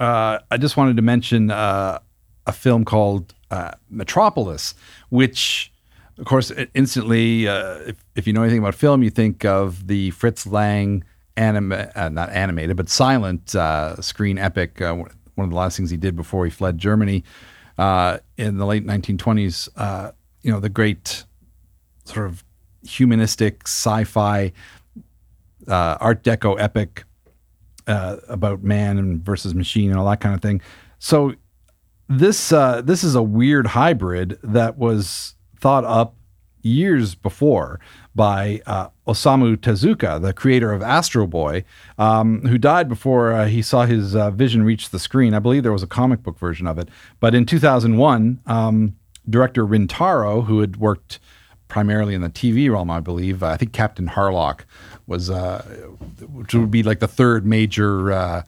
uh, 0.00 0.40
I 0.50 0.56
just 0.56 0.76
wanted 0.76 0.96
to 0.96 1.02
mention 1.02 1.52
uh, 1.52 2.00
a 2.48 2.52
film 2.52 2.84
called 2.84 3.32
uh, 3.52 3.70
Metropolis, 3.88 4.74
which 5.10 5.72
of 6.18 6.26
course, 6.26 6.52
instantly, 6.74 7.46
uh, 7.46 7.76
if, 7.86 7.96
if, 8.16 8.26
you 8.26 8.32
know 8.32 8.42
anything 8.42 8.58
about 8.58 8.74
film, 8.74 9.02
you 9.04 9.08
think 9.08 9.44
of 9.44 9.86
the 9.86 10.10
Fritz 10.10 10.46
Lang 10.46 11.04
anime, 11.36 11.72
uh, 11.72 12.08
not 12.10 12.28
animated, 12.30 12.76
but 12.76 12.88
silent 12.88 13.54
uh, 13.54 14.00
screen 14.02 14.36
epic, 14.36 14.82
uh, 14.82 15.04
one 15.40 15.48
of 15.48 15.50
the 15.50 15.56
last 15.56 15.76
things 15.76 15.90
he 15.90 15.96
did 15.96 16.14
before 16.14 16.44
he 16.44 16.50
fled 16.50 16.78
Germany 16.78 17.24
uh, 17.78 18.18
in 18.36 18.58
the 18.58 18.66
late 18.66 18.86
1920s. 18.86 19.68
Uh, 19.76 20.12
you 20.42 20.52
know, 20.52 20.60
the 20.60 20.68
great 20.68 21.24
sort 22.04 22.26
of 22.26 22.44
humanistic 22.82 23.62
sci-fi 23.64 24.52
uh, 25.68 25.96
Art 26.00 26.22
Deco 26.22 26.60
epic 26.60 27.04
uh, 27.86 28.16
about 28.28 28.62
man 28.62 29.20
versus 29.22 29.54
machine 29.54 29.90
and 29.90 29.98
all 29.98 30.08
that 30.08 30.20
kind 30.20 30.34
of 30.34 30.42
thing. 30.42 30.60
So 30.98 31.34
this 32.08 32.52
uh, 32.52 32.82
this 32.82 33.04
is 33.04 33.14
a 33.14 33.22
weird 33.22 33.68
hybrid 33.68 34.38
that 34.42 34.76
was 34.76 35.34
thought 35.58 35.84
up 35.84 36.14
years 36.62 37.14
before 37.14 37.80
by 38.20 38.60
uh, 38.66 38.90
Osamu 39.06 39.56
Tezuka, 39.56 40.20
the 40.20 40.34
creator 40.34 40.72
of 40.72 40.82
Astro 40.82 41.26
Boy, 41.26 41.64
um, 41.96 42.42
who 42.42 42.58
died 42.58 42.86
before 42.86 43.32
uh, 43.32 43.46
he 43.46 43.62
saw 43.62 43.86
his 43.86 44.14
uh, 44.14 44.30
vision 44.30 44.62
reach 44.62 44.90
the 44.90 44.98
screen. 44.98 45.32
I 45.32 45.38
believe 45.38 45.62
there 45.62 45.72
was 45.72 45.82
a 45.82 45.86
comic 45.86 46.22
book 46.22 46.38
version 46.38 46.66
of 46.66 46.78
it. 46.78 46.90
But 47.18 47.34
in 47.34 47.46
2001, 47.46 48.40
um, 48.44 48.94
director 49.30 49.64
Rintaro, 49.66 50.44
who 50.44 50.60
had 50.60 50.76
worked 50.76 51.18
primarily 51.68 52.14
in 52.14 52.20
the 52.20 52.28
TV 52.28 52.70
realm, 52.70 52.90
I 52.90 53.00
believe, 53.00 53.42
I 53.42 53.56
think 53.56 53.72
Captain 53.72 54.08
Harlock 54.08 54.66
was, 55.06 55.30
uh, 55.30 55.62
which 56.20 56.52
would 56.52 56.70
be 56.70 56.82
like 56.82 56.98
the 56.98 57.08
third 57.08 57.46
major 57.46 58.12
uh, 58.12 58.42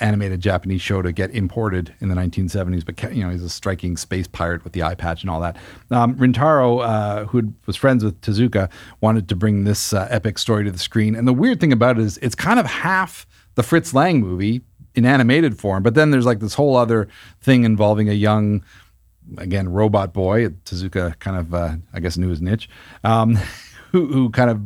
animated 0.00 0.40
Japanese 0.40 0.80
show 0.80 1.02
to 1.02 1.12
get 1.12 1.30
imported 1.30 1.94
in 2.00 2.08
the 2.08 2.14
1970s. 2.14 2.84
But 2.84 3.14
you 3.14 3.22
know, 3.22 3.30
he's 3.30 3.42
a 3.42 3.48
striking 3.48 3.96
space 3.96 4.26
pirate 4.26 4.64
with 4.64 4.72
the 4.72 4.82
eye 4.82 4.94
patch 4.94 5.22
and 5.22 5.30
all 5.30 5.40
that. 5.40 5.56
Um, 5.90 6.14
Rintaro, 6.16 6.84
uh, 6.84 7.24
who 7.26 7.52
was 7.66 7.76
friends 7.76 8.04
with 8.04 8.20
Tezuka, 8.20 8.70
wanted 9.00 9.28
to 9.28 9.36
bring 9.36 9.64
this 9.64 9.92
uh, 9.92 10.06
epic 10.10 10.38
story 10.38 10.64
to 10.64 10.70
the 10.70 10.78
screen. 10.78 11.14
And 11.14 11.26
the 11.26 11.32
weird 11.32 11.60
thing 11.60 11.72
about 11.72 11.98
it 11.98 12.02
is, 12.02 12.18
it's 12.18 12.34
kind 12.34 12.58
of 12.58 12.66
half 12.66 13.26
the 13.54 13.62
Fritz 13.62 13.94
Lang 13.94 14.20
movie 14.20 14.62
in 14.94 15.04
animated 15.04 15.58
form, 15.58 15.82
but 15.82 15.94
then 15.94 16.10
there's 16.10 16.26
like 16.26 16.40
this 16.40 16.54
whole 16.54 16.76
other 16.76 17.08
thing 17.40 17.64
involving 17.64 18.08
a 18.08 18.14
young. 18.14 18.64
Again, 19.36 19.68
robot 19.68 20.14
boy. 20.14 20.48
Tezuka 20.48 21.18
kind 21.18 21.36
of, 21.36 21.52
uh, 21.52 21.76
I 21.92 22.00
guess, 22.00 22.16
knew 22.16 22.30
his 22.30 22.40
niche. 22.40 22.70
Um, 23.04 23.34
who, 23.92 24.06
who 24.06 24.30
kind 24.30 24.50
of 24.50 24.60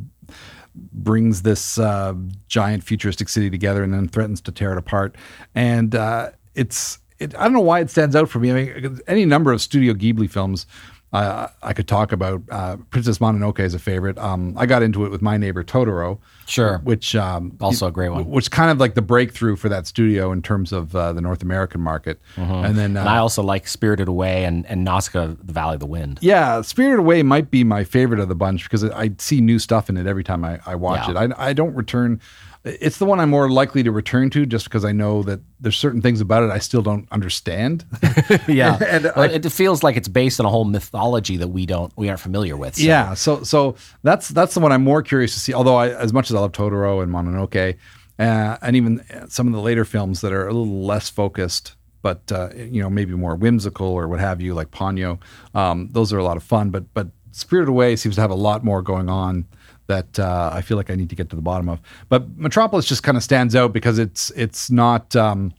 brings 0.74 1.42
this 1.42 1.78
uh, 1.78 2.14
giant 2.48 2.84
futuristic 2.84 3.28
city 3.28 3.50
together 3.50 3.82
and 3.82 3.92
then 3.92 4.08
threatens 4.08 4.40
to 4.42 4.52
tear 4.52 4.72
it 4.72 4.78
apart. 4.78 5.16
And 5.54 5.94
uh, 5.94 6.30
it's 6.54 6.98
it, 7.18 7.36
I 7.38 7.44
don't 7.44 7.52
know 7.52 7.60
why 7.60 7.80
it 7.80 7.90
stands 7.90 8.16
out 8.16 8.28
for 8.28 8.38
me. 8.38 8.50
I 8.50 8.54
mean, 8.54 9.00
any 9.06 9.24
number 9.24 9.52
of 9.52 9.60
Studio 9.60 9.94
Ghibli 9.94 10.30
films 10.30 10.66
uh, 11.12 11.48
I 11.62 11.72
could 11.74 11.86
talk 11.86 12.12
about. 12.12 12.42
Uh, 12.50 12.76
Princess 12.90 13.18
Mononoke 13.18 13.60
is 13.60 13.74
a 13.74 13.78
favorite. 13.78 14.16
Um, 14.18 14.54
I 14.56 14.64
got 14.66 14.82
into 14.82 15.04
it 15.04 15.10
with 15.10 15.20
My 15.20 15.36
Neighbor 15.36 15.62
Totoro. 15.62 16.18
Sure. 16.46 16.78
Which 16.84 17.14
um, 17.14 17.56
also 17.60 17.86
a 17.86 17.90
great 17.92 18.08
one. 18.08 18.24
Which 18.30 18.50
kind 18.50 18.70
of 18.70 18.78
like 18.80 18.94
the 18.94 19.02
breakthrough 19.02 19.56
for 19.56 19.68
that 19.68 19.86
studio 19.86 20.32
in 20.32 20.40
terms 20.42 20.72
of 20.72 20.96
uh, 20.96 21.12
the 21.12 21.20
North 21.20 21.42
American 21.42 21.80
market. 21.80 22.20
Mm-hmm. 22.36 22.52
And 22.52 22.78
then 22.78 22.96
and 22.96 23.08
I 23.08 23.18
also 23.18 23.42
like 23.42 23.68
Spirited 23.68 24.08
Away 24.08 24.44
and, 24.44 24.64
and 24.66 24.84
Nausicaa, 24.84 25.34
The 25.42 25.52
Valley 25.52 25.74
of 25.74 25.80
the 25.80 25.86
Wind. 25.86 26.18
Yeah, 26.22 26.62
Spirited 26.62 26.98
Away 27.00 27.22
might 27.22 27.50
be 27.50 27.62
my 27.62 27.84
favorite 27.84 28.18
of 28.20 28.28
the 28.28 28.34
bunch 28.34 28.64
because 28.64 28.84
I 28.84 29.10
see 29.18 29.40
new 29.40 29.58
stuff 29.58 29.90
in 29.90 29.96
it 29.96 30.06
every 30.06 30.24
time 30.24 30.44
I, 30.44 30.60
I 30.64 30.74
watch 30.76 31.08
Yeah. 31.08 31.24
it. 31.24 31.32
I, 31.38 31.48
I 31.48 31.52
don't 31.52 31.74
return. 31.74 32.20
It's 32.64 32.98
the 32.98 33.06
one 33.06 33.18
I'm 33.18 33.30
more 33.30 33.50
likely 33.50 33.82
to 33.82 33.90
return 33.90 34.30
to 34.30 34.46
just 34.46 34.64
because 34.66 34.84
I 34.84 34.92
know 34.92 35.24
that 35.24 35.40
there's 35.58 35.76
certain 35.76 36.00
things 36.00 36.20
about 36.20 36.44
it 36.44 36.50
I 36.50 36.58
still 36.58 36.82
don't 36.82 37.08
understand. 37.10 37.84
Yeah, 38.48 38.78
And 38.88 39.10
Well, 39.16 39.30
it 39.30 39.50
feels 39.50 39.82
like 39.82 39.96
it's 39.96 40.06
based 40.08 40.38
on 40.38 40.46
a 40.46 40.48
whole 40.48 40.64
mythology 40.64 41.36
that 41.38 41.48
we 41.48 41.66
don't 41.66 41.92
we 41.96 42.08
aren't 42.08 42.20
familiar 42.20 42.56
with. 42.56 42.76
so- 42.76 42.82
Yeah, 42.84 43.14
so 43.14 43.42
so 43.42 43.74
that's 44.02 44.28
that's 44.28 44.54
the 44.54 44.60
one 44.60 44.70
I'm 44.70 44.84
more 44.84 45.02
curious 45.02 45.34
to 45.34 45.40
see. 45.40 45.52
Although 45.52 45.74
I, 45.76 45.88
as 45.88 46.12
much 46.12 46.30
as 46.30 46.36
I 46.36 46.40
love 46.40 46.52
Totoro 46.52 47.02
and 47.02 47.10
Mononoke, 47.12 47.76
uh, 48.18 48.56
and 48.62 48.76
even 48.76 49.04
some 49.28 49.48
of 49.48 49.52
the 49.54 49.60
later 49.60 49.84
films 49.84 50.20
that 50.20 50.32
are 50.32 50.46
a 50.46 50.52
little 50.52 50.84
less 50.86 51.08
focused, 51.10 51.74
but 52.02 52.30
uh, 52.30 52.50
you 52.54 52.80
know 52.80 52.90
maybe 52.90 53.12
more 53.14 53.34
whimsical 53.34 53.88
or 53.88 54.06
what 54.06 54.20
have 54.20 54.40
you, 54.40 54.54
like 54.54 54.70
Ponyo, 54.70 55.18
um, 55.54 55.88
those 55.92 56.12
are 56.12 56.18
a 56.18 56.24
lot 56.24 56.36
of 56.36 56.44
fun. 56.44 56.70
But 56.70 56.92
but 56.94 57.08
Spirited 57.32 57.68
Away 57.70 57.96
seems 57.96 58.14
to 58.16 58.20
have 58.20 58.30
a 58.30 58.34
lot 58.36 58.62
more 58.62 58.82
going 58.82 59.08
on 59.08 59.46
that 59.86 60.18
uh, 60.18 60.50
I 60.52 60.62
feel 60.62 60.76
like 60.76 60.90
I 60.90 60.94
need 60.94 61.10
to 61.10 61.16
get 61.16 61.28
to 61.30 61.36
the 61.36 61.42
bottom 61.42 61.68
of. 61.68 61.80
But 62.08 62.36
Metropolis 62.38 62.86
just 62.86 63.02
kind 63.02 63.16
of 63.16 63.22
stands 63.22 63.54
out 63.56 63.72
because 63.72 63.98
it's 63.98 64.30
it's 64.36 64.70
not. 64.70 65.14
Um, 65.16 65.52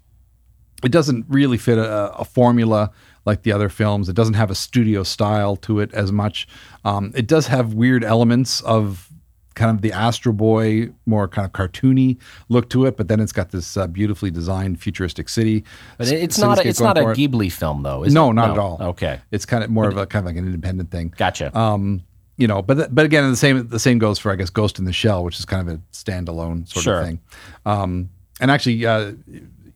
it 0.83 0.91
doesn't 0.91 1.25
really 1.29 1.57
fit 1.57 1.77
a, 1.77 2.13
a 2.13 2.25
formula 2.25 2.91
like 3.25 3.43
the 3.43 3.53
other 3.53 3.69
films. 3.69 4.09
It 4.09 4.15
doesn't 4.17 4.33
have 4.33 4.51
a 4.51 4.55
studio 4.55 5.03
style 5.03 5.55
to 5.57 5.79
it 5.79 5.93
as 5.93 6.11
much. 6.11 6.45
Um, 6.83 7.13
it 7.15 7.25
does 7.25 7.47
have 7.47 7.73
weird 7.73 8.03
elements 8.03 8.59
of 8.61 9.09
kind 9.55 9.71
of 9.73 9.81
the 9.81 9.93
Astro 9.93 10.33
Boy, 10.33 10.89
more 11.05 11.27
kind 11.29 11.45
of 11.45 11.53
cartoony 11.53 12.17
look 12.49 12.69
to 12.71 12.85
it, 12.85 12.97
but 12.97 13.07
then 13.07 13.19
it's 13.21 13.31
got 13.31 13.51
this 13.51 13.77
uh, 13.77 13.87
beautifully 13.87 14.29
designed 14.31 14.81
futuristic 14.81 15.29
city. 15.29 15.63
But 15.97 16.09
it's 16.11 16.37
not 16.37 16.57
a, 16.59 16.67
it's 16.67 16.81
not 16.81 16.97
a 16.97 17.03
for 17.03 17.11
it. 17.13 17.17
Ghibli 17.17 17.49
film 17.51 17.83
though, 17.83 18.03
is 18.03 18.13
No, 18.13 18.31
it? 18.31 18.33
not 18.33 18.51
at 18.51 18.57
all. 18.57 18.77
Okay, 18.81 19.21
It's 19.31 19.45
kind 19.45 19.63
of 19.63 19.69
more 19.69 19.87
of 19.87 19.95
a 19.95 20.05
kind 20.05 20.23
of 20.23 20.27
like 20.27 20.37
an 20.37 20.45
independent 20.47 20.91
thing. 20.91 21.13
gotcha. 21.15 21.55
Um, 21.57 22.01
you 22.37 22.47
know, 22.47 22.61
but 22.61 22.93
but 22.93 23.05
again, 23.05 23.29
the 23.29 23.35
same 23.37 23.67
the 23.67 23.79
same 23.79 23.99
goes 23.99 24.19
for 24.19 24.31
I 24.31 24.35
guess 24.35 24.49
Ghost 24.49 24.79
in 24.79 24.85
the 24.85 24.93
Shell, 24.93 25.23
which 25.23 25.37
is 25.39 25.45
kind 25.45 25.67
of 25.67 25.75
a 25.75 25.77
standalone 25.91 26.67
sort 26.67 26.83
Sure. 26.83 26.99
of 26.99 27.05
thing. 27.05 27.19
Um, 27.65 28.09
and 28.41 28.49
actually, 28.49 28.85
uh, 28.85 29.13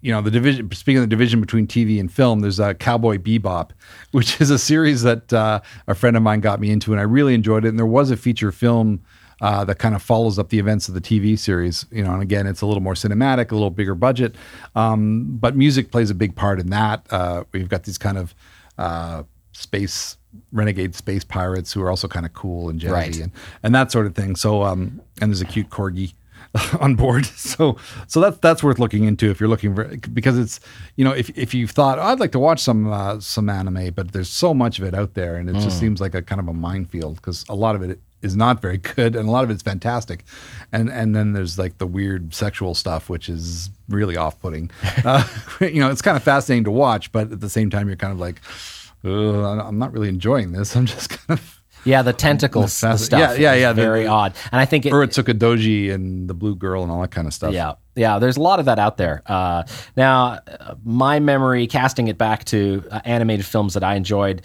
you 0.02 0.12
know, 0.12 0.22
the 0.22 0.32
division. 0.32 0.72
Speaking 0.72 0.98
of 0.98 1.04
the 1.04 1.08
division 1.16 1.40
between 1.42 1.68
TV 1.68 2.00
and 2.00 2.12
film, 2.12 2.40
there's 2.40 2.60
uh, 2.60 2.74
Cowboy 2.74 3.18
Bebop, 3.18 3.72
which 4.12 4.40
is 4.42 4.50
a 4.50 4.58
series 4.60 5.04
that 5.04 5.32
uh, 5.34 5.60
a 5.88 5.96
friend 5.96 6.18
of 6.18 6.24
mine 6.24 6.40
got 6.40 6.60
me 6.60 6.72
into, 6.72 6.92
and 6.92 7.00
I 7.00 7.04
really 7.04 7.34
enjoyed 7.34 7.66
it. 7.66 7.70
And 7.70 7.78
there 7.80 7.86
was 7.86 8.12
a 8.12 8.18
feature 8.18 8.52
film. 8.52 9.02
Uh, 9.40 9.64
that 9.64 9.78
kind 9.78 9.94
of 9.94 10.02
follows 10.02 10.40
up 10.40 10.50
the 10.50 10.58
events 10.58 10.88
of 10.88 10.96
the 10.96 11.00
TV 11.00 11.38
series, 11.38 11.86
you 11.92 12.04
know, 12.04 12.12
and 12.12 12.24
again, 12.24 12.48
it's 12.48 12.62
a 12.62 12.66
little 12.66 12.82
more 12.82 12.96
cinematic, 12.96 13.52
a 13.52 13.54
little 13.54 13.70
bigger 13.70 13.94
budget, 13.94 14.34
um, 14.76 15.38
but 15.40 15.56
music 15.56 15.92
plays 15.92 16.10
a 16.10 16.16
big 16.16 16.36
part 16.36 16.60
in 16.60 16.72
that. 16.72 17.06
Uh, 17.12 17.44
we've 17.52 17.70
got 17.70 17.84
these 17.84 18.00
kind 18.00 18.18
of 18.18 18.34
uh, 18.80 19.22
space 19.52 20.18
renegade 20.52 20.96
space 20.96 21.24
pirates 21.24 21.74
who 21.74 21.82
are 21.82 21.90
also 21.90 22.08
kind 22.08 22.26
of 22.26 22.34
cool 22.34 22.70
and 22.70 22.80
jazzy 22.80 22.92
Right. 22.92 23.20
and, 23.20 23.32
and 23.64 23.76
that 23.76 23.92
sort 23.92 24.06
of 24.06 24.16
thing. 24.16 24.36
So 24.36 24.64
um 24.64 25.02
and 25.22 25.32
there's 25.32 25.42
a 25.42 25.46
cute 25.46 25.70
corgi 25.70 26.14
on 26.80 26.96
board. 26.96 27.26
So 27.26 27.78
so 28.08 28.20
that's 28.22 28.38
that's 28.38 28.64
worth 28.64 28.80
looking 28.80 29.04
into 29.04 29.30
if 29.30 29.40
you're 29.40 29.50
looking 29.50 29.76
for 29.76 29.86
because 30.14 30.38
it's 30.38 30.60
you 30.96 31.04
know 31.04 31.12
if 31.12 31.30
if 31.38 31.54
you've 31.54 31.72
thought 31.72 32.00
oh, 32.00 32.04
I'd 32.04 32.20
like 32.20 32.32
to 32.32 32.40
watch 32.40 32.60
some 32.62 32.92
uh, 32.92 33.20
some 33.20 33.50
anime, 33.50 33.92
but 33.94 34.12
there's 34.14 34.30
so 34.30 34.54
much 34.54 34.80
of 34.80 34.86
it 34.86 34.94
out 34.94 35.14
there 35.14 35.36
and 35.36 35.50
it 35.50 35.54
just 35.62 35.80
seems 35.80 36.00
like 36.02 36.16
a 36.16 36.22
kind 36.22 36.40
of 36.40 36.48
a 36.48 36.54
minefield 36.54 37.18
because 37.18 37.46
a 37.50 37.56
lot 37.56 37.76
of 37.76 37.82
it 37.84 38.00
is 38.24 38.36
not 38.36 38.62
very 38.62 38.78
good 38.96 39.16
and 39.16 39.28
a 39.30 39.32
lot 39.32 39.44
of 39.44 39.52
it's 39.52 39.62
fantastic 39.62 40.24
and 40.72 40.90
and 40.90 41.16
then 41.16 41.34
there's 41.34 41.60
like 41.60 41.78
the 41.78 41.86
weird 41.86 42.34
sexual 42.34 42.74
stuff 42.74 43.10
which 43.10 43.30
is 43.30 43.70
really 43.90 44.18
off-putting 44.18 44.72
uh, 45.06 45.24
you 45.62 45.80
know 45.80 45.92
it's 45.92 46.02
kind 46.02 46.18
of 46.18 46.24
fascinating 46.24 46.64
to 46.64 46.72
watch 46.72 47.12
but 47.12 47.32
at 47.32 47.42
the 47.42 47.50
same 47.50 47.70
time 47.70 47.88
you're 47.88 47.96
kind 47.96 48.12
of 48.14 48.20
like 48.20 48.42
"Ugh, 48.50 48.56
I'm 49.08 49.78
not 49.78 49.92
really 49.94 50.10
enjoying 50.10 50.52
this. 50.52 50.76
I'm 50.78 50.86
just 50.86 51.10
kind 51.10 51.40
of 51.40 51.54
yeah, 51.84 52.02
the 52.02 52.12
tentacles, 52.14 52.80
the 52.82 52.98
stuff. 52.98 53.20
yeah, 53.20 53.54
yeah, 53.54 53.54
yeah, 53.54 53.74
the- 53.74 53.82
Very 53.82 54.08
odd, 54.08 54.34
and 54.52 54.60
I 54.60 54.66
think 54.66 54.86
it, 54.86 54.92
Urotsukidoji 54.92 55.94
and 55.94 56.30
the 56.30 56.34
Blue 56.34 56.56
Girl 56.56 56.84
and 56.84 56.92
all 56.92 57.02
that 57.02 57.12
kind 57.12 57.28
of 57.28 57.34
stuff. 57.34 57.54
Yeah, 57.54 57.76
yeah. 57.96 58.20
There's 58.20 58.36
a 58.36 58.42
lot 58.42 58.60
of 58.60 58.66
that 58.66 58.78
out 58.78 58.98
there. 58.98 59.22
Uh, 59.26 59.64
now, 59.96 60.40
uh, 60.48 60.76
my 60.84 61.20
memory, 61.20 61.66
casting 61.68 62.10
it 62.10 62.18
back 62.18 62.44
to 62.46 62.84
uh, 62.92 63.00
animated 63.06 63.46
films 63.46 63.74
that 63.76 63.84
I 63.84 63.96
enjoyed, 63.96 64.42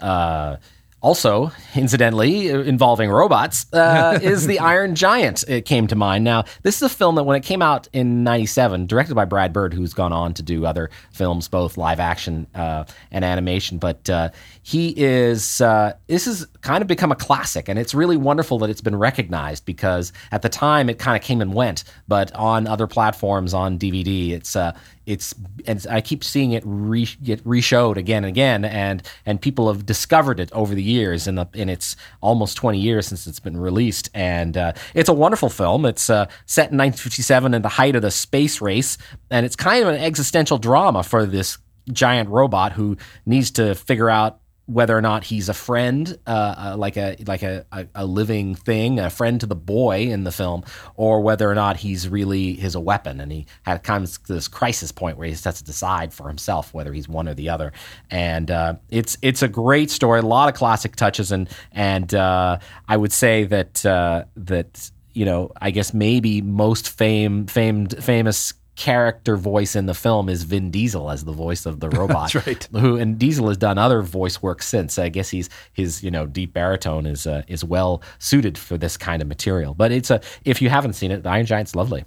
uh, 0.00 0.56
also 1.00 1.52
incidentally 1.74 2.50
uh, 2.50 2.60
involving 2.60 3.10
robots, 3.10 3.66
uh, 3.72 4.18
is 4.22 4.46
the 4.46 4.58
Iron 4.58 4.94
Giant. 4.94 5.44
It 5.48 5.64
came 5.64 5.86
to 5.88 5.96
mind. 5.96 6.24
Now, 6.24 6.44
this 6.62 6.76
is 6.76 6.82
a 6.82 6.88
film 6.88 7.14
that 7.16 7.24
when 7.24 7.36
it 7.36 7.44
came 7.44 7.62
out 7.62 7.88
in 7.92 8.24
'97, 8.24 8.86
directed 8.86 9.14
by 9.14 9.24
Brad 9.24 9.52
Bird, 9.52 9.74
who's 9.74 9.94
gone 9.94 10.12
on 10.12 10.34
to 10.34 10.42
do 10.42 10.66
other 10.66 10.90
films, 11.12 11.48
both 11.48 11.76
live 11.76 12.00
action 12.00 12.46
uh, 12.54 12.84
and 13.10 13.24
animation, 13.24 13.78
but 13.78 14.08
uh, 14.10 14.30
he 14.66 14.88
is. 14.96 15.60
Uh, 15.60 15.92
this 16.08 16.24
has 16.24 16.44
kind 16.60 16.82
of 16.82 16.88
become 16.88 17.12
a 17.12 17.14
classic, 17.14 17.68
and 17.68 17.78
it's 17.78 17.94
really 17.94 18.16
wonderful 18.16 18.58
that 18.58 18.68
it's 18.68 18.80
been 18.80 18.96
recognized 18.96 19.64
because 19.64 20.12
at 20.32 20.42
the 20.42 20.48
time 20.48 20.90
it 20.90 20.98
kind 20.98 21.16
of 21.16 21.22
came 21.22 21.40
and 21.40 21.54
went, 21.54 21.84
but 22.08 22.34
on 22.34 22.66
other 22.66 22.88
platforms, 22.88 23.54
on 23.54 23.78
DVD, 23.78 24.32
it's 24.32 24.56
uh, 24.56 24.76
it's 25.06 25.36
and 25.66 25.86
I 25.88 26.00
keep 26.00 26.24
seeing 26.24 26.50
it 26.50 26.64
re, 26.66 27.06
get 27.22 27.40
reshowed 27.46 27.96
again 27.96 28.24
and 28.24 28.28
again, 28.28 28.64
and 28.64 29.08
and 29.24 29.40
people 29.40 29.68
have 29.68 29.86
discovered 29.86 30.40
it 30.40 30.50
over 30.50 30.74
the 30.74 30.82
years 30.82 31.28
in 31.28 31.36
the 31.36 31.46
in 31.54 31.68
its 31.68 31.94
almost 32.20 32.56
20 32.56 32.76
years 32.76 33.06
since 33.06 33.24
it's 33.28 33.38
been 33.38 33.56
released, 33.56 34.10
and 34.14 34.56
uh, 34.56 34.72
it's 34.94 35.08
a 35.08 35.14
wonderful 35.14 35.48
film. 35.48 35.86
It's 35.86 36.10
uh, 36.10 36.26
set 36.46 36.72
in 36.72 36.78
1957 36.78 37.54
in 37.54 37.62
the 37.62 37.68
height 37.68 37.94
of 37.94 38.02
the 38.02 38.10
space 38.10 38.60
race, 38.60 38.98
and 39.30 39.46
it's 39.46 39.54
kind 39.54 39.84
of 39.84 39.94
an 39.94 40.00
existential 40.00 40.58
drama 40.58 41.04
for 41.04 41.24
this 41.24 41.56
giant 41.92 42.28
robot 42.30 42.72
who 42.72 42.96
needs 43.26 43.52
to 43.52 43.76
figure 43.76 44.10
out 44.10 44.40
whether 44.66 44.98
or 44.98 45.00
not 45.00 45.22
he's 45.22 45.48
a 45.48 45.54
friend, 45.54 46.18
uh, 46.26 46.54
uh, 46.58 46.76
like 46.76 46.96
a 46.96 47.16
like 47.26 47.42
a, 47.42 47.64
a, 47.70 47.86
a 47.94 48.06
living 48.06 48.54
thing, 48.54 48.98
a 48.98 49.08
friend 49.10 49.40
to 49.40 49.46
the 49.46 49.54
boy 49.56 50.02
in 50.02 50.24
the 50.24 50.32
film, 50.32 50.64
or 50.96 51.20
whether 51.20 51.48
or 51.48 51.54
not 51.54 51.76
he's 51.76 52.08
really 52.08 52.54
his 52.54 52.74
a 52.74 52.80
weapon. 52.80 53.20
And 53.20 53.30
he 53.30 53.46
had 53.62 53.82
comes 53.84 54.18
to 54.18 54.32
this 54.32 54.48
crisis 54.48 54.90
point 54.90 55.18
where 55.18 55.26
he 55.26 55.32
has 55.32 55.42
to 55.42 55.64
decide 55.64 56.12
for 56.12 56.26
himself 56.26 56.74
whether 56.74 56.92
he's 56.92 57.08
one 57.08 57.28
or 57.28 57.34
the 57.34 57.48
other. 57.48 57.72
And 58.10 58.50
uh, 58.50 58.74
it's 58.90 59.16
it's 59.22 59.42
a 59.42 59.48
great 59.48 59.90
story, 59.90 60.20
a 60.20 60.22
lot 60.22 60.48
of 60.48 60.54
classic 60.56 60.96
touches, 60.96 61.30
and 61.30 61.48
and 61.70 62.12
uh, 62.12 62.58
I 62.88 62.96
would 62.96 63.12
say 63.12 63.44
that 63.44 63.86
uh, 63.86 64.24
that 64.36 64.90
you 65.12 65.24
know 65.24 65.52
I 65.60 65.70
guess 65.70 65.94
maybe 65.94 66.42
most 66.42 66.88
fame 66.88 67.46
famed 67.46 68.02
famous 68.02 68.52
character 68.76 69.36
voice 69.36 69.74
in 69.74 69.86
the 69.86 69.94
film 69.94 70.28
is 70.28 70.44
Vin 70.44 70.70
Diesel 70.70 71.10
as 71.10 71.24
the 71.24 71.32
voice 71.32 71.66
of 71.66 71.80
the 71.80 71.88
robot. 71.98 72.32
That's 72.32 72.46
right. 72.46 72.68
Who 72.72 72.96
and 72.96 73.18
Diesel 73.18 73.48
has 73.48 73.56
done 73.56 73.78
other 73.78 74.02
voice 74.02 74.42
work 74.42 74.62
since. 74.62 74.98
I 74.98 75.08
guess 75.08 75.30
he's 75.30 75.50
his 75.72 76.02
you 76.02 76.10
know 76.10 76.26
deep 76.26 76.52
baritone 76.52 77.06
is 77.06 77.26
uh, 77.26 77.42
is 77.48 77.64
well 77.64 78.02
suited 78.18 78.56
for 78.56 78.78
this 78.78 78.96
kind 78.96 79.20
of 79.22 79.28
material. 79.28 79.74
But 79.74 79.92
it's 79.92 80.10
a 80.10 80.20
if 80.44 80.62
you 80.62 80.68
haven't 80.68 80.92
seen 80.92 81.10
it, 81.10 81.22
the 81.22 81.30
Iron 81.30 81.46
Giant's 81.46 81.74
lovely. 81.74 82.04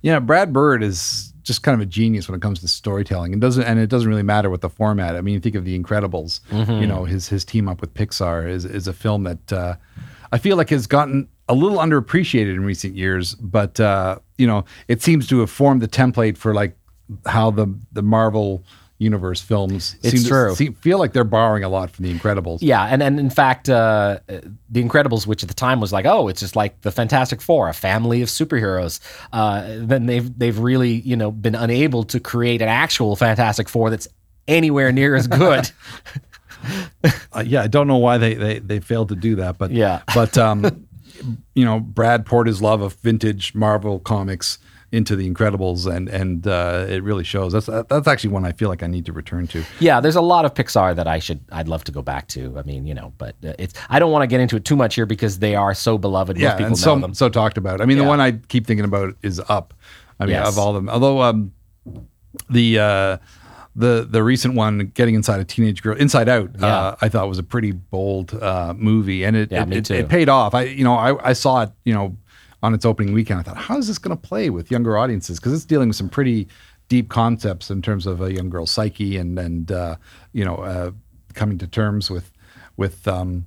Yeah, 0.00 0.20
Brad 0.20 0.52
Bird 0.52 0.82
is 0.82 1.32
just 1.42 1.64
kind 1.64 1.74
of 1.74 1.80
a 1.80 1.86
genius 1.90 2.28
when 2.28 2.36
it 2.36 2.42
comes 2.42 2.60
to 2.60 2.68
storytelling. 2.68 3.32
It 3.32 3.40
doesn't, 3.40 3.64
and 3.64 3.80
it 3.80 3.88
doesn't 3.88 4.08
really 4.08 4.22
matter 4.22 4.48
what 4.48 4.60
the 4.60 4.70
format. 4.70 5.16
I 5.16 5.20
mean, 5.22 5.34
you 5.34 5.40
think 5.40 5.56
of 5.56 5.64
The 5.64 5.76
Incredibles. 5.76 6.40
You 6.80 6.86
know, 6.86 7.04
his 7.04 7.28
his 7.28 7.44
team 7.44 7.68
up 7.68 7.80
with 7.80 7.92
Pixar 7.94 8.48
is 8.48 8.64
is 8.64 8.86
a 8.86 8.92
film 8.92 9.24
that 9.24 9.52
uh, 9.52 9.74
I 10.30 10.38
feel 10.38 10.56
like 10.56 10.70
has 10.70 10.86
gotten 10.86 11.28
a 11.48 11.54
little 11.54 11.78
underappreciated 11.78 12.54
in 12.54 12.64
recent 12.64 12.96
years, 12.96 13.34
but 13.34 13.78
uh, 13.80 14.18
you 14.38 14.46
know, 14.46 14.64
it 14.88 15.02
seems 15.02 15.26
to 15.28 15.40
have 15.40 15.50
formed 15.50 15.82
the 15.82 15.88
template 15.88 16.36
for 16.36 16.54
like 16.54 16.76
how 17.26 17.50
the 17.50 17.66
the 17.92 18.02
Marvel 18.02 18.64
universe 18.98 19.40
films 19.40 19.96
It's 20.04 20.20
seem 20.22 20.28
true. 20.28 20.50
to 20.50 20.54
see, 20.56 20.70
feel 20.70 20.96
like 20.96 21.12
they're 21.12 21.24
borrowing 21.24 21.64
a 21.64 21.68
lot 21.68 21.90
from 21.90 22.04
The 22.04 22.14
Incredibles. 22.16 22.58
Yeah, 22.60 22.84
and, 22.84 23.02
and 23.02 23.18
in 23.18 23.30
fact, 23.30 23.68
uh, 23.68 24.20
The 24.70 24.80
Incredibles, 24.84 25.26
which 25.26 25.42
at 25.42 25.48
the 25.48 25.54
time 25.56 25.80
was 25.80 25.92
like, 25.92 26.06
oh, 26.06 26.28
it's 26.28 26.38
just 26.38 26.54
like 26.54 26.80
the 26.82 26.92
Fantastic 26.92 27.42
Four, 27.42 27.68
a 27.68 27.72
family 27.74 28.22
of 28.22 28.28
superheroes. 28.28 29.00
Uh, 29.32 29.64
then 29.78 30.06
they've 30.06 30.38
they've 30.38 30.56
really 30.58 30.92
you 31.00 31.16
know 31.16 31.32
been 31.32 31.56
unable 31.56 32.04
to 32.04 32.20
create 32.20 32.62
an 32.62 32.68
actual 32.68 33.16
Fantastic 33.16 33.68
Four 33.68 33.90
that's 33.90 34.06
anywhere 34.46 34.92
near 34.92 35.16
as 35.16 35.26
good. 35.26 35.70
Uh, 37.32 37.42
yeah, 37.44 37.62
I 37.62 37.66
don't 37.66 37.88
know 37.88 37.96
why 37.96 38.18
they, 38.18 38.34
they 38.34 38.58
they 38.60 38.78
failed 38.78 39.08
to 39.08 39.16
do 39.16 39.34
that, 39.36 39.58
but 39.58 39.72
Yeah. 39.72 40.02
but 40.14 40.38
um, 40.38 40.86
you 41.54 41.64
know, 41.64 41.80
Brad 41.80 42.26
poured 42.26 42.46
his 42.46 42.60
love 42.62 42.80
of 42.82 42.94
vintage 42.94 43.54
Marvel 43.54 43.98
comics 44.00 44.58
into 44.90 45.16
the 45.16 45.26
Incredibles, 45.30 45.86
and 45.90 46.08
and 46.08 46.46
uh, 46.46 46.84
it 46.88 47.02
really 47.02 47.24
shows. 47.24 47.52
That's 47.54 47.66
that's 47.88 48.06
actually 48.06 48.30
one 48.30 48.44
I 48.44 48.52
feel 48.52 48.68
like 48.68 48.82
I 48.82 48.86
need 48.86 49.06
to 49.06 49.12
return 49.12 49.46
to. 49.48 49.64
yeah, 49.80 50.00
there's 50.00 50.16
a 50.16 50.20
lot 50.20 50.44
of 50.44 50.52
Pixar 50.52 50.94
that 50.96 51.06
I 51.06 51.18
should 51.18 51.40
I'd 51.50 51.66
love 51.68 51.82
to 51.84 51.92
go 51.92 52.02
back 52.02 52.28
to. 52.28 52.58
I 52.58 52.62
mean, 52.62 52.86
you 52.86 52.92
know, 52.94 53.12
but 53.16 53.34
uh, 53.44 53.54
it's 53.58 53.72
I 53.88 53.98
don't 53.98 54.12
want 54.12 54.22
to 54.22 54.26
get 54.26 54.40
into 54.40 54.56
it 54.56 54.64
too 54.66 54.76
much 54.76 54.94
here 54.94 55.06
because 55.06 55.38
they 55.38 55.54
are 55.54 55.72
so 55.72 55.96
beloved. 55.96 56.36
Most 56.36 56.42
Yeah, 56.42 56.52
people 56.52 56.66
and 56.66 56.72
know 56.72 56.76
so 56.76 56.98
them. 56.98 57.14
so 57.14 57.28
talked 57.30 57.56
about. 57.56 57.80
I 57.80 57.86
mean, 57.86 57.96
Yeah. 57.96 58.02
the 58.04 58.08
one 58.10 58.20
I 58.20 58.32
keep 58.32 58.66
thinking 58.66 58.84
about 58.84 59.14
is 59.22 59.40
Up. 59.48 59.72
I 60.20 60.26
mean, 60.26 60.34
Yes. 60.34 60.48
of 60.48 60.58
all 60.58 60.68
of 60.68 60.74
them, 60.74 60.90
although 60.90 61.22
um, 61.22 61.52
the 62.50 62.78
uh, 62.78 63.16
the 63.74 64.06
the 64.08 64.22
recent 64.22 64.54
one, 64.54 64.78
Getting 64.94 65.14
Inside 65.14 65.40
a 65.40 65.44
Teenage 65.44 65.82
Girl, 65.82 65.96
Inside 65.96 66.28
Out, 66.28 66.50
Yeah. 66.58 66.66
uh, 66.66 66.96
I 67.00 67.08
thought 67.08 67.28
was 67.28 67.38
a 67.38 67.42
pretty 67.42 67.72
bold 67.72 68.34
uh, 68.42 68.74
movie, 68.76 69.24
and 69.24 69.34
it 69.36 69.50
Yeah, 69.52 69.64
it, 69.66 69.72
it, 69.72 69.90
it 69.90 70.08
paid 70.08 70.28
off. 70.28 70.54
I 70.54 70.62
you 70.64 70.84
know 70.84 70.94
I, 70.94 71.30
I 71.30 71.32
saw 71.32 71.62
it 71.62 71.70
you 71.84 71.94
know 71.94 72.16
on 72.62 72.74
its 72.74 72.84
opening 72.84 73.12
weekend. 73.12 73.40
I 73.40 73.42
thought, 73.42 73.56
how 73.56 73.76
is 73.78 73.88
this 73.88 73.98
going 73.98 74.16
to 74.16 74.20
play 74.28 74.48
with 74.50 74.70
younger 74.70 74.96
audiences? 74.96 75.40
Because 75.40 75.52
it's 75.52 75.64
dealing 75.64 75.88
with 75.88 75.96
some 75.96 76.08
pretty 76.08 76.46
deep 76.88 77.08
concepts 77.08 77.70
in 77.70 77.80
terms 77.82 78.06
of 78.06 78.20
a 78.20 78.32
young 78.32 78.50
girl's 78.50 78.70
psyche 78.70 79.16
and 79.16 79.38
and 79.38 79.72
uh, 79.72 79.96
you 80.32 80.44
know 80.44 80.56
uh, 80.56 80.90
coming 81.34 81.56
to 81.58 81.66
terms 81.66 82.10
with 82.10 82.30
with 82.76 83.08
um, 83.08 83.46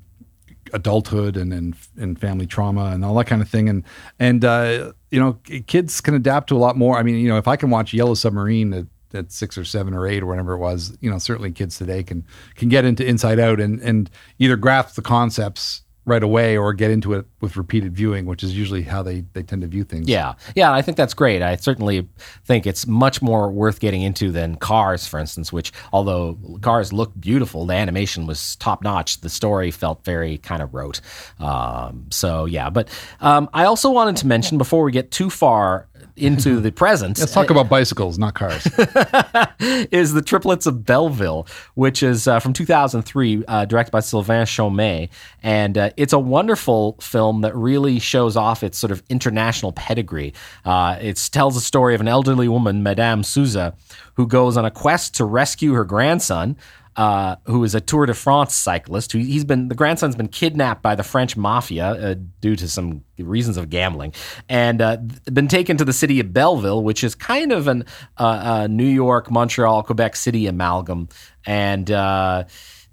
adulthood 0.73 1.37
and, 1.37 1.53
and 1.53 1.75
and 1.97 2.19
family 2.19 2.47
trauma 2.47 2.85
and 2.85 3.05
all 3.05 3.13
that 3.15 3.27
kind 3.27 3.41
of 3.41 3.47
thing 3.49 3.69
and 3.69 3.83
and 4.19 4.43
uh, 4.43 4.91
you 5.11 5.19
know 5.19 5.33
kids 5.67 6.01
can 6.01 6.13
adapt 6.15 6.49
to 6.49 6.55
a 6.55 6.57
lot 6.57 6.75
more. 6.77 6.97
I 6.97 7.03
mean, 7.03 7.15
you 7.17 7.29
know, 7.29 7.37
if 7.37 7.47
I 7.47 7.55
can 7.55 7.69
watch 7.69 7.93
Yellow 7.93 8.15
Submarine 8.15 8.73
at, 8.73 8.85
at 9.15 9.31
six 9.31 9.57
or 9.57 9.65
seven 9.65 9.93
or 9.93 10.07
eight 10.07 10.21
or 10.21 10.25
whatever 10.25 10.53
it 10.53 10.59
was, 10.59 10.97
you 11.01 11.09
know, 11.09 11.17
certainly 11.17 11.51
kids 11.51 11.77
today 11.77 12.03
can 12.03 12.25
can 12.55 12.69
get 12.69 12.85
into 12.85 13.05
Inside 13.05 13.39
Out 13.39 13.59
and 13.59 13.79
and 13.81 14.09
either 14.39 14.55
grasp 14.55 14.95
the 14.95 15.01
concepts 15.01 15.81
right 16.05 16.21
away 16.21 16.55
or 16.55 16.71
get 16.71 16.91
into 16.91 17.13
it 17.13 17.25
with 17.41 17.57
repeated 17.57 17.95
viewing, 17.95 18.25
which 18.25 18.43
is 18.43 18.55
usually 18.55 18.83
how 18.83 19.01
they 19.01 19.21
they 19.33 19.41
tend 19.41 19.63
to 19.63 19.67
view 19.67 19.83
things. 19.83 20.07
Yeah, 20.07 20.35
yeah, 20.55 20.71
I 20.71 20.81
think 20.81 20.97
that's 20.97 21.13
great. 21.13 21.41
I 21.41 21.55
certainly 21.55 22.07
think 22.45 22.67
it's 22.67 22.85
much 22.85 23.21
more 23.21 23.51
worth 23.51 23.79
getting 23.79 24.03
into 24.03 24.31
than 24.31 24.55
Cars, 24.55 25.07
for 25.07 25.19
instance. 25.19 25.51
Which, 25.51 25.71
although 25.91 26.37
Cars 26.61 26.93
looked 26.93 27.19
beautiful, 27.19 27.65
the 27.65 27.73
animation 27.73 28.27
was 28.27 28.55
top 28.57 28.83
notch. 28.83 29.21
The 29.21 29.29
story 29.29 29.71
felt 29.71 30.05
very 30.05 30.37
kind 30.37 30.61
of 30.61 30.73
rote. 30.73 31.01
Um, 31.39 32.05
so 32.11 32.45
yeah, 32.45 32.69
but 32.69 32.87
um, 33.19 33.49
I 33.53 33.65
also 33.65 33.89
wanted 33.91 34.17
to 34.17 34.27
mention 34.27 34.57
before 34.57 34.83
we 34.83 34.91
get 34.91 35.11
too 35.11 35.29
far 35.29 35.87
into 36.17 36.59
the 36.59 36.71
present 36.71 37.19
Let's 37.19 37.33
talk 37.33 37.49
about 37.49 37.67
bicycles, 37.67 38.17
not 38.17 38.35
cars. 38.35 38.65
is 39.59 40.13
the 40.13 40.21
Triplets 40.21 40.65
of 40.65 40.85
Belleville, 40.85 41.47
which 41.73 42.01
is 42.03 42.27
uh, 42.27 42.39
from 42.39 42.53
2003, 42.53 43.43
uh, 43.47 43.65
directed 43.65 43.91
by 43.91 43.99
Sylvain 43.99 44.45
Chomet, 44.45 45.09
and 45.43 45.77
uh, 45.77 45.89
it's 45.97 46.13
a 46.13 46.19
wonderful 46.19 46.93
film 47.01 47.41
that 47.41 47.55
really 47.55 47.99
shows 47.99 48.37
off 48.37 48.63
its 48.63 48.77
sort 48.77 48.91
of 48.91 49.03
international 49.09 49.73
pedigree. 49.73 50.33
Uh, 50.63 50.97
it 51.01 51.29
tells 51.31 51.55
the 51.55 51.61
story 51.61 51.95
of 51.95 52.01
an 52.01 52.07
elderly 52.07 52.47
woman, 52.47 52.83
Madame 52.83 53.23
Souza, 53.23 53.75
who 54.15 54.27
goes 54.27 54.57
on 54.57 54.65
a 54.65 54.71
quest 54.71 55.15
to 55.15 55.25
rescue 55.25 55.73
her 55.73 55.83
grandson. 55.83 56.55
Uh, 56.95 57.35
who 57.45 57.63
is 57.63 57.75
a 57.75 57.81
Tour 57.81 58.05
de 58.05 58.13
France 58.13 58.55
cyclist? 58.55 59.11
Who 59.11 59.19
he's 59.19 59.43
been 59.43 59.67
the 59.67 59.75
grandson's 59.75 60.15
been 60.15 60.29
kidnapped 60.29 60.81
by 60.81 60.95
the 60.95 61.03
French 61.03 61.35
mafia 61.35 61.87
uh, 61.87 62.15
due 62.39 62.55
to 62.55 62.67
some 62.67 63.03
reasons 63.17 63.57
of 63.57 63.69
gambling, 63.69 64.13
and 64.47 64.81
uh, 64.81 64.97
been 65.31 65.47
taken 65.47 65.77
to 65.77 65.85
the 65.85 65.93
city 65.93 66.19
of 66.19 66.31
Belleville, 66.31 66.83
which 66.83 67.03
is 67.03 67.13
kind 67.13 67.51
of 67.51 67.67
an 67.67 67.85
uh, 68.17 68.23
uh, 68.23 68.67
New 68.67 68.87
York, 68.87 69.29
Montreal, 69.29 69.83
Quebec 69.83 70.15
City 70.15 70.47
amalgam. 70.47 71.09
And 71.45 71.91
uh, 71.91 72.45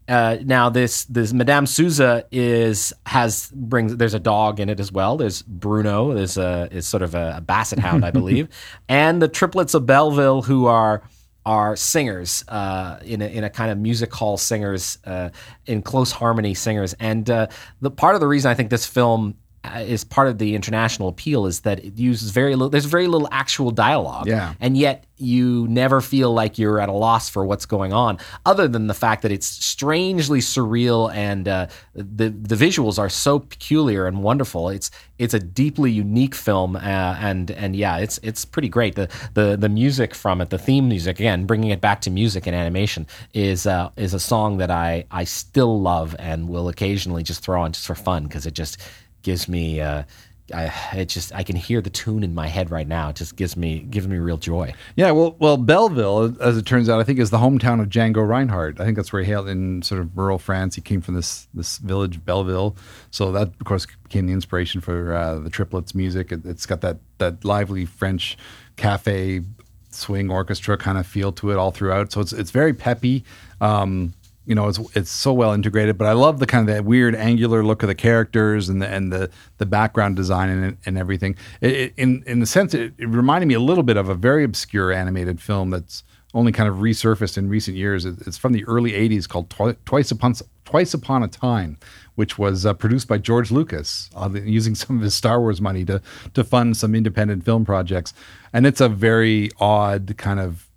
uh, 0.08 0.36
now 0.42 0.68
this 0.68 1.04
this 1.04 1.32
Madame 1.32 1.66
Souza 1.66 2.26
is 2.32 2.92
has 3.06 3.50
brings 3.54 3.96
there's 3.96 4.14
a 4.14 4.20
dog 4.20 4.58
in 4.58 4.68
it 4.68 4.80
as 4.80 4.90
well. 4.90 5.16
There's 5.16 5.42
Bruno. 5.42 6.12
There's 6.14 6.36
a 6.36 6.68
is 6.70 6.86
sort 6.86 7.02
of 7.02 7.14
a, 7.14 7.34
a 7.36 7.40
basset 7.40 7.78
hound, 7.78 8.04
I 8.04 8.10
believe, 8.20 8.48
and 8.88 9.22
the 9.22 9.28
triplets 9.28 9.74
of 9.74 9.86
Belleville 9.86 10.42
who 10.42 10.66
are 10.66 11.02
are 11.44 11.74
singers 11.76 12.44
uh, 12.48 12.98
in 13.04 13.20
a 13.22 13.26
in 13.26 13.44
a 13.44 13.50
kind 13.50 13.70
of 13.70 13.78
music 13.78 14.12
hall 14.12 14.36
singers 14.36 14.98
uh, 15.04 15.30
in 15.66 15.82
close 15.82 16.12
harmony 16.12 16.54
singers. 16.54 16.94
And 16.94 17.28
uh, 17.28 17.48
the 17.80 17.90
part 17.90 18.14
of 18.14 18.20
the 18.20 18.28
reason 18.28 18.50
I 18.50 18.54
think 18.54 18.70
this 18.70 18.86
film 18.86 19.36
is 19.76 20.02
part 20.04 20.28
of 20.28 20.38
the 20.38 20.54
international 20.54 21.08
appeal 21.08 21.46
is 21.46 21.60
that 21.60 21.78
it 21.84 21.96
uses 21.96 22.30
very 22.30 22.54
little. 22.56 22.68
There's 22.68 22.84
very 22.84 23.06
little 23.06 23.28
actual 23.30 23.70
dialogue, 23.70 24.26
Yeah. 24.26 24.54
and 24.60 24.76
yet 24.76 25.04
you 25.18 25.68
never 25.68 26.00
feel 26.00 26.32
like 26.34 26.58
you're 26.58 26.80
at 26.80 26.88
a 26.88 26.92
loss 26.92 27.28
for 27.30 27.44
what's 27.46 27.64
going 27.64 27.92
on, 27.92 28.18
other 28.44 28.66
than 28.66 28.88
the 28.88 28.94
fact 28.94 29.22
that 29.22 29.30
it's 29.30 29.46
strangely 29.46 30.40
surreal 30.40 31.14
and 31.14 31.46
uh, 31.46 31.68
the 31.94 32.28
the 32.30 32.56
visuals 32.56 32.98
are 32.98 33.08
so 33.08 33.38
peculiar 33.38 34.06
and 34.06 34.22
wonderful. 34.24 34.68
It's 34.68 34.90
it's 35.18 35.32
a 35.34 35.38
deeply 35.38 35.92
unique 35.92 36.34
film, 36.34 36.74
uh, 36.74 36.80
and 36.80 37.52
and 37.52 37.76
yeah, 37.76 37.98
it's 37.98 38.18
it's 38.24 38.44
pretty 38.44 38.68
great. 38.68 38.96
The 38.96 39.08
the 39.34 39.56
the 39.56 39.68
music 39.68 40.12
from 40.14 40.40
it, 40.40 40.50
the 40.50 40.58
theme 40.58 40.88
music, 40.88 41.20
again, 41.20 41.46
bringing 41.46 41.70
it 41.70 41.80
back 41.80 42.00
to 42.00 42.10
music 42.10 42.48
and 42.48 42.56
animation, 42.56 43.06
is 43.32 43.64
uh, 43.64 43.90
is 43.96 44.12
a 44.12 44.20
song 44.20 44.56
that 44.58 44.72
I 44.72 45.04
I 45.12 45.22
still 45.22 45.80
love 45.80 46.16
and 46.18 46.48
will 46.48 46.68
occasionally 46.68 47.22
just 47.22 47.42
throw 47.44 47.62
on 47.62 47.70
just 47.72 47.86
for 47.86 47.94
fun 47.94 48.24
because 48.24 48.44
it 48.44 48.54
just 48.54 48.76
gives 49.22 49.48
me. 49.48 49.80
Uh, 49.80 50.04
I, 50.52 50.72
it 50.94 51.08
just 51.08 51.32
I 51.32 51.44
can 51.44 51.56
hear 51.56 51.80
the 51.80 51.88
tune 51.88 52.22
in 52.22 52.34
my 52.34 52.46
head 52.46 52.70
right 52.70 52.86
now. 52.86 53.08
It 53.10 53.16
just 53.16 53.36
gives 53.36 53.56
me 53.56 53.80
gives 53.80 54.06
me 54.06 54.18
real 54.18 54.36
joy. 54.36 54.74
Yeah, 54.96 55.12
well, 55.12 55.36
well, 55.38 55.56
Belleville, 55.56 56.36
as 56.40 56.56
it 56.56 56.66
turns 56.66 56.88
out, 56.88 57.00
I 57.00 57.04
think 57.04 57.18
is 57.18 57.30
the 57.30 57.38
hometown 57.38 57.80
of 57.80 57.88
Django 57.88 58.26
Reinhardt. 58.26 58.80
I 58.80 58.84
think 58.84 58.96
that's 58.96 59.12
where 59.12 59.22
he 59.22 59.28
hailed 59.28 59.48
in 59.48 59.82
sort 59.82 60.00
of 60.00 60.16
rural 60.16 60.38
France. 60.38 60.74
He 60.74 60.80
came 60.80 61.00
from 61.00 61.14
this 61.14 61.48
this 61.54 61.78
village, 61.78 62.24
Belleville. 62.24 62.76
So 63.10 63.32
that, 63.32 63.48
of 63.48 63.64
course, 63.64 63.86
became 64.02 64.26
the 64.26 64.32
inspiration 64.32 64.80
for 64.80 65.14
uh, 65.14 65.38
the 65.38 65.50
Triplets 65.50 65.94
music. 65.94 66.32
It, 66.32 66.44
it's 66.44 66.66
got 66.66 66.80
that 66.82 66.98
that 67.18 67.44
lively 67.44 67.86
French 67.86 68.36
cafe 68.76 69.42
swing 69.90 70.30
orchestra 70.30 70.76
kind 70.76 70.98
of 70.98 71.06
feel 71.06 71.32
to 71.32 71.50
it 71.50 71.56
all 71.56 71.70
throughout. 71.70 72.12
So 72.12 72.20
it's 72.20 72.32
it's 72.32 72.50
very 72.50 72.74
peppy. 72.74 73.24
Um, 73.60 74.12
you 74.46 74.54
know, 74.54 74.68
it's 74.68 74.78
it's 74.96 75.10
so 75.10 75.32
well 75.32 75.52
integrated. 75.52 75.96
But 75.98 76.06
I 76.08 76.12
love 76.12 76.38
the 76.38 76.46
kind 76.46 76.68
of 76.68 76.74
that 76.74 76.84
weird 76.84 77.14
angular 77.14 77.62
look 77.64 77.82
of 77.82 77.88
the 77.88 77.94
characters 77.94 78.68
and 78.68 78.82
the 78.82 78.88
and 78.88 79.12
the 79.12 79.30
the 79.58 79.66
background 79.66 80.16
design 80.16 80.48
and 80.50 80.76
and 80.86 80.98
everything. 80.98 81.36
It, 81.60 81.72
it, 81.72 81.94
in 81.96 82.22
in 82.26 82.40
the 82.40 82.46
sense, 82.46 82.74
it, 82.74 82.94
it 82.98 83.08
reminded 83.08 83.46
me 83.46 83.54
a 83.54 83.60
little 83.60 83.84
bit 83.84 83.96
of 83.96 84.08
a 84.08 84.14
very 84.14 84.44
obscure 84.44 84.92
animated 84.92 85.40
film 85.40 85.70
that's 85.70 86.02
only 86.34 86.50
kind 86.50 86.68
of 86.68 86.76
resurfaced 86.76 87.36
in 87.36 87.48
recent 87.48 87.76
years. 87.76 88.04
It- 88.06 88.26
It's 88.26 88.38
from 88.38 88.52
the 88.52 88.64
early 88.64 88.92
'80s 88.92 89.28
called 89.28 89.50
Twi- 89.50 89.76
Twice 89.84 90.10
Upon 90.10 90.34
Twice 90.64 90.94
Upon 90.94 91.22
a 91.22 91.28
Time, 91.28 91.76
which 92.14 92.38
was 92.38 92.64
uh, 92.66 92.72
produced 92.74 93.06
by 93.06 93.18
George 93.18 93.50
Lucas, 93.50 94.08
uh, 94.16 94.30
using 94.32 94.74
some 94.82 94.96
of 94.96 95.02
his 95.02 95.14
Star 95.14 95.40
Wars 95.40 95.60
money 95.60 95.84
to 95.84 96.00
to 96.34 96.42
fund 96.42 96.76
some 96.76 96.94
independent 96.94 97.44
film 97.44 97.64
projects. 97.64 98.12
And 98.52 98.66
it's 98.66 98.80
a 98.80 98.88
very 98.88 99.50
odd 99.60 100.14
kind 100.16 100.40
of 100.40 100.68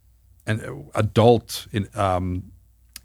an 0.48 0.86
adult 0.94 1.66
in, 1.72 1.88
um, 1.96 2.44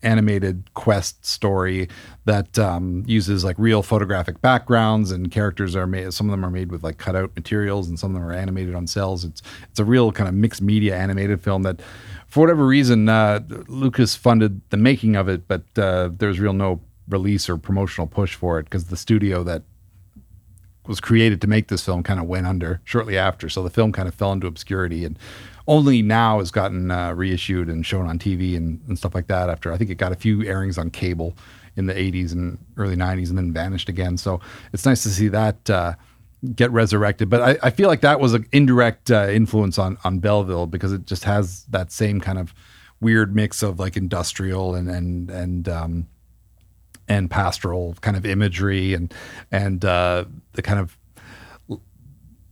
animated 0.03 0.73
quest 0.75 1.25
story 1.25 1.89
that 2.25 2.59
um, 2.59 3.05
uses 3.07 3.45
like 3.45 3.57
real 3.59 3.83
photographic 3.83 4.41
backgrounds 4.41 5.11
and 5.11 5.31
characters 5.31 5.77
are 5.77 5.87
made. 5.87 6.13
Some 6.13 6.29
of 6.29 6.31
them 6.31 6.45
are 6.45 6.51
made 6.51 6.71
with 6.71 6.83
like 6.83 6.99
cutout 6.99 7.35
materials, 7.35 7.89
and 7.89 7.99
some 7.99 8.11
of 8.11 8.15
them 8.15 8.29
are 8.29 8.33
animated 8.33 8.75
on 8.75 8.87
cells. 8.87 9.25
It's 9.25 9.43
it's 9.71 9.79
a 9.79 9.85
real 9.85 10.13
kind 10.13 10.29
of 10.29 10.35
mixed 10.35 10.63
media 10.63 10.97
animated 10.97 11.41
film 11.41 11.63
that, 11.63 11.81
for 12.27 12.41
whatever 12.41 12.67
reason, 12.67 13.09
uh, 13.09 13.41
Lucas 13.69 14.15
funded 14.17 14.61
the 14.71 14.77
making 14.77 15.17
of 15.17 15.29
it, 15.29 15.47
but 15.49 15.63
uh, 15.77 16.11
there's 16.17 16.41
real 16.41 16.53
no 16.53 16.81
release 17.09 17.49
or 17.49 17.57
promotional 17.57 18.07
push 18.07 18.35
for 18.35 18.59
it 18.59 18.65
because 18.65 18.87
the 18.87 18.97
studio 18.97 19.43
that 19.43 19.63
was 20.87 21.01
created 21.01 21.41
to 21.41 21.47
make 21.47 21.69
this 21.69 21.85
film 21.85 22.03
kind 22.03 22.19
of 22.19 22.27
went 22.27 22.47
under 22.47 22.81
shortly 22.85 23.19
after. 23.19 23.49
So 23.49 23.63
the 23.63 23.71
film 23.71 23.93
kind 23.93 24.09
of 24.09 24.15
fell 24.15 24.33
into 24.33 24.47
obscurity 24.47 25.05
and 25.05 25.19
only 25.67 26.03
now 26.03 26.39
has 26.39 26.51
gotten 26.51 26.91
uh, 26.91 27.13
reissued 27.13 27.69
and 27.69 27.85
shown 27.85 28.07
on 28.07 28.19
TV 28.19 28.57
and, 28.57 28.81
and 28.89 28.99
stuff 28.99 29.15
like 29.15 29.27
that. 29.29 29.51
After 29.51 29.73
I 29.73 29.77
think 29.77 29.91
it 29.91 29.97
got 29.97 30.13
a 30.13 30.17
few 30.17 30.45
airings 30.45 30.79
on 30.79 30.91
cable 30.91 31.37
in 31.77 31.87
the 31.87 31.95
80s 31.95 32.33
and 32.33 32.59
early 32.77 32.97
90s 32.97 33.29
and 33.29 33.39
then 33.39 33.53
vanished 33.53 33.89
again. 33.89 34.17
So 34.17 34.41
it's 34.73 34.85
nice 34.85 35.03
to 35.05 35.09
see 35.09 35.29
that 35.29 35.71
uh, 35.71 35.95
get 36.55 36.71
resurrected. 36.71 37.29
But 37.31 37.43
I, 37.43 37.59
I 37.69 37.71
feel 37.71 37.89
like 37.89 38.01
that 38.01 38.21
was 38.21 38.35
an 38.35 38.47
indirect 38.53 39.11
uh, 39.11 39.29
influence 39.29 39.79
on 39.79 39.99
on 40.05 40.19
Belleville 40.19 40.67
because 40.67 40.93
it 40.93 41.07
just 41.07 41.25
has 41.25 41.65
that 41.71 41.93
same 41.93 42.21
kind 42.21 42.39
of 42.39 42.55
weird 43.01 43.35
mix 43.35 43.63
of 43.63 43.79
like 43.79 43.97
industrial 43.97 44.75
and 44.75 44.89
and 44.89 45.31
and 45.31 45.69
um, 45.69 46.09
and 47.09 47.31
pastoral 47.31 47.95
kind 48.01 48.17
of 48.17 48.25
imagery 48.25 48.95
and 48.95 49.13
and 49.51 49.85
uh, 49.85 50.25
the 50.53 50.63
kind 50.63 50.79
of 50.79 50.99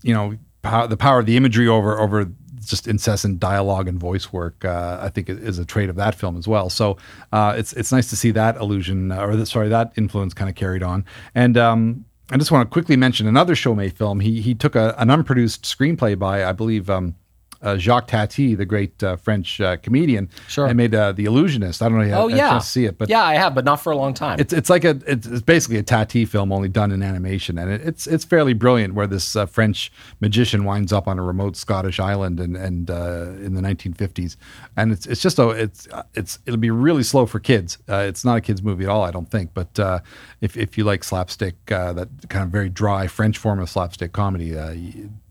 you 0.02 0.14
know 0.14 0.36
pow- 0.62 0.86
the 0.86 0.96
power 0.96 1.20
of 1.20 1.26
the 1.26 1.36
imagery 1.36 1.68
over 1.68 1.98
over 1.98 2.30
just 2.68 2.86
incessant 2.86 3.40
dialogue 3.40 3.88
and 3.88 3.98
voice 3.98 4.32
work. 4.32 4.64
Uh, 4.64 4.98
I 5.00 5.08
think 5.08 5.28
is 5.28 5.58
a 5.58 5.64
trait 5.64 5.88
of 5.88 5.96
that 5.96 6.14
film 6.14 6.36
as 6.36 6.46
well. 6.46 6.70
So 6.70 6.96
uh, 7.32 7.54
it's 7.56 7.72
it's 7.72 7.92
nice 7.92 8.08
to 8.10 8.16
see 8.16 8.30
that 8.32 8.56
illusion 8.56 9.12
uh, 9.12 9.26
or 9.26 9.36
the, 9.36 9.46
sorry 9.46 9.68
that 9.68 9.92
influence 9.96 10.34
kind 10.34 10.48
of 10.48 10.54
carried 10.54 10.82
on. 10.82 11.04
And 11.34 11.56
um, 11.56 12.04
I 12.30 12.36
just 12.36 12.50
want 12.50 12.68
to 12.68 12.72
quickly 12.72 12.96
mention 12.96 13.26
another 13.26 13.54
Chomet 13.54 13.94
film. 13.94 14.20
He 14.20 14.40
he 14.40 14.54
took 14.54 14.76
a, 14.76 14.94
an 14.98 15.10
unproduced 15.10 15.64
screenplay 15.64 16.18
by 16.18 16.44
I 16.44 16.52
believe. 16.52 16.88
Um, 16.90 17.14
uh, 17.62 17.76
Jacques 17.76 18.06
Tati, 18.09 18.54
the 18.54 18.64
great 18.64 19.02
uh, 19.02 19.16
French 19.16 19.61
uh, 19.61 19.76
comedian, 19.78 20.28
Sure. 20.48 20.66
and 20.66 20.76
made 20.76 20.94
uh, 20.94 21.12
The 21.12 21.24
Illusionist. 21.24 21.82
I 21.82 21.88
don't 21.88 21.98
know 21.98 22.04
if 22.04 22.09
you 22.11 22.14
Oh 22.14 22.28
had 22.28 22.36
yeah, 22.36 22.59
see 22.59 22.84
it, 22.84 22.98
but 22.98 23.09
yeah, 23.09 23.22
I 23.24 23.34
have, 23.34 23.54
but 23.54 23.64
not 23.64 23.76
for 23.80 23.92
a 23.92 23.96
long 23.96 24.14
time. 24.14 24.38
it's 24.40 24.52
it's 24.52 24.70
like 24.70 24.84
a 24.84 24.98
it's, 25.06 25.26
it's 25.26 25.42
basically 25.42 25.78
a 25.78 25.82
Tati 25.82 26.24
film 26.24 26.52
only 26.52 26.68
done 26.68 26.92
in 26.92 27.02
animation, 27.02 27.59
and 27.59 27.70
it, 27.70 27.80
it's 27.82 28.06
it's 28.06 28.24
fairly 28.24 28.52
brilliant. 28.52 28.94
Where 28.94 29.06
this 29.06 29.34
uh, 29.36 29.46
French 29.46 29.90
magician 30.20 30.64
winds 30.64 30.92
up 30.92 31.09
on 31.09 31.18
a 31.18 31.22
remote 31.22 31.56
Scottish 31.56 31.98
island 32.00 32.38
and 32.40 32.56
and 32.56 32.90
uh, 32.90 33.32
in 33.44 33.54
the 33.54 33.61
1950s, 33.61 34.36
and 34.76 34.92
it's 34.92 35.06
it's 35.06 35.20
just 35.20 35.38
a 35.38 35.48
it's 35.50 35.88
it's 36.14 36.38
it'll 36.46 36.59
be 36.61 36.70
really 36.70 37.02
slow 37.02 37.26
for 37.26 37.40
kids. 37.40 37.78
Uh, 37.88 38.04
it's 38.09 38.24
not 38.24 38.36
a 38.36 38.40
kids 38.40 38.62
movie 38.62 38.84
at 38.84 38.90
all, 38.90 39.02
I 39.04 39.11
don't 39.11 39.30
think. 39.30 39.50
But 39.54 39.78
uh, 39.78 39.98
if 40.40 40.56
if 40.56 40.78
you 40.78 40.84
like 40.84 41.02
slapstick, 41.04 41.56
uh, 41.72 41.92
that 41.94 42.09
kind 42.28 42.44
of 42.44 42.50
very 42.50 42.68
dry 42.68 43.06
French 43.09 43.38
form 43.38 43.59
of 43.59 43.68
slapstick 43.68 44.12
comedy, 44.12 44.56
uh, 44.56 44.74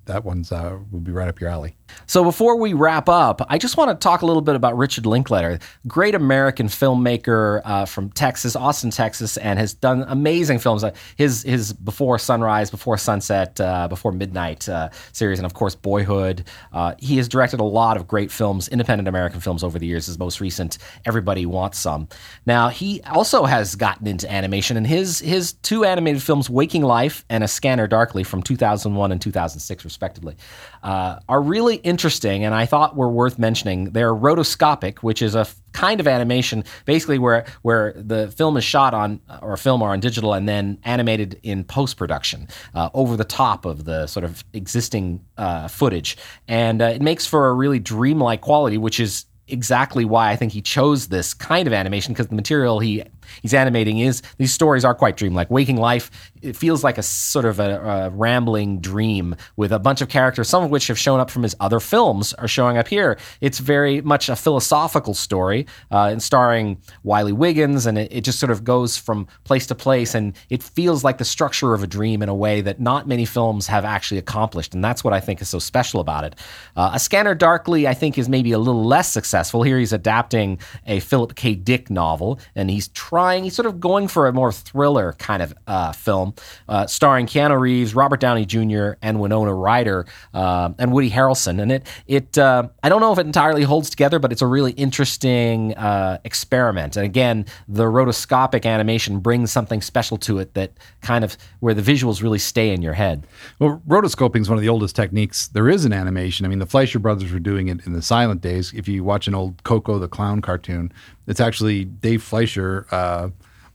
that 0.06 0.24
one's 0.24 0.52
uh, 0.52 0.78
would 0.92 1.04
be 1.04 1.12
right 1.12 1.28
up 1.28 1.40
your 1.40 1.50
alley. 1.50 1.76
So 2.06 2.24
before 2.24 2.58
we 2.58 2.74
wrap 2.74 3.10
up, 3.10 3.42
I 3.50 3.58
just 3.58 3.78
want 3.78 3.90
to 3.90 3.96
talk 3.96 4.22
a 4.22 4.26
little 4.26 4.42
bit 4.42 4.56
about 4.56 4.78
Richard 4.78 5.06
Linklater, 5.06 5.60
great 5.88 6.16
American 6.16 6.68
filmmaker 6.68 7.62
uh, 7.66 7.86
from 7.86 8.10
Texas, 8.12 8.56
Austin, 8.56 8.92
Texas, 8.92 9.38
and 9.38 9.60
has 9.60 9.74
done 9.74 10.06
amazing 10.08 10.60
films. 10.60 10.84
His 11.16 11.44
his 11.44 11.74
Before 11.74 12.20
Sunrise, 12.20 12.70
Before 12.70 12.98
Sunset, 12.98 13.60
uh, 13.60 13.88
Before 13.88 14.12
Midnight 14.12 14.68
uh, 14.70 14.90
series, 15.12 15.40
and 15.40 15.46
of 15.46 15.54
course 15.54 15.76
Boyhood. 15.76 16.46
Uh, 16.72 16.96
he 16.98 17.18
has 17.18 17.28
directed 17.28 17.60
a 17.60 17.64
lot 17.64 17.98
of 17.98 18.08
great 18.08 18.32
films, 18.32 18.68
independent 18.68 19.08
American 19.08 19.40
films 19.40 19.64
over 19.64 19.80
the 19.80 19.88
years. 19.88 20.08
His 20.08 20.20
most 20.20 20.42
recent, 20.42 20.78
Everybody 21.06 21.46
Wants 21.46 21.80
Some. 21.80 22.08
Now 22.46 22.70
he 22.70 23.02
also 23.04 23.46
has 23.46 23.76
gotten 23.76 24.08
into 24.08 24.32
animation, 24.32 24.78
and 24.78 24.88
his 24.88 25.20
his 25.20 25.54
two 25.54 25.84
animated 25.86 26.24
films, 26.24 26.50
Waking 26.50 26.84
Life 26.84 27.26
and 27.30 27.44
A 27.44 27.48
Scanner 27.48 27.88
Darkly, 27.88 28.24
from 28.24 28.44
2001 28.44 29.12
and 29.12 29.22
2006, 29.22 29.86
respectively, 29.86 30.36
uh, 30.84 31.20
are 31.28 31.42
really 31.42 31.77
interesting, 31.78 32.46
and 32.46 32.54
I 32.54 32.66
thought 32.66 32.96
were 32.96 33.10
worth 33.10 33.40
mentioning. 33.40 33.92
They're 33.92 34.14
rotoscopic, 34.14 35.00
which 35.00 35.22
is 35.22 35.36
a 35.36 35.42
f- 35.42 35.56
kind 35.74 36.00
of 36.00 36.08
animation, 36.08 36.64
basically 36.86 37.20
where 37.20 37.46
where 37.62 37.94
the 37.96 38.30
film 38.32 38.58
is 38.58 38.64
shot 38.64 38.94
on 38.94 39.20
or 39.42 39.58
film 39.58 39.82
or 39.82 39.90
on 39.90 40.00
digital 40.00 40.34
and 40.34 40.48
then 40.48 40.78
animated 40.84 41.40
in 41.44 41.64
post 41.64 41.98
production 41.98 42.48
uh, 42.74 42.90
over 42.94 43.16
the 43.16 43.24
top 43.24 43.66
of 43.66 43.86
the 43.86 44.08
sort 44.08 44.24
of 44.24 44.44
existing 44.54 45.24
uh, 45.38 45.68
footage, 45.68 46.18
and 46.48 46.82
uh, 46.82 46.86
it 46.86 47.02
makes 47.02 47.26
for 47.26 47.50
a 47.50 47.54
really 47.54 47.80
dreamlike 47.80 48.42
quality, 48.42 48.78
which 48.78 49.00
is 49.00 49.26
exactly 49.48 50.06
why 50.06 50.30
I 50.32 50.36
think 50.36 50.52
he 50.52 50.62
chose 50.62 51.08
this 51.08 51.34
kind 51.34 51.68
of 51.68 51.74
animation 51.74 52.14
because 52.14 52.28
the 52.28 52.36
material 52.36 52.80
he 52.80 53.04
he's 53.42 53.54
animating 53.54 54.00
is 54.00 54.22
these 54.38 54.54
stories 54.54 54.86
are 54.86 54.96
quite 54.96 55.18
dreamlike. 55.18 55.50
Waking 55.50 55.78
Life 55.78 56.12
it 56.42 56.56
feels 56.56 56.84
like 56.84 56.98
a 56.98 57.04
sort 57.04 57.46
of 57.46 57.60
a, 57.60 57.80
a 57.80 58.10
rambling 58.10 58.80
dream 58.80 59.36
with 59.56 59.72
a 59.72 59.80
bunch 59.80 60.02
of 60.02 60.10
characters, 60.10 60.48
some 60.48 60.64
of 60.64 60.70
which 60.70 60.88
have 60.88 60.98
shown 60.98 61.20
up 61.20 61.30
from 61.30 61.44
his 61.44 61.56
other 61.60 61.80
films, 61.80 62.34
are 62.34 62.48
showing 62.48 62.78
up 62.78 62.88
here. 62.88 63.18
It's 63.42 63.60
very 63.60 64.02
much 64.02 64.30
a 64.30 64.36
philosophical 64.36 65.14
story, 65.14 65.68
uh, 65.92 66.10
and 66.12 66.22
starring 66.22 66.82
Wiley 67.04 67.34
Wiggins, 67.34 67.86
and 67.86 67.98
it, 67.98 68.12
it 68.12 68.24
just 68.24 68.40
sort 68.40 68.52
of 68.52 68.64
goes 68.64 68.98
from 68.98 69.28
place 69.44 69.68
to 69.68 69.76
place, 69.76 70.16
and 70.16 70.36
it 70.50 70.64
feels 70.64 71.04
like 71.04 71.18
the 71.18 71.26
structure 71.26 71.74
of 71.74 71.84
a 71.84 71.88
dream 71.88 72.22
in 72.22 72.30
a 72.30 72.36
way 72.36 72.62
that 72.62 72.80
not 72.80 73.08
many 73.08 73.26
films 73.26 73.68
have 73.68 73.86
actually 73.86 74.18
accomplished, 74.18 74.74
and 74.74 74.84
that's 74.84 75.04
what 75.04 75.14
I 75.14 75.20
think 75.20 75.42
is 75.42 75.50
so 75.50 75.60
special 75.60 76.00
about 76.00 76.24
it. 76.24 76.36
Uh, 76.76 76.92
a 76.94 77.00
Scanner 77.00 77.36
Darkly, 77.36 77.88
I 77.88 77.94
think, 77.94 78.18
is 78.18 78.30
maybe 78.30 78.52
a 78.52 78.60
little 78.60 78.86
less 78.86 79.12
successful. 79.12 79.64
Here 79.64 79.80
he's 79.80 79.94
adapting 79.94 80.60
a 80.86 81.00
Philip 81.00 81.36
K. 81.36 81.56
Dick 81.56 81.90
novel, 81.90 82.40
and 82.56 82.70
he's 82.70 82.88
trying, 82.90 83.17
he's 83.44 83.56
sort 83.56 83.66
of 83.66 83.80
going 83.80 84.08
for 84.08 84.28
a 84.28 84.34
more 84.34 84.52
thriller 84.52 85.14
kind 85.14 85.42
of 85.42 85.54
uh, 85.68 85.92
film, 85.92 86.34
uh, 86.68 86.88
starring 86.88 87.26
Keanu 87.26 87.60
Reeves, 87.60 87.94
Robert 87.96 88.20
Downey 88.20 88.46
Jr., 88.46 88.94
and 89.02 89.20
Winona 89.20 89.54
Ryder, 89.54 90.06
uh, 90.34 90.72
and 90.78 90.92
Woody 90.92 91.10
Harrelson. 91.10 91.62
And 91.62 91.72
it, 91.72 91.88
it, 92.08 92.38
uh, 92.38 92.70
I 92.84 92.90
don't 92.90 93.02
know 93.02 93.12
if 93.12 93.20
it 93.20 93.26
entirely 93.26 93.64
holds 93.64 93.90
together, 93.90 94.20
but 94.20 94.32
it's 94.32 94.42
a 94.42 94.48
really 94.48 94.72
interesting 94.74 95.76
uh, 95.76 96.20
experiment. 96.24 96.96
And 96.96 97.06
again, 97.06 97.46
the 97.68 97.86
rotoscopic 97.86 98.66
animation 98.66 99.20
brings 99.20 99.52
something 99.52 99.82
special 99.82 100.18
to 100.20 100.40
it 100.40 100.54
that 100.54 100.72
kind 101.02 101.24
of 101.24 101.38
where 101.60 101.74
the 101.74 101.82
visuals 101.82 102.22
really 102.22 102.40
stay 102.40 102.72
in 102.72 102.82
your 102.82 102.94
head. 102.94 103.26
Well, 103.60 103.82
rotoscoping 103.88 104.42
is 104.42 104.50
one 104.50 104.58
of 104.58 104.62
the 104.62 104.70
oldest 104.70 104.96
techniques 104.96 105.48
there 105.48 105.70
is 105.70 105.86
in 105.86 105.94
animation. 105.94 106.46
I 106.46 106.50
mean, 106.50 106.60
the 106.60 106.66
Fleischer 106.66 107.00
brothers 107.00 107.32
were 107.32 107.40
doing 107.40 107.68
it 107.68 107.86
in 107.86 107.94
the 107.94 108.02
silent 108.02 108.42
days. 108.42 108.74
If 108.74 108.88
you 108.88 109.04
watch 109.04 109.28
an 109.28 109.36
old 109.36 109.64
Koko 109.64 110.00
the 110.00 110.08
Clown 110.08 110.42
cartoon, 110.42 110.92
it's 111.28 111.40
actually 111.40 111.86
Dave 111.86 112.24
Fleischer 112.24 112.88
uh, 112.92 113.30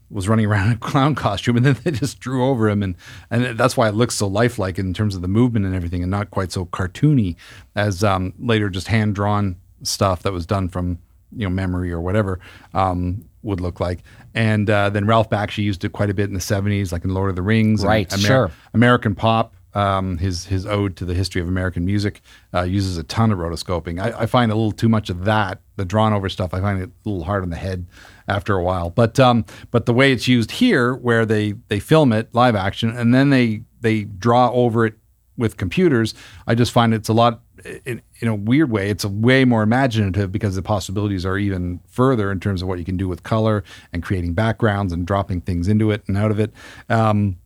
was 0.09 0.27
running 0.27 0.45
around 0.45 0.67
in 0.67 0.73
a 0.73 0.77
clown 0.77 1.15
costume, 1.25 1.57
and 1.57 1.65
then 1.65 1.77
they 1.83 1.91
just 1.91 2.19
drew 2.19 2.45
over 2.45 2.69
him, 2.69 2.83
and 2.83 2.95
and 3.29 3.57
that's 3.57 3.77
why 3.77 3.87
it 3.87 3.95
looks 3.95 4.15
so 4.15 4.27
lifelike 4.27 4.77
in 4.79 4.93
terms 4.93 5.15
of 5.15 5.21
the 5.21 5.27
movement 5.27 5.65
and 5.65 5.75
everything, 5.75 6.01
and 6.01 6.11
not 6.11 6.31
quite 6.31 6.51
so 6.51 6.65
cartoony 6.65 7.35
as 7.75 8.03
um, 8.03 8.33
later 8.39 8.69
just 8.69 8.87
hand 8.87 9.15
drawn 9.15 9.55
stuff 9.83 10.23
that 10.23 10.31
was 10.31 10.45
done 10.45 10.69
from 10.69 10.99
you 11.35 11.45
know 11.45 11.49
memory 11.49 11.91
or 11.91 12.01
whatever 12.01 12.39
um, 12.73 13.23
would 13.41 13.59
look 13.59 13.79
like. 13.79 14.03
And 14.33 14.69
uh, 14.69 14.89
then 14.89 15.05
Ralph 15.05 15.29
Bakshi 15.29 15.63
used 15.63 15.83
it 15.83 15.91
quite 15.91 16.09
a 16.09 16.13
bit 16.13 16.27
in 16.27 16.33
the 16.33 16.39
'70s, 16.39 16.91
like 16.91 17.03
in 17.03 17.13
Lord 17.13 17.29
of 17.29 17.35
the 17.35 17.41
Rings, 17.41 17.81
and 17.81 17.89
Right, 17.89 18.11
sure. 18.27 18.51
American 18.73 19.15
Pop, 19.15 19.55
um, 19.73 20.17
his 20.17 20.45
his 20.45 20.65
ode 20.65 20.95
to 20.97 21.05
the 21.05 21.13
history 21.13 21.41
of 21.41 21.47
American 21.47 21.85
music, 21.85 22.21
uh, 22.53 22.63
uses 22.63 22.97
a 22.97 23.03
ton 23.03 23.31
of 23.31 23.39
rotoscoping. 23.39 24.01
I, 24.01 24.21
I 24.21 24.25
find 24.25 24.51
a 24.51 24.55
little 24.55 24.71
too 24.71 24.89
much 24.89 25.09
of 25.09 25.25
that, 25.25 25.61
the 25.75 25.85
drawn 25.85 26.13
over 26.13 26.29
stuff. 26.29 26.53
I 26.53 26.61
find 26.61 26.81
it 26.81 26.89
a 27.05 27.09
little 27.09 27.25
hard 27.25 27.43
on 27.43 27.49
the 27.49 27.55
head 27.55 27.87
after 28.27 28.55
a 28.55 28.63
while. 28.63 28.89
But 28.89 29.19
um, 29.19 29.45
but 29.71 29.85
the 29.85 29.93
way 29.93 30.11
it's 30.11 30.27
used 30.27 30.51
here, 30.51 30.93
where 30.93 31.25
they 31.25 31.53
they 31.67 31.79
film 31.79 32.13
it 32.13 32.33
live 32.33 32.55
action 32.55 32.89
and 32.89 33.13
then 33.13 33.29
they 33.29 33.63
they 33.81 34.03
draw 34.03 34.51
over 34.51 34.85
it 34.85 34.95
with 35.37 35.57
computers, 35.57 36.13
I 36.47 36.55
just 36.55 36.71
find 36.71 36.93
it's 36.93 37.09
a 37.09 37.13
lot. 37.13 37.41
In, 37.85 38.01
in 38.19 38.27
a 38.27 38.35
weird 38.35 38.71
way, 38.71 38.89
it's 38.89 39.05
a 39.05 39.09
way 39.09 39.45
more 39.45 39.63
imaginative 39.63 40.33
because 40.33 40.55
the 40.55 40.61
possibilities 40.61 41.25
are 41.25 41.37
even 41.37 41.79
further 41.87 42.29
in 42.29 42.41
terms 42.41 42.61
of 42.61 42.67
what 42.67 42.77
you 42.77 42.83
can 42.83 42.97
do 42.97 43.07
with 43.07 43.23
color 43.23 43.63
and 43.93 44.03
creating 44.03 44.33
backgrounds 44.33 44.91
and 44.91 45.07
dropping 45.07 45.39
things 45.41 45.69
into 45.69 45.89
it 45.89 46.03
and 46.07 46.17
out 46.17 46.29
of 46.29 46.41
it. 46.41 46.51
Um, 46.89 47.37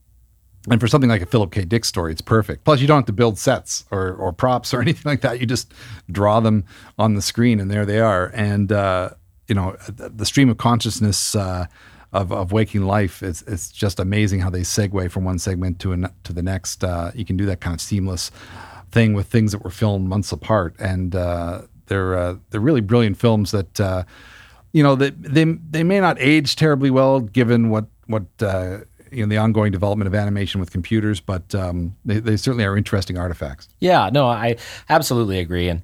and 0.70 0.82
for 0.82 0.88
something 0.88 1.09
like 1.09 1.22
a 1.22 1.26
Philip 1.26 1.51
K. 1.51 1.65
Dick 1.65 1.86
story, 1.86 2.11
it's 2.11 2.22
perfect. 2.22 2.63
Plus, 2.63 2.82
you 2.82 2.88
don't 2.88 2.97
have 2.97 3.05
to 3.05 3.13
build 3.13 3.38
sets 3.38 3.86
or, 3.91 4.13
or 4.13 4.34
props 4.34 4.74
or 4.74 4.82
anything 4.82 5.03
like 5.05 5.22
that. 5.22 5.39
You 5.39 5.45
just 5.45 5.74
draw 6.11 6.39
them 6.39 6.65
on 6.97 7.15
the 7.15 7.22
screen, 7.22 7.59
and 7.59 7.72
there 7.72 7.86
they 7.86 7.99
are. 7.99 8.32
And 8.34 8.72
uh, 8.72 9.11
you 9.47 9.55
know, 9.55 9.78
the, 9.88 10.26
stream 10.26 10.49
of 10.49 10.57
consciousness 10.57 11.36
uh, 11.36 11.68
of, 12.11 12.32
of 12.32 12.51
waking 12.51 12.84
life 12.84 13.24
is 13.24 13.43
it's 13.47 13.72
just 13.72 13.99
amazing 13.99 14.41
how 14.41 14.49
they 14.49 14.61
segue 14.61 15.09
from 15.09 15.24
one 15.24 15.39
segment 15.39 15.80
to 15.80 15.93
an, 15.93 16.09
to 16.24 16.34
the 16.34 16.43
next. 16.43 16.84
Uh, 16.84 17.11
you 17.15 17.26
can 17.26 17.38
do 17.38 17.45
that 17.45 17.61
kind 17.61 17.74
of 17.74 17.82
seamless 17.82 18.30
thing 18.91 19.13
with 19.13 19.28
things 19.28 19.51
that 19.53 19.63
were 19.63 19.70
filmed 19.70 20.07
months 20.07 20.32
apart, 20.32 20.76
and 20.80 21.15
uh, 21.15 21.61
they're 21.88 22.18
uh, 22.18 22.36
they're 22.49 22.61
really 22.61 22.82
brilliant 22.82 23.18
films 23.18 23.51
that 23.51 23.80
uh, 23.80 24.03
you 24.74 24.84
know 24.84 24.95
they, 24.95 25.11
they 25.11 25.45
they 25.45 25.84
may 25.84 25.99
not 25.99 26.18
age 26.20 26.55
terribly 26.55 26.89
well 26.89 27.22
given 27.22 27.70
what 27.70 27.86
what 28.07 28.26
you 29.12 29.26
know 29.26 29.30
the 29.30 29.38
ongoing 29.38 29.72
development 29.72 30.08
of 30.08 30.16
animation 30.16 30.60
with 30.60 30.72
computers, 30.72 31.20
but 31.20 31.53
um, 31.55 31.95
they, 32.05 32.20
they 32.20 32.38
certainly 32.38 32.66
are 32.66 32.78
interesting 32.78 33.18
artifacts. 33.18 33.68
Yeah, 33.80 34.10
no, 34.12 34.28
I 34.28 34.58
absolutely 34.89 35.39
agree. 35.39 35.70
And 35.70 35.82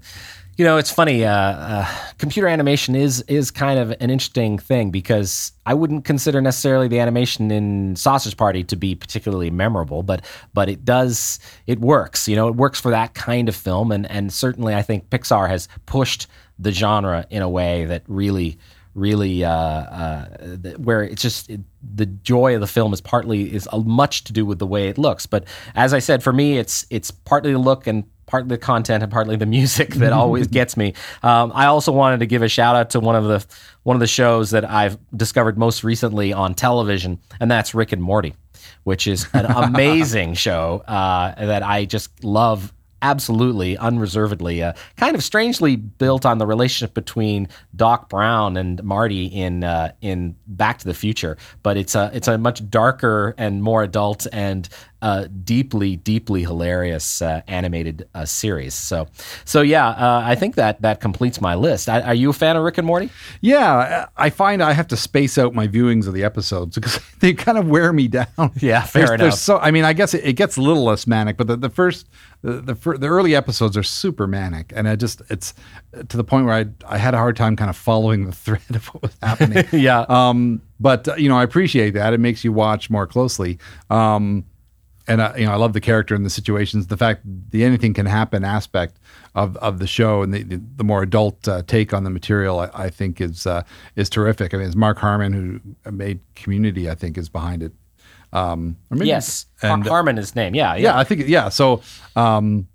you 0.58 0.66
know, 0.66 0.78
it's 0.78 0.92
funny. 0.92 1.26
Uh, 1.26 1.32
uh, 1.34 1.88
computer 2.20 2.48
animation 2.48 2.96
is 2.96 3.22
is 3.28 3.50
kind 3.50 3.80
of 3.80 3.92
an 3.92 4.10
interesting 4.10 4.60
thing 4.60 4.92
because 4.92 5.52
I 5.66 5.74
wouldn't 5.74 6.06
consider 6.06 6.42
necessarily 6.42 6.88
the 6.88 7.00
animation 7.00 7.50
in 7.50 7.96
Sausage 7.96 8.38
Party 8.38 8.64
to 8.66 8.76
be 8.76 8.94
particularly 8.94 9.50
memorable, 9.50 10.04
but 10.04 10.24
but 10.54 10.70
it 10.70 10.86
does 10.86 11.40
it 11.66 11.80
works. 11.80 12.28
You 12.28 12.36
know, 12.36 12.48
it 12.48 12.56
works 12.56 12.80
for 12.80 12.92
that 12.92 13.16
kind 13.16 13.50
of 13.50 13.56
film, 13.56 13.92
and 13.92 14.10
and 14.12 14.32
certainly 14.32 14.76
I 14.76 14.84
think 14.84 15.10
Pixar 15.10 15.50
has 15.50 15.68
pushed 15.88 16.28
the 16.60 16.72
genre 16.72 17.26
in 17.32 17.42
a 17.42 17.50
way 17.50 17.86
that 17.86 18.04
really 18.08 18.60
really 18.96 19.44
uh, 19.44 19.50
uh, 19.52 20.26
where 20.78 21.04
it's 21.04 21.22
just 21.22 21.50
it, 21.50 21.62
the 21.96 22.06
joy 22.06 22.56
of 22.56 22.62
the 22.62 22.68
film 22.68 22.94
is 22.94 23.02
partly 23.02 23.54
is 23.54 23.68
uh, 23.72 23.80
much 23.80 24.24
to 24.26 24.34
do 24.34 24.46
with 24.46 24.60
the 24.60 24.68
way 24.68 24.88
it 24.88 24.98
looks. 24.98 25.26
But 25.26 25.46
as 25.76 25.94
I 25.94 26.00
said, 26.00 26.24
for 26.24 26.34
me, 26.34 26.58
it's 26.58 26.86
it's 26.90 27.12
partly 27.12 27.52
the 27.54 27.60
look 27.60 27.88
and 27.88 28.04
partly 28.26 28.50
the 28.50 28.58
content 28.58 29.04
and 29.04 29.12
partly 29.12 29.36
the 29.36 29.46
music 29.60 29.96
that 29.96 30.14
always 30.14 30.48
gets 30.48 30.78
me. 30.78 30.94
Um, 31.24 31.52
I 31.54 31.66
also 31.66 31.92
wanted 31.92 32.20
to 32.20 32.26
give 32.26 32.42
a 32.42 32.48
shout 32.48 32.76
out 32.76 32.92
to 32.92 33.00
one 33.00 33.16
of 33.16 33.26
the 33.26 33.46
one 33.84 33.96
of 33.96 34.00
the 34.00 34.08
shows 34.08 34.52
that 34.52 34.70
I've 34.70 34.98
discovered 35.16 35.58
most 35.58 35.84
recently 35.84 36.34
on 36.34 36.54
television, 36.54 37.20
and 37.40 37.50
that's 37.50 37.74
Rick 37.74 37.92
and 37.92 38.02
Morty. 38.02 38.36
which 38.84 39.08
is 39.08 39.28
an 39.34 39.46
amazing 39.50 40.36
show 40.36 40.84
uh, 40.88 41.34
that 41.46 41.64
I 41.64 41.86
just 41.86 42.24
love 42.24 42.74
absolutely 43.04 43.78
unreservedly 43.78 44.64
uh, 44.64 44.74
kind 44.98 45.16
of 45.16 45.24
strangely 45.24 45.76
built 45.76 46.26
on 46.26 46.40
the 46.40 46.48
relationship 46.48 46.96
between 46.96 47.48
Doc 47.76 48.10
Brown 48.10 48.58
and 48.58 48.84
Marty 48.84 49.26
in 49.26 49.64
uh, 49.64 49.92
in 50.02 50.36
Back 50.48 50.80
to 50.80 50.86
the 50.86 50.94
Future. 50.96 51.38
But 51.62 51.78
it's 51.78 51.94
a 51.94 52.10
it's 52.14 52.28
a 52.28 52.38
much 52.40 52.68
darker 52.70 53.36
and 53.38 53.62
more 53.62 53.84
adult 53.84 54.26
and 54.34 54.68
uh, 55.04 55.28
deeply, 55.44 55.98
deeply 55.98 56.44
hilarious 56.44 57.22
uh, 57.22 57.42
animated 57.50 58.08
uh, 58.16 58.24
series. 58.24 58.74
So, 58.74 59.08
so 59.44 59.60
yeah, 59.60 59.90
uh, 59.90 60.22
I 60.24 60.36
think 60.36 60.56
that 60.56 60.82
that 60.82 61.02
completes 61.02 61.42
my 61.42 61.56
list. 61.56 61.90
I, 61.90 62.00
are 62.00 62.14
you 62.14 62.30
a 62.30 62.34
fan 62.34 62.56
of 62.56 62.64
Rick 62.64 62.78
and 62.78 62.88
Morty? 62.88 63.10
Yeah, 63.42 64.08
I 64.16 64.30
find 64.30 64.64
I 64.64 64.72
have 64.72 64.88
to 64.88 64.98
space 64.98 65.38
out 65.38 65.54
my 65.54 65.68
viewings 65.68 66.08
of 66.08 66.14
the 66.14 66.24
episodes 66.24 66.76
because 66.76 67.02
they 67.20 67.34
kind 67.34 67.58
of 67.58 67.68
wear 67.68 67.92
me 67.92 68.08
down. 68.08 68.26
Yeah, 68.64 68.84
fair 68.84 69.02
there's, 69.02 69.10
enough. 69.10 69.20
There's 69.20 69.42
so, 69.42 69.58
I 69.58 69.72
mean, 69.72 69.84
I 69.84 69.92
guess 69.92 70.14
it, 70.14 70.24
it, 70.24 70.34
gets 70.34 70.56
a 70.56 70.62
little 70.62 70.86
less 70.86 71.06
manic, 71.06 71.36
but 71.36 71.48
the, 71.48 71.58
the 71.58 71.70
first, 71.70 72.08
the 72.42 72.62
the, 72.62 72.76
fir- 72.76 72.98
the 72.98 73.08
early 73.08 73.36
episodes 73.36 73.76
are 73.76 73.84
super 73.84 74.26
manic, 74.26 74.72
and 74.74 74.88
I 74.88 74.96
just 74.96 75.22
it's 75.30 75.54
to 75.92 76.16
the 76.16 76.24
point 76.24 76.46
where 76.46 76.54
I 76.54 76.66
I 76.88 76.98
had 76.98 77.14
a 77.14 77.18
hard 77.18 77.36
time 77.36 77.58
kind 77.58 77.70
of 77.70 77.76
following 77.76 78.26
the 78.26 78.32
thread 78.46 78.62
of 78.70 78.86
what 78.88 79.04
was 79.04 79.18
happening. 79.22 79.66
yeah. 79.74 80.06
Um, 80.08 80.62
but 80.80 81.08
uh, 81.10 81.16
you 81.16 81.28
know, 81.28 81.38
I 81.38 81.44
appreciate 81.44 81.92
that. 81.92 82.14
It 82.14 82.20
makes 82.20 82.44
you 82.46 82.54
watch 82.54 82.90
more 82.90 83.06
closely. 83.08 83.60
Um, 83.90 84.46
and 85.08 85.22
I, 85.22 85.36
you 85.38 85.46
know, 85.46 85.52
I 85.52 85.56
love 85.56 85.74
the 85.74 85.82
character 85.82 86.16
and 86.16 86.26
the 86.26 86.30
situations. 86.30 86.88
The 86.88 86.98
fact 86.98 87.22
the 87.26 87.64
anything 87.64 87.94
can 87.94 88.06
happen 88.06 88.44
aspect 88.44 89.00
of, 89.36 89.58
of 89.58 89.80
the 89.80 89.88
show 89.88 90.22
and 90.22 90.34
the, 90.34 90.44
the, 90.44 90.62
the 90.78 90.84
more 90.84 91.04
adult 91.04 91.48
uh, 91.48 91.64
take 91.68 91.94
on 91.94 92.04
the 92.04 92.10
material, 92.10 92.60
I, 92.60 92.70
I 92.74 92.90
think 92.90 93.20
is 93.20 93.46
uh, 93.46 93.64
is 93.96 94.10
terrific. 94.10 94.54
I 94.54 94.58
mean, 94.58 94.68
it's 94.68 94.76
Mark 94.76 94.98
Harmon 94.98 95.34
who 95.34 95.92
made 95.92 96.20
Community. 96.36 96.90
I 96.90 96.96
think 96.96 97.18
is 97.18 97.30
behind 97.30 97.64
it. 97.64 97.74
Um, 98.32 98.78
maybe, 98.90 99.08
yes, 99.08 99.46
and, 99.62 99.86
Harmon 99.86 100.18
is 100.18 100.36
name. 100.36 100.56
Yeah, 100.56 100.76
yeah, 100.76 100.82
yeah, 100.82 100.98
I 100.98 101.04
think 101.04 101.28
yeah. 101.28 101.50
So, 101.50 101.82
um, 102.16 102.68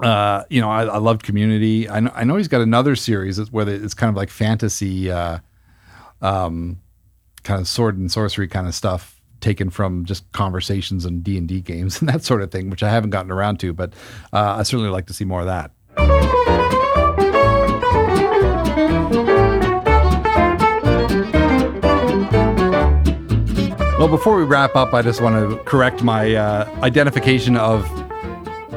uh, 0.00 0.44
you 0.50 0.60
know, 0.60 0.70
I, 0.70 0.84
I 0.84 0.98
loved 0.98 1.22
Community. 1.22 1.88
I 1.88 2.00
know, 2.00 2.10
I 2.14 2.24
know 2.24 2.36
he's 2.36 2.48
got 2.48 2.60
another 2.60 2.96
series 2.96 3.38
where 3.52 3.68
it's 3.68 3.94
kind 3.94 4.10
of 4.10 4.16
like 4.16 4.30
fantasy, 4.30 5.10
uh, 5.10 5.38
um, 6.20 6.80
kind 7.44 7.60
of 7.60 7.68
sword 7.68 7.98
and 7.98 8.10
sorcery 8.10 8.48
kind 8.48 8.66
of 8.66 8.74
stuff 8.74 9.11
taken 9.42 9.68
from 9.68 10.04
just 10.06 10.30
conversations 10.32 11.04
and 11.04 11.22
D 11.22 11.36
and 11.36 11.46
D 11.46 11.60
games 11.60 12.00
and 12.00 12.08
that 12.08 12.24
sort 12.24 12.40
of 12.40 12.50
thing, 12.50 12.70
which 12.70 12.82
I 12.82 12.90
haven't 12.90 13.10
gotten 13.10 13.30
around 13.30 13.60
to, 13.60 13.72
but 13.72 13.92
uh, 14.32 14.56
I 14.58 14.62
certainly 14.62 14.90
like 14.90 15.06
to 15.06 15.12
see 15.12 15.24
more 15.24 15.40
of 15.40 15.46
that. 15.46 15.72
Well, 23.98 24.08
before 24.08 24.36
we 24.36 24.42
wrap 24.42 24.74
up, 24.74 24.94
I 24.94 25.02
just 25.02 25.20
want 25.20 25.36
to 25.36 25.62
correct 25.64 26.02
my 26.02 26.34
uh, 26.34 26.68
identification 26.82 27.56
of 27.56 27.86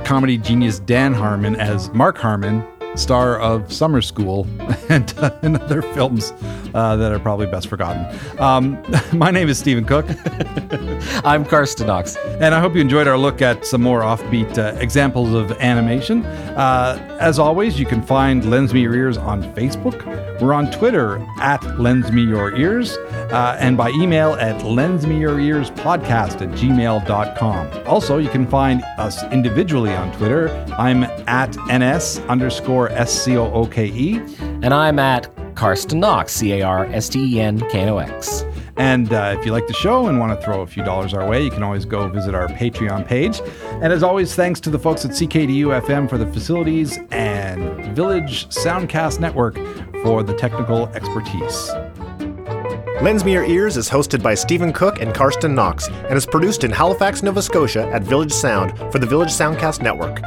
comedy 0.04 0.38
genius 0.38 0.78
Dan 0.78 1.16
Harmon 1.16 1.56
as 1.56 1.90
Mark 1.94 2.18
Harmon 2.20 2.64
star 2.96 3.40
of 3.40 3.72
Summer 3.72 4.02
School 4.02 4.48
and, 4.90 5.14
uh, 5.18 5.32
and 5.42 5.58
other 5.58 5.82
films 5.82 6.34
uh, 6.74 6.96
that 6.96 7.12
are 7.12 7.20
probably 7.20 7.48
best 7.48 7.68
forgotten. 7.68 8.06
Um, 8.40 8.84
my 9.14 9.32
name 9.32 9.50
is 9.50 9.58
Stephen 9.58 9.86
Cooke. 9.86 10.06
I'm 11.26 11.46
Carsten 11.46 11.88
Knox. 11.88 12.16
And 12.18 12.54
I 12.54 12.60
hope 12.60 12.76
you 12.76 12.82
enjoyed 12.82 13.08
our 13.08 13.18
look 13.18 13.42
at 13.42 13.66
some 13.66 13.82
more 13.82 14.02
offbeat 14.02 14.58
uh, 14.58 14.78
examples 14.80 15.34
of 15.34 15.52
animation. 15.54 16.26
Uh, 16.26 17.18
as 17.20 17.40
always, 17.40 17.80
you 17.80 17.86
can 17.86 18.02
find 18.02 18.50
Lens 18.50 18.74
Me 18.74 18.82
Your 18.82 18.96
Ears 18.96 19.18
on 19.18 19.44
Facebook. 19.54 20.06
We're 20.42 20.54
on 20.54 20.70
Twitter 20.72 21.26
at 21.40 21.64
Lens 21.80 22.12
Me 22.12 22.24
Your 22.24 22.56
Ears 22.56 22.98
uh, 22.98 23.58
and 23.60 23.78
by 23.78 23.90
email 23.92 24.34
at 24.34 24.62
lensmeyourearspodcast 24.62 26.42
at 26.42 26.50
gmail.com. 26.50 27.88
Also, 27.88 28.18
you 28.18 28.30
can 28.30 28.46
find 28.48 28.84
us 28.98 29.24
individually 29.32 29.92
on 29.92 30.12
Twitter. 30.18 30.50
I'm 30.78 31.04
at 31.28 31.56
NS 31.68 32.20
underscore 32.28 32.85
S 32.92 33.12
C 33.12 33.38
O 33.38 33.52
O 33.52 33.66
K 33.66 33.86
E. 33.88 34.20
And 34.62 34.74
I'm 34.74 35.00
at 35.00 35.30
Carsten 35.56 36.00
Knox, 36.00 36.34
C 36.34 36.54
A 36.54 36.62
R 36.62 36.86
S 36.88 37.10
T 37.10 37.36
E 37.36 37.40
N 37.40 37.60
K 37.70 37.82
N 37.82 37.90
O 37.90 37.98
X. 37.98 38.46
And 38.78 39.14
uh, 39.14 39.36
if 39.40 39.46
you 39.46 39.52
like 39.54 39.68
the 39.68 39.74
show 39.74 40.08
and 40.08 40.20
want 40.20 40.38
to 40.38 40.46
throw 40.46 40.62
a 40.62 40.68
few 40.68 40.84
dollars 40.84 41.14
our 41.14 41.28
way, 41.28 41.42
you 41.42 41.50
can 41.50 41.64
always 41.64 41.86
go 41.86 42.10
visit 42.10 42.36
our 42.36 42.48
Patreon 42.48 43.08
page. 43.08 43.42
And 43.82 43.94
as 43.94 44.04
always, 44.04 44.36
thanks 44.36 44.60
to 44.62 44.70
the 44.70 44.80
folks 44.80 45.06
at 45.06 45.12
CKDU 45.12 45.82
FM 45.82 46.10
for 46.10 46.18
the 46.18 46.28
facilities 46.28 47.00
and 47.12 47.96
Village 47.96 48.48
Soundcast 48.50 49.20
Network 49.20 49.56
for 50.04 50.24
the 50.24 50.34
technical 50.34 50.88
expertise. 50.88 51.72
Lens 53.02 53.24
Me 53.24 53.34
Your 53.34 53.46
Ears 53.46 53.78
is 53.78 53.90
hosted 53.90 54.22
by 54.22 54.34
Stephen 54.34 54.74
Cooke 54.74 55.02
and 55.02 55.14
Carsten 55.14 55.54
Knox 55.54 55.88
and 55.88 56.14
is 56.14 56.26
produced 56.26 56.64
in 56.64 56.72
Halifax, 56.72 57.24
Nova 57.24 57.42
Scotia 57.42 57.88
at 57.90 58.04
Village 58.04 58.32
Sound 58.32 58.78
for 58.92 59.00
the 59.00 59.06
Village 59.06 59.30
Soundcast 59.30 59.82
Network. 59.82 60.22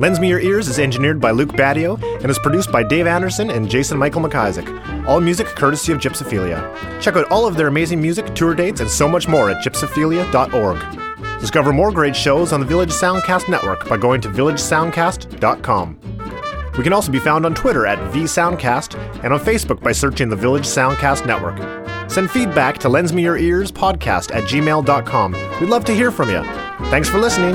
Lens 0.00 0.18
Me 0.18 0.28
Your 0.28 0.40
Ears 0.40 0.68
is 0.68 0.78
engineered 0.78 1.20
by 1.20 1.30
Luke 1.30 1.50
Badio 1.50 2.02
and 2.20 2.30
is 2.30 2.38
produced 2.38 2.72
by 2.72 2.82
Dave 2.82 3.06
Anderson 3.06 3.50
and 3.50 3.70
Jason 3.70 3.96
Michael 3.96 4.20
McIsaac. 4.22 5.06
All 5.06 5.20
music 5.20 5.46
courtesy 5.46 5.92
of 5.92 5.98
Gypsophilia. 5.98 7.00
Check 7.00 7.16
out 7.16 7.30
all 7.30 7.46
of 7.46 7.56
their 7.56 7.68
amazing 7.68 8.00
music, 8.00 8.34
tour 8.34 8.54
dates, 8.54 8.80
and 8.80 8.90
so 8.90 9.08
much 9.08 9.28
more 9.28 9.50
at 9.50 9.64
gypsophilia.org. 9.64 11.40
Discover 11.40 11.72
more 11.72 11.92
great 11.92 12.16
shows 12.16 12.52
on 12.52 12.60
the 12.60 12.66
Village 12.66 12.90
Soundcast 12.90 13.48
Network 13.48 13.88
by 13.88 13.96
going 13.96 14.20
to 14.22 14.28
villagesoundcast.com. 14.28 15.98
We 16.76 16.82
can 16.82 16.92
also 16.92 17.12
be 17.12 17.20
found 17.20 17.46
on 17.46 17.54
Twitter 17.54 17.86
at 17.86 17.98
VSoundcast 18.12 18.98
and 19.22 19.32
on 19.32 19.38
Facebook 19.38 19.80
by 19.80 19.92
searching 19.92 20.28
the 20.28 20.36
Village 20.36 20.64
Soundcast 20.64 21.24
Network. 21.24 21.58
Send 22.10 22.30
feedback 22.30 22.78
to 22.78 22.88
Lens 22.88 23.12
Me 23.12 23.22
Your 23.22 23.38
Ears 23.38 23.70
podcast 23.70 24.34
at 24.34 24.44
gmail.com. 24.44 25.32
We'd 25.60 25.70
love 25.70 25.84
to 25.84 25.94
hear 25.94 26.10
from 26.10 26.30
you. 26.30 26.42
Thanks 26.90 27.08
for 27.08 27.18
listening. 27.18 27.54